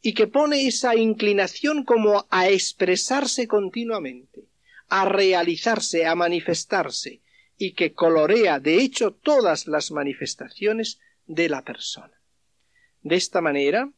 y 0.00 0.14
que 0.14 0.26
pone 0.26 0.66
esa 0.66 0.96
inclinación 0.96 1.84
como 1.84 2.26
a 2.30 2.48
expresarse 2.48 3.46
continuamente, 3.46 4.44
a 4.88 5.04
realizarse, 5.04 6.06
a 6.06 6.14
manifestarse, 6.14 7.20
y 7.62 7.74
que 7.74 7.92
colorea 7.92 8.58
de 8.58 8.76
hecho 8.76 9.12
todas 9.12 9.66
las 9.66 9.90
manifestaciones 9.90 10.98
de 11.26 11.50
la 11.50 11.62
persona. 11.62 12.18
De 13.02 13.16
esta 13.16 13.42
manera, 13.42 13.92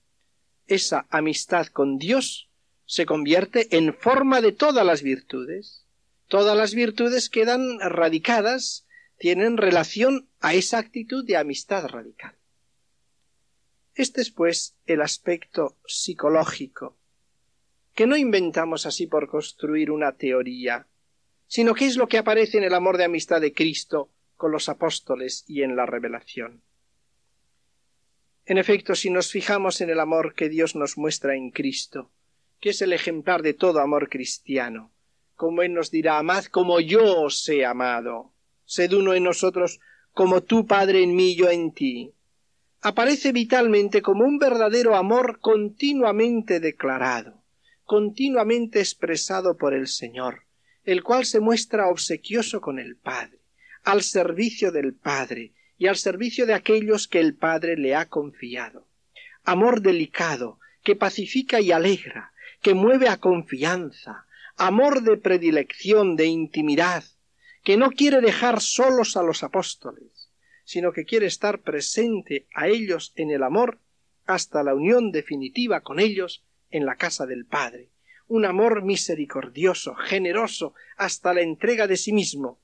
esa 0.67 1.07
amistad 1.11 1.69
con 1.69 1.97
Dios 1.97 2.51
se 2.87 3.07
convierte 3.07 3.77
en 3.77 3.95
forma 3.95 4.41
de 4.41 4.51
todas 4.51 4.85
las 4.85 5.05
virtudes. 5.05 5.87
Todas 6.27 6.57
las 6.57 6.75
virtudes 6.75 7.31
quedan 7.31 7.79
radicadas, 7.79 8.85
tienen 9.17 9.57
relación 9.57 10.29
a 10.41 10.55
esa 10.55 10.79
actitud 10.79 11.25
de 11.25 11.37
amistad 11.37 11.87
radical. 11.87 12.35
Este 13.95 14.23
es, 14.23 14.33
pues, 14.33 14.75
el 14.87 15.03
aspecto 15.03 15.79
psicológico, 15.87 16.99
que 17.95 18.09
no 18.09 18.17
inventamos 18.17 18.87
así 18.87 19.07
por 19.07 19.29
construir 19.29 19.93
una 19.93 20.17
teoría, 20.17 20.89
sino 21.53 21.75
que 21.75 21.85
es 21.85 21.97
lo 21.97 22.09
que 22.09 22.17
aparece 22.17 22.57
en 22.57 22.65
el 22.65 22.73
amor 22.73 22.97
de 22.97 23.05
amistad 23.05 23.39
de 23.39 23.53
Cristo 23.53 24.09
con 24.39 24.53
los 24.53 24.71
apóstoles 24.71 25.45
y 25.47 25.63
en 25.63 25.77
la 25.77 25.85
revelación. 25.85 26.63
En 28.47 28.57
efecto, 28.57 28.95
si 28.95 29.11
nos 29.11 29.31
fijamos 29.31 29.83
en 29.83 29.91
el 29.91 30.01
amor 30.01 30.35
que 30.35 30.49
Dios 30.49 30.75
nos 30.77 30.97
muestra 30.97 31.37
en 31.37 31.51
Cristo, 31.51 32.11
que 32.59 32.71
es 32.71 32.81
el 32.81 32.95
ejemplar 32.95 33.43
de 33.43 33.53
todo 33.53 33.81
amor 33.81 34.09
cristiano, 34.09 34.93
como 35.35 35.61
Él 35.61 35.75
nos 35.75 35.91
dirá, 35.91 36.17
amad 36.17 36.47
como 36.47 36.81
yo 36.81 37.21
os 37.21 37.47
he 37.51 37.67
amado, 37.67 38.33
sed 38.65 38.95
uno 38.95 39.13
en 39.13 39.25
nosotros 39.25 39.79
como 40.13 40.43
tú, 40.43 40.67
Padre, 40.67 41.03
en 41.03 41.15
mí, 41.15 41.37
yo 41.37 41.51
en 41.51 41.73
ti, 41.73 42.15
aparece 42.81 43.31
vitalmente 43.31 44.01
como 44.01 44.25
un 44.25 44.39
verdadero 44.39 44.97
amor 44.97 45.39
continuamente 45.39 46.61
declarado, 46.61 47.43
continuamente 47.85 48.79
expresado 48.81 49.59
por 49.59 49.75
el 49.75 49.87
Señor, 49.87 50.47
el 50.85 51.03
cual 51.03 51.25
se 51.25 51.41
muestra 51.41 51.89
obsequioso 51.89 52.61
con 52.61 52.79
el 52.79 52.97
Padre, 52.97 53.39
al 53.85 54.03
servicio 54.03 54.73
del 54.73 54.95
Padre 54.95 55.53
y 55.79 55.87
al 55.87 55.97
servicio 55.97 56.47
de 56.47 56.55
aquellos 56.55 57.09
que 57.09 57.21
el 57.21 57.35
Padre 57.35 57.77
le 57.77 57.95
ha 57.95 58.09
confiado. 58.09 58.87
Amor 59.45 59.81
delicado, 59.81 60.59
que 60.83 60.97
pacifica 60.97 61.61
y 61.61 61.73
alegra, 61.73 62.33
que 62.61 62.75
mueve 62.75 63.09
a 63.09 63.19
confianza, 63.19 64.27
amor 64.57 65.03
de 65.03 65.17
predilección, 65.17 66.17
de 66.17 66.27
intimidad, 66.27 67.05
que 67.65 67.77
no 67.77 67.91
quiere 67.91 68.21
dejar 68.21 68.61
solos 68.61 69.17
a 69.17 69.23
los 69.23 69.43
apóstoles, 69.43 70.31
sino 70.65 70.93
que 70.93 71.05
quiere 71.05 71.27
estar 71.27 71.61
presente 71.61 72.47
a 72.55 72.69
ellos 72.69 73.13
en 73.17 73.31
el 73.31 73.43
amor 73.43 73.79
hasta 74.27 74.63
la 74.63 74.75
unión 74.75 75.11
definitiva 75.11 75.81
con 75.81 75.99
ellos 75.99 76.45
en 76.71 76.87
la 76.87 76.97
casa 76.97 77.27
del 77.27 77.45
Padre, 77.45 77.92
un 78.33 78.47
amor 78.47 78.83
misericordioso, 78.83 79.95
generoso, 79.95 80.73
hasta 80.97 81.35
la 81.35 81.43
entrega 81.43 81.87
de 81.87 81.99
sí 81.99 82.15
mismo. 82.15 82.59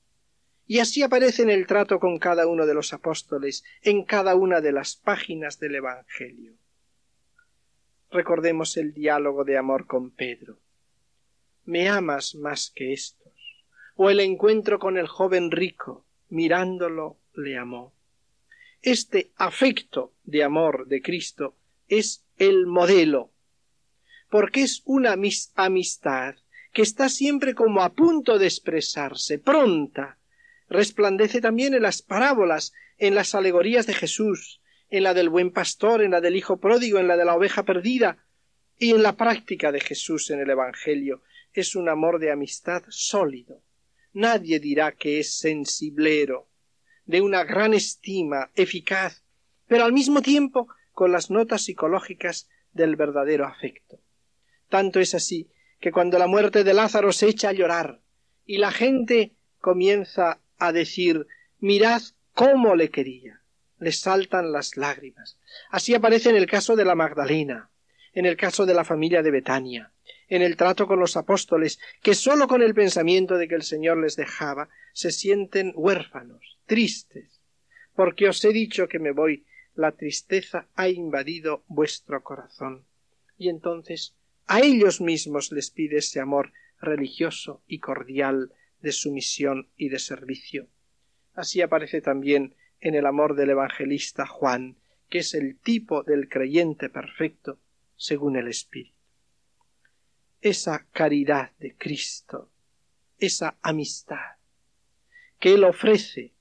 Y 0.65 0.79
así 0.79 1.03
aparece 1.03 1.43
en 1.43 1.51
el 1.51 1.67
trato 1.67 1.99
con 1.99 2.17
cada 2.17 2.47
uno 2.47 2.65
de 2.65 2.73
los 2.73 2.91
apóstoles, 2.91 3.63
en 3.83 4.03
cada 4.03 4.33
una 4.33 4.61
de 4.61 4.71
las 4.71 4.95
páginas 4.95 5.59
del 5.59 5.75
Evangelio. 5.75 6.53
Recordemos 8.09 8.77
el 8.77 8.95
diálogo 8.95 9.43
de 9.43 9.59
amor 9.59 9.85
con 9.85 10.09
Pedro. 10.09 10.57
¿Me 11.65 11.87
amas 11.87 12.33
más 12.33 12.71
que 12.73 12.91
estos? 12.91 13.31
O 13.95 14.09
el 14.09 14.21
encuentro 14.21 14.79
con 14.79 14.97
el 14.97 15.05
joven 15.05 15.51
rico, 15.51 16.03
mirándolo 16.29 17.19
le 17.35 17.59
amó. 17.59 17.93
Este 18.81 19.29
afecto 19.35 20.13
de 20.23 20.43
amor 20.43 20.87
de 20.87 21.03
Cristo 21.03 21.53
es 21.87 22.25
el 22.37 22.65
modelo, 22.65 23.29
porque 24.29 24.61
es 24.61 24.81
una 24.85 25.13
amistad 25.55 26.35
que 26.71 26.81
está 26.81 27.09
siempre 27.09 27.55
como 27.55 27.81
a 27.81 27.93
punto 27.93 28.37
de 28.37 28.45
expresarse, 28.45 29.39
pronta. 29.39 30.19
Resplandece 30.69 31.41
también 31.41 31.73
en 31.73 31.81
las 31.81 32.01
parábolas, 32.01 32.73
en 32.97 33.15
las 33.15 33.33
alegorías 33.33 33.87
de 33.87 33.95
Jesús, 33.95 34.61
en 34.89 35.03
la 35.03 35.13
del 35.13 35.29
buen 35.29 35.51
pastor, 35.51 36.03
en 36.03 36.11
la 36.11 36.21
del 36.21 36.35
hijo 36.35 36.59
pródigo, 36.59 36.99
en 36.99 37.07
la 37.07 37.17
de 37.17 37.25
la 37.25 37.35
oveja 37.35 37.63
perdida, 37.63 38.25
y 38.77 38.91
en 38.91 39.03
la 39.03 39.17
práctica 39.17 39.71
de 39.71 39.81
Jesús 39.81 40.29
en 40.29 40.39
el 40.39 40.49
Evangelio. 40.49 41.21
Es 41.53 41.75
un 41.75 41.89
amor 41.89 42.19
de 42.19 42.31
amistad 42.31 42.83
sólido. 42.89 43.63
Nadie 44.13 44.59
dirá 44.59 44.91
que 44.93 45.19
es 45.19 45.37
sensiblero, 45.37 46.49
de 47.05 47.21
una 47.21 47.43
gran 47.43 47.73
estima, 47.73 48.51
eficaz, 48.55 49.23
pero 49.67 49.83
al 49.83 49.93
mismo 49.93 50.21
tiempo 50.21 50.67
con 50.91 51.11
las 51.11 51.29
notas 51.29 51.63
psicológicas 51.63 52.47
del 52.71 52.95
verdadero 52.95 53.45
afecto. 53.45 53.99
Tanto 54.69 54.99
es 54.99 55.15
así 55.15 55.49
que 55.79 55.91
cuando 55.91 56.19
la 56.19 56.27
muerte 56.27 56.63
de 56.63 56.73
Lázaro 56.73 57.11
se 57.11 57.27
echa 57.27 57.49
a 57.49 57.53
llorar 57.53 58.01
y 58.45 58.57
la 58.57 58.71
gente 58.71 59.33
comienza 59.59 60.39
a 60.57 60.71
decir 60.71 61.27
mirad 61.59 62.01
cómo 62.33 62.75
le 62.75 62.89
quería, 62.89 63.41
le 63.79 63.91
saltan 63.91 64.51
las 64.51 64.77
lágrimas. 64.77 65.37
Así 65.69 65.93
aparece 65.93 66.29
en 66.29 66.35
el 66.35 66.47
caso 66.47 66.75
de 66.75 66.85
la 66.85 66.95
Magdalena, 66.95 67.69
en 68.13 68.25
el 68.25 68.37
caso 68.37 68.65
de 68.65 68.73
la 68.73 68.85
familia 68.85 69.23
de 69.23 69.31
Betania, 69.31 69.91
en 70.27 70.41
el 70.41 70.55
trato 70.55 70.87
con 70.87 70.99
los 70.99 71.17
apóstoles, 71.17 71.79
que 72.01 72.13
sólo 72.13 72.47
con 72.47 72.61
el 72.61 72.73
pensamiento 72.73 73.37
de 73.37 73.47
que 73.47 73.55
el 73.55 73.63
Señor 73.63 73.97
les 73.97 74.15
dejaba 74.15 74.69
se 74.93 75.11
sienten 75.11 75.73
huérfanos, 75.75 76.57
tristes, 76.65 77.41
porque 77.95 78.29
os 78.29 78.43
he 78.45 78.53
dicho 78.53 78.87
que 78.87 78.99
me 78.99 79.11
voy, 79.11 79.45
la 79.75 79.91
tristeza 79.93 80.67
ha 80.75 80.89
invadido 80.89 81.63
vuestro 81.67 82.21
corazón. 82.23 82.85
Y 83.37 83.49
entonces 83.49 84.15
a 84.49 84.61
ellos 84.61 84.99
mismos 84.99 85.51
les 85.51 85.69
pide 85.69 85.99
ese 85.99 86.19
amor 86.19 86.51
religioso 86.81 87.61
y 87.67 87.77
cordial 87.77 88.51
de 88.81 88.91
sumisión 88.91 89.69
y 89.77 89.89
de 89.89 89.99
servicio. 89.99 90.67
Así 91.35 91.61
aparece 91.61 92.01
también 92.01 92.55
en 92.81 92.95
el 92.95 93.05
amor 93.05 93.35
del 93.35 93.51
evangelista 93.51 94.25
Juan, 94.25 94.75
que 95.07 95.19
es 95.19 95.35
el 95.35 95.55
tipo 95.59 96.01
del 96.01 96.29
creyente 96.29 96.89
perfecto 96.89 97.59
según 97.95 98.37
el 98.37 98.47
Espíritu. 98.47 98.97
Esa 100.41 100.87
caridad 100.93 101.51
de 101.59 101.75
Cristo, 101.75 102.49
esa 103.19 103.55
amistad 103.61 104.37
que 105.39 105.53
Él 105.53 105.63
ofrece 105.63 106.33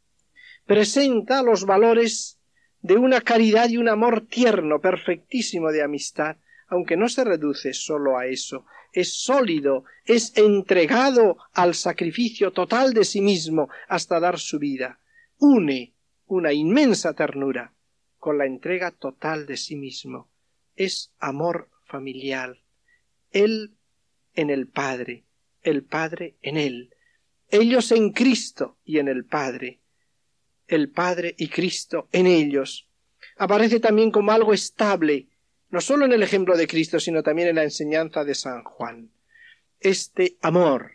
presenta 0.65 1.43
los 1.43 1.67
valores 1.67 2.41
de 2.81 2.97
una 2.97 3.21
caridad 3.21 3.69
y 3.69 3.77
un 3.77 3.91
amor 3.91 4.27
tierno, 4.27 4.81
perfectísimo 4.81 5.73
de 5.73 5.83
amistad, 5.83 6.39
aunque 6.69 6.97
no 6.97 7.09
se 7.09 7.25
reduce 7.25 7.73
sólo 7.73 8.19
a 8.19 8.27
eso, 8.27 8.67
es 8.93 9.15
sólido, 9.23 9.85
es 10.05 10.37
entregado 10.37 11.37
al 11.53 11.75
sacrificio 11.75 12.53
total 12.53 12.95
de 12.95 13.05
sí 13.05 13.21
mismo 13.21 13.69
hasta 13.89 14.21
dar 14.21 14.39
su 14.39 14.59
vida, 14.59 15.01
une 15.39 15.95
una 16.27 16.53
inmensa 16.53 17.15
ternura 17.15 17.75
con 18.19 18.39
la 18.39 18.47
entrega 18.47 18.91
total 18.91 19.47
de 19.47 19.57
sí 19.57 19.77
mismo. 19.77 20.29
es 20.77 21.13
amor 21.19 21.71
familiar. 21.87 22.57
Él 23.33 23.75
en 24.35 24.51
el 24.51 24.69
Padre, 24.69 25.25
el 25.63 25.83
Padre 25.83 26.37
en 26.43 26.57
Él. 26.57 26.95
Ellos 27.51 27.91
en 27.91 28.13
Cristo 28.13 28.79
y 28.85 28.99
en 28.99 29.09
el 29.09 29.25
Padre. 29.25 29.81
El 30.69 30.91
Padre 30.91 31.35
y 31.37 31.49
Cristo 31.49 32.09
en 32.13 32.27
ellos. 32.27 32.89
Aparece 33.37 33.81
también 33.81 34.11
como 34.11 34.31
algo 34.31 34.53
estable, 34.53 35.27
no 35.71 35.81
solo 35.81 36.07
en 36.07 36.13
el 36.13 36.23
ejemplo 36.23 36.57
de 36.57 36.67
Cristo, 36.67 36.99
sino 36.99 37.23
también 37.23 37.49
en 37.49 37.57
la 37.57 37.65
enseñanza 37.65 38.25
de 38.25 38.35
San 38.35 38.63
Juan. 38.65 39.11
Este 39.81 40.37
amor, 40.41 40.93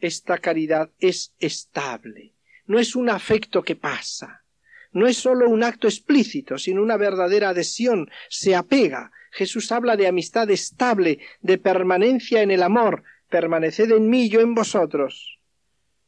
esta 0.00 0.38
caridad 0.38 0.90
es 0.98 1.32
estable, 1.38 2.34
no 2.66 2.78
es 2.78 2.96
un 2.96 3.08
afecto 3.08 3.62
que 3.62 3.76
pasa, 3.76 4.44
no 4.92 5.06
es 5.06 5.18
solo 5.18 5.48
un 5.48 5.62
acto 5.62 5.88
explícito, 5.88 6.58
sino 6.58 6.82
una 6.82 6.96
verdadera 6.96 7.50
adhesión, 7.50 8.10
se 8.30 8.54
apega. 8.54 9.12
Jesús 9.30 9.70
habla 9.70 9.96
de 9.96 10.06
amistad 10.06 10.50
estable, 10.50 11.18
de 11.42 11.58
permanencia 11.58 12.42
en 12.42 12.50
el 12.50 12.62
amor, 12.62 13.02
permaneced 13.28 13.90
en 13.90 14.08
mí, 14.08 14.30
yo 14.30 14.40
en 14.40 14.54
vosotros. 14.54 15.38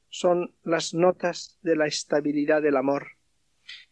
Son 0.09 0.55
las 0.65 0.95
notas 0.95 1.59
de 1.61 1.77
la 1.77 1.87
estabilidad 1.87 2.63
del 2.63 2.77
amor, 2.77 3.09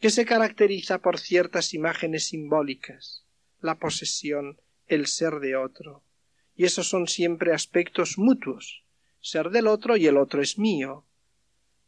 que 0.01 0.09
se 0.09 0.25
caracteriza 0.25 0.99
por 1.01 1.19
ciertas 1.19 1.75
imágenes 1.75 2.29
simbólicas, 2.29 3.26
la 3.67 3.79
posesión, 3.79 4.61
el 4.87 5.07
ser 5.07 5.41
de 5.41 5.57
otro, 5.57 6.03
y 6.57 6.65
esos 6.65 6.89
son 6.89 7.07
siempre 7.07 7.53
aspectos 7.53 8.17
mutuos, 8.17 8.85
ser 9.21 9.51
del 9.51 9.67
otro 9.67 9.97
y 9.97 10.07
el 10.07 10.17
otro 10.17 10.41
es 10.41 10.59
mío. 10.59 11.05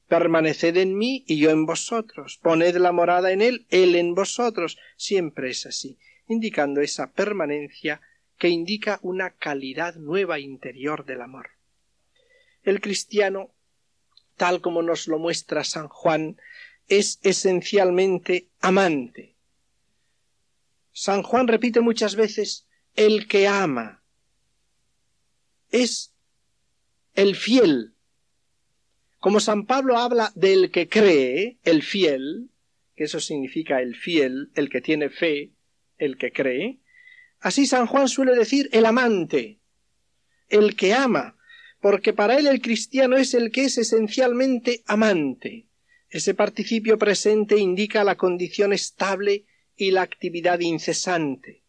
Permaneced 0.09 0.77
en 0.77 0.97
mí 0.97 1.25
y 1.27 1.39
yo 1.39 1.51
en 1.51 1.65
vosotros, 1.65 2.39
poned 2.43 2.77
la 2.77 2.93
morada 2.93 3.33
en 3.33 3.41
él, 3.41 3.67
él 3.71 3.95
en 3.95 4.15
vosotros, 4.15 4.79
siempre 4.97 5.51
es 5.51 5.65
así, 5.67 5.99
indicando 6.27 6.81
esa 6.81 7.13
permanencia 7.13 8.01
que 8.39 8.49
indica 8.49 9.01
una 9.03 9.31
calidad 9.31 9.97
nueva 9.97 10.39
interior 10.39 11.05
del 11.05 11.23
amor. 11.23 11.51
El 12.63 12.81
cristiano, 12.81 13.53
tal 14.37 14.61
como 14.61 14.83
nos 14.83 15.09
lo 15.09 15.19
muestra 15.19 15.65
San 15.65 15.89
Juan, 15.89 16.39
es 16.89 17.19
esencialmente 17.23 18.49
amante. 18.61 19.38
San 21.01 21.23
Juan 21.23 21.47
repite 21.47 21.81
muchas 21.81 22.17
veces 22.17 22.67
el 22.97 23.29
que 23.29 23.47
ama. 23.47 24.03
Es 25.71 26.13
el 27.15 27.37
fiel. 27.37 27.95
Como 29.21 29.39
San 29.39 29.65
Pablo 29.65 29.97
habla 29.97 30.33
del 30.35 30.73
que 30.73 30.89
cree, 30.89 31.61
el 31.63 31.85
fiel, 31.85 32.51
que 32.97 33.05
eso 33.05 33.21
significa 33.21 33.81
el 33.81 33.95
fiel, 33.95 34.51
el 34.57 34.69
que 34.69 34.81
tiene 34.81 35.09
fe, 35.09 35.53
el 35.99 36.19
que 36.19 36.33
cree, 36.33 36.81
Así 37.39 37.67
San 37.67 37.87
Juan 37.87 38.09
suele 38.09 38.35
decir 38.35 38.69
el 38.73 38.85
amante, 38.85 39.61
el 40.49 40.75
que 40.75 40.95
ama, 40.95 41.37
porque 41.81 42.13
para 42.13 42.37
él 42.37 42.49
el 42.49 42.61
cristiano 42.61 43.17
es 43.17 43.35
el 43.35 43.53
que 43.53 43.67
es 43.67 43.79
esencialmente 43.79 44.83
amante. 44.89 45.69
Ese 46.11 46.35
participio 46.35 46.99
presente 46.99 47.57
indica 47.57 48.03
la 48.03 48.17
condición 48.17 48.73
estable 48.73 49.45
y 49.79 49.93
la 49.93 50.03
actividad 50.03 50.61
incesante. 50.61 51.63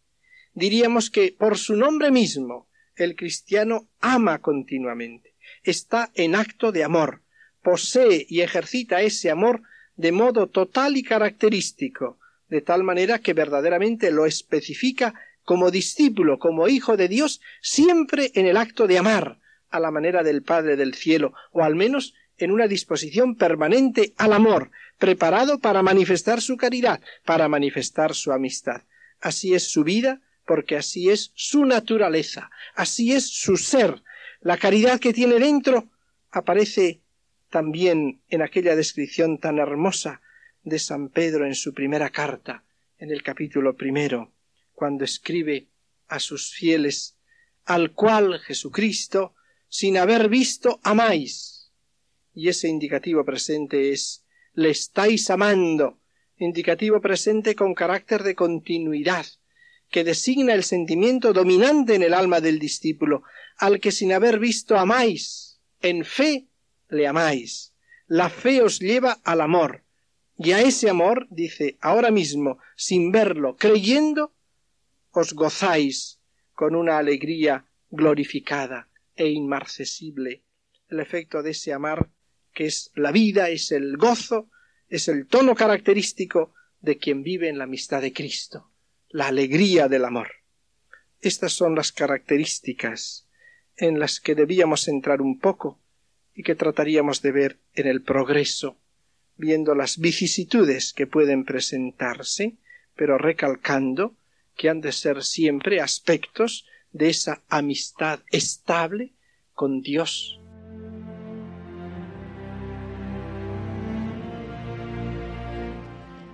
Diríamos 0.52 1.08
que 1.10 1.32
por 1.32 1.56
su 1.56 1.76
nombre 1.76 2.10
mismo 2.10 2.68
el 2.96 3.16
cristiano 3.16 3.88
ama 4.00 4.40
continuamente, 4.40 5.34
está 5.62 6.10
en 6.14 6.34
acto 6.34 6.72
de 6.72 6.84
amor, 6.84 7.22
posee 7.62 8.26
y 8.28 8.40
ejercita 8.40 9.00
ese 9.00 9.30
amor 9.30 9.62
de 9.96 10.12
modo 10.12 10.48
total 10.48 10.96
y 10.96 11.02
característico, 11.02 12.18
de 12.48 12.60
tal 12.60 12.82
manera 12.82 13.20
que 13.20 13.32
verdaderamente 13.32 14.10
lo 14.10 14.26
especifica 14.26 15.14
como 15.44 15.70
discípulo, 15.70 16.38
como 16.38 16.68
hijo 16.68 16.96
de 16.96 17.08
Dios, 17.08 17.40
siempre 17.62 18.32
en 18.34 18.46
el 18.46 18.56
acto 18.56 18.86
de 18.86 18.98
amar 18.98 19.38
a 19.70 19.78
la 19.78 19.90
manera 19.90 20.22
del 20.22 20.42
Padre 20.42 20.76
del 20.76 20.94
cielo, 20.94 21.32
o 21.52 21.62
al 21.62 21.76
menos 21.76 22.14
en 22.38 22.50
una 22.50 22.66
disposición 22.66 23.36
permanente 23.36 24.14
al 24.16 24.32
amor, 24.32 24.70
preparado 25.00 25.58
para 25.58 25.82
manifestar 25.82 26.40
su 26.40 26.56
caridad, 26.56 27.00
para 27.24 27.48
manifestar 27.48 28.14
su 28.14 28.30
amistad. 28.30 28.82
Así 29.20 29.54
es 29.54 29.64
su 29.64 29.82
vida, 29.82 30.20
porque 30.46 30.76
así 30.76 31.10
es 31.10 31.32
su 31.34 31.64
naturaleza, 31.64 32.50
así 32.74 33.12
es 33.12 33.26
su 33.26 33.56
ser. 33.56 34.02
La 34.40 34.56
caridad 34.56 35.00
que 35.00 35.12
tiene 35.12 35.40
dentro 35.40 35.88
aparece 36.30 37.00
también 37.48 38.20
en 38.28 38.42
aquella 38.42 38.76
descripción 38.76 39.38
tan 39.38 39.58
hermosa 39.58 40.20
de 40.62 40.78
San 40.78 41.08
Pedro 41.08 41.46
en 41.46 41.56
su 41.56 41.74
primera 41.74 42.10
carta, 42.10 42.62
en 42.98 43.10
el 43.10 43.22
capítulo 43.22 43.74
primero 43.76 44.32
cuando 44.80 45.04
escribe 45.04 45.68
a 46.08 46.18
sus 46.18 46.54
fieles, 46.54 47.14
al 47.66 47.92
cual 47.92 48.40
Jesucristo, 48.40 49.34
sin 49.68 49.98
haber 49.98 50.30
visto, 50.30 50.80
amáis. 50.82 51.70
Y 52.32 52.48
ese 52.48 52.68
indicativo 52.68 53.22
presente 53.22 53.92
es 53.92 54.24
le 54.60 54.68
estáis 54.68 55.30
amando, 55.30 56.00
indicativo 56.36 57.00
presente 57.00 57.54
con 57.54 57.72
carácter 57.72 58.22
de 58.22 58.34
continuidad, 58.34 59.24
que 59.88 60.04
designa 60.04 60.52
el 60.52 60.64
sentimiento 60.64 61.32
dominante 61.32 61.94
en 61.94 62.02
el 62.02 62.12
alma 62.12 62.42
del 62.42 62.58
discípulo, 62.58 63.22
al 63.56 63.80
que 63.80 63.90
sin 63.90 64.12
haber 64.12 64.38
visto 64.38 64.76
amáis, 64.76 65.62
en 65.80 66.04
fe 66.04 66.46
le 66.90 67.06
amáis. 67.06 67.72
La 68.06 68.28
fe 68.28 68.60
os 68.60 68.80
lleva 68.80 69.12
al 69.24 69.40
amor, 69.40 69.82
y 70.36 70.52
a 70.52 70.60
ese 70.60 70.90
amor, 70.90 71.26
dice 71.30 71.78
ahora 71.80 72.10
mismo, 72.10 72.58
sin 72.76 73.10
verlo, 73.12 73.56
creyendo, 73.56 74.34
os 75.10 75.32
gozáis 75.32 76.20
con 76.52 76.74
una 76.74 76.98
alegría 76.98 77.64
glorificada 77.88 78.90
e 79.16 79.28
inmarcesible. 79.28 80.42
El 80.90 81.00
efecto 81.00 81.42
de 81.42 81.52
ese 81.52 81.72
amar, 81.72 82.10
que 82.52 82.66
es 82.66 82.90
la 82.94 83.12
vida, 83.12 83.48
es 83.48 83.72
el 83.72 83.96
gozo, 83.96 84.50
es 84.88 85.08
el 85.08 85.26
tono 85.26 85.54
característico 85.54 86.52
de 86.80 86.98
quien 86.98 87.22
vive 87.22 87.48
en 87.48 87.58
la 87.58 87.64
amistad 87.64 88.02
de 88.02 88.12
Cristo, 88.12 88.70
la 89.08 89.28
alegría 89.28 89.88
del 89.88 90.04
amor. 90.04 90.28
Estas 91.20 91.52
son 91.52 91.74
las 91.74 91.92
características 91.92 93.28
en 93.76 93.98
las 93.98 94.20
que 94.20 94.34
debíamos 94.34 94.88
entrar 94.88 95.22
un 95.22 95.38
poco 95.38 95.80
y 96.34 96.42
que 96.42 96.54
trataríamos 96.54 97.22
de 97.22 97.32
ver 97.32 97.58
en 97.74 97.86
el 97.86 98.02
progreso, 98.02 98.78
viendo 99.36 99.74
las 99.74 99.98
vicisitudes 99.98 100.92
que 100.92 101.06
pueden 101.06 101.44
presentarse, 101.44 102.56
pero 102.94 103.18
recalcando 103.18 104.16
que 104.56 104.68
han 104.68 104.80
de 104.80 104.92
ser 104.92 105.22
siempre 105.22 105.80
aspectos 105.80 106.66
de 106.92 107.08
esa 107.08 107.42
amistad 107.48 108.20
estable 108.30 109.12
con 109.54 109.80
Dios. 109.80 110.40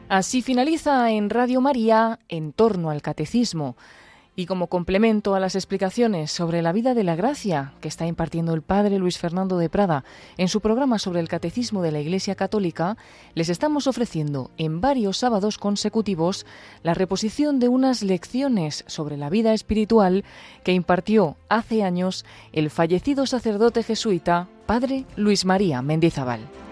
Así 0.08 0.40
finaliza 0.40 1.10
en 1.10 1.30
Radio 1.30 1.60
María 1.60 2.20
en 2.28 2.52
torno 2.52 2.90
al 2.90 3.02
catecismo 3.02 3.76
y 4.36 4.46
como 4.46 4.68
complemento 4.68 5.34
a 5.34 5.40
las 5.40 5.56
explicaciones 5.56 6.30
sobre 6.30 6.62
la 6.62 6.72
vida 6.72 6.94
de 6.94 7.02
la 7.02 7.16
gracia 7.16 7.72
que 7.80 7.88
está 7.88 8.06
impartiendo 8.06 8.54
el 8.54 8.62
padre 8.62 8.98
Luis 8.98 9.18
Fernando 9.18 9.58
de 9.58 9.68
Prada 9.68 10.04
en 10.36 10.46
su 10.46 10.60
programa 10.60 11.00
sobre 11.00 11.18
el 11.18 11.28
catecismo 11.28 11.82
de 11.82 11.90
la 11.90 11.98
Iglesia 11.98 12.36
Católica, 12.36 12.96
les 13.34 13.48
estamos 13.48 13.88
ofreciendo 13.88 14.52
en 14.58 14.80
varios 14.80 15.16
sábados 15.16 15.58
consecutivos 15.58 16.46
la 16.84 16.94
reposición 16.94 17.58
de 17.58 17.66
unas 17.66 18.04
lecciones 18.04 18.84
sobre 18.86 19.16
la 19.16 19.28
vida 19.28 19.54
espiritual 19.54 20.24
que 20.62 20.72
impartió 20.72 21.36
hace 21.48 21.82
años 21.82 22.24
el 22.52 22.70
fallecido 22.70 23.26
sacerdote 23.26 23.82
jesuita 23.82 24.46
padre 24.66 25.04
Luis 25.16 25.44
María 25.44 25.82
Mendizábal. 25.82 26.65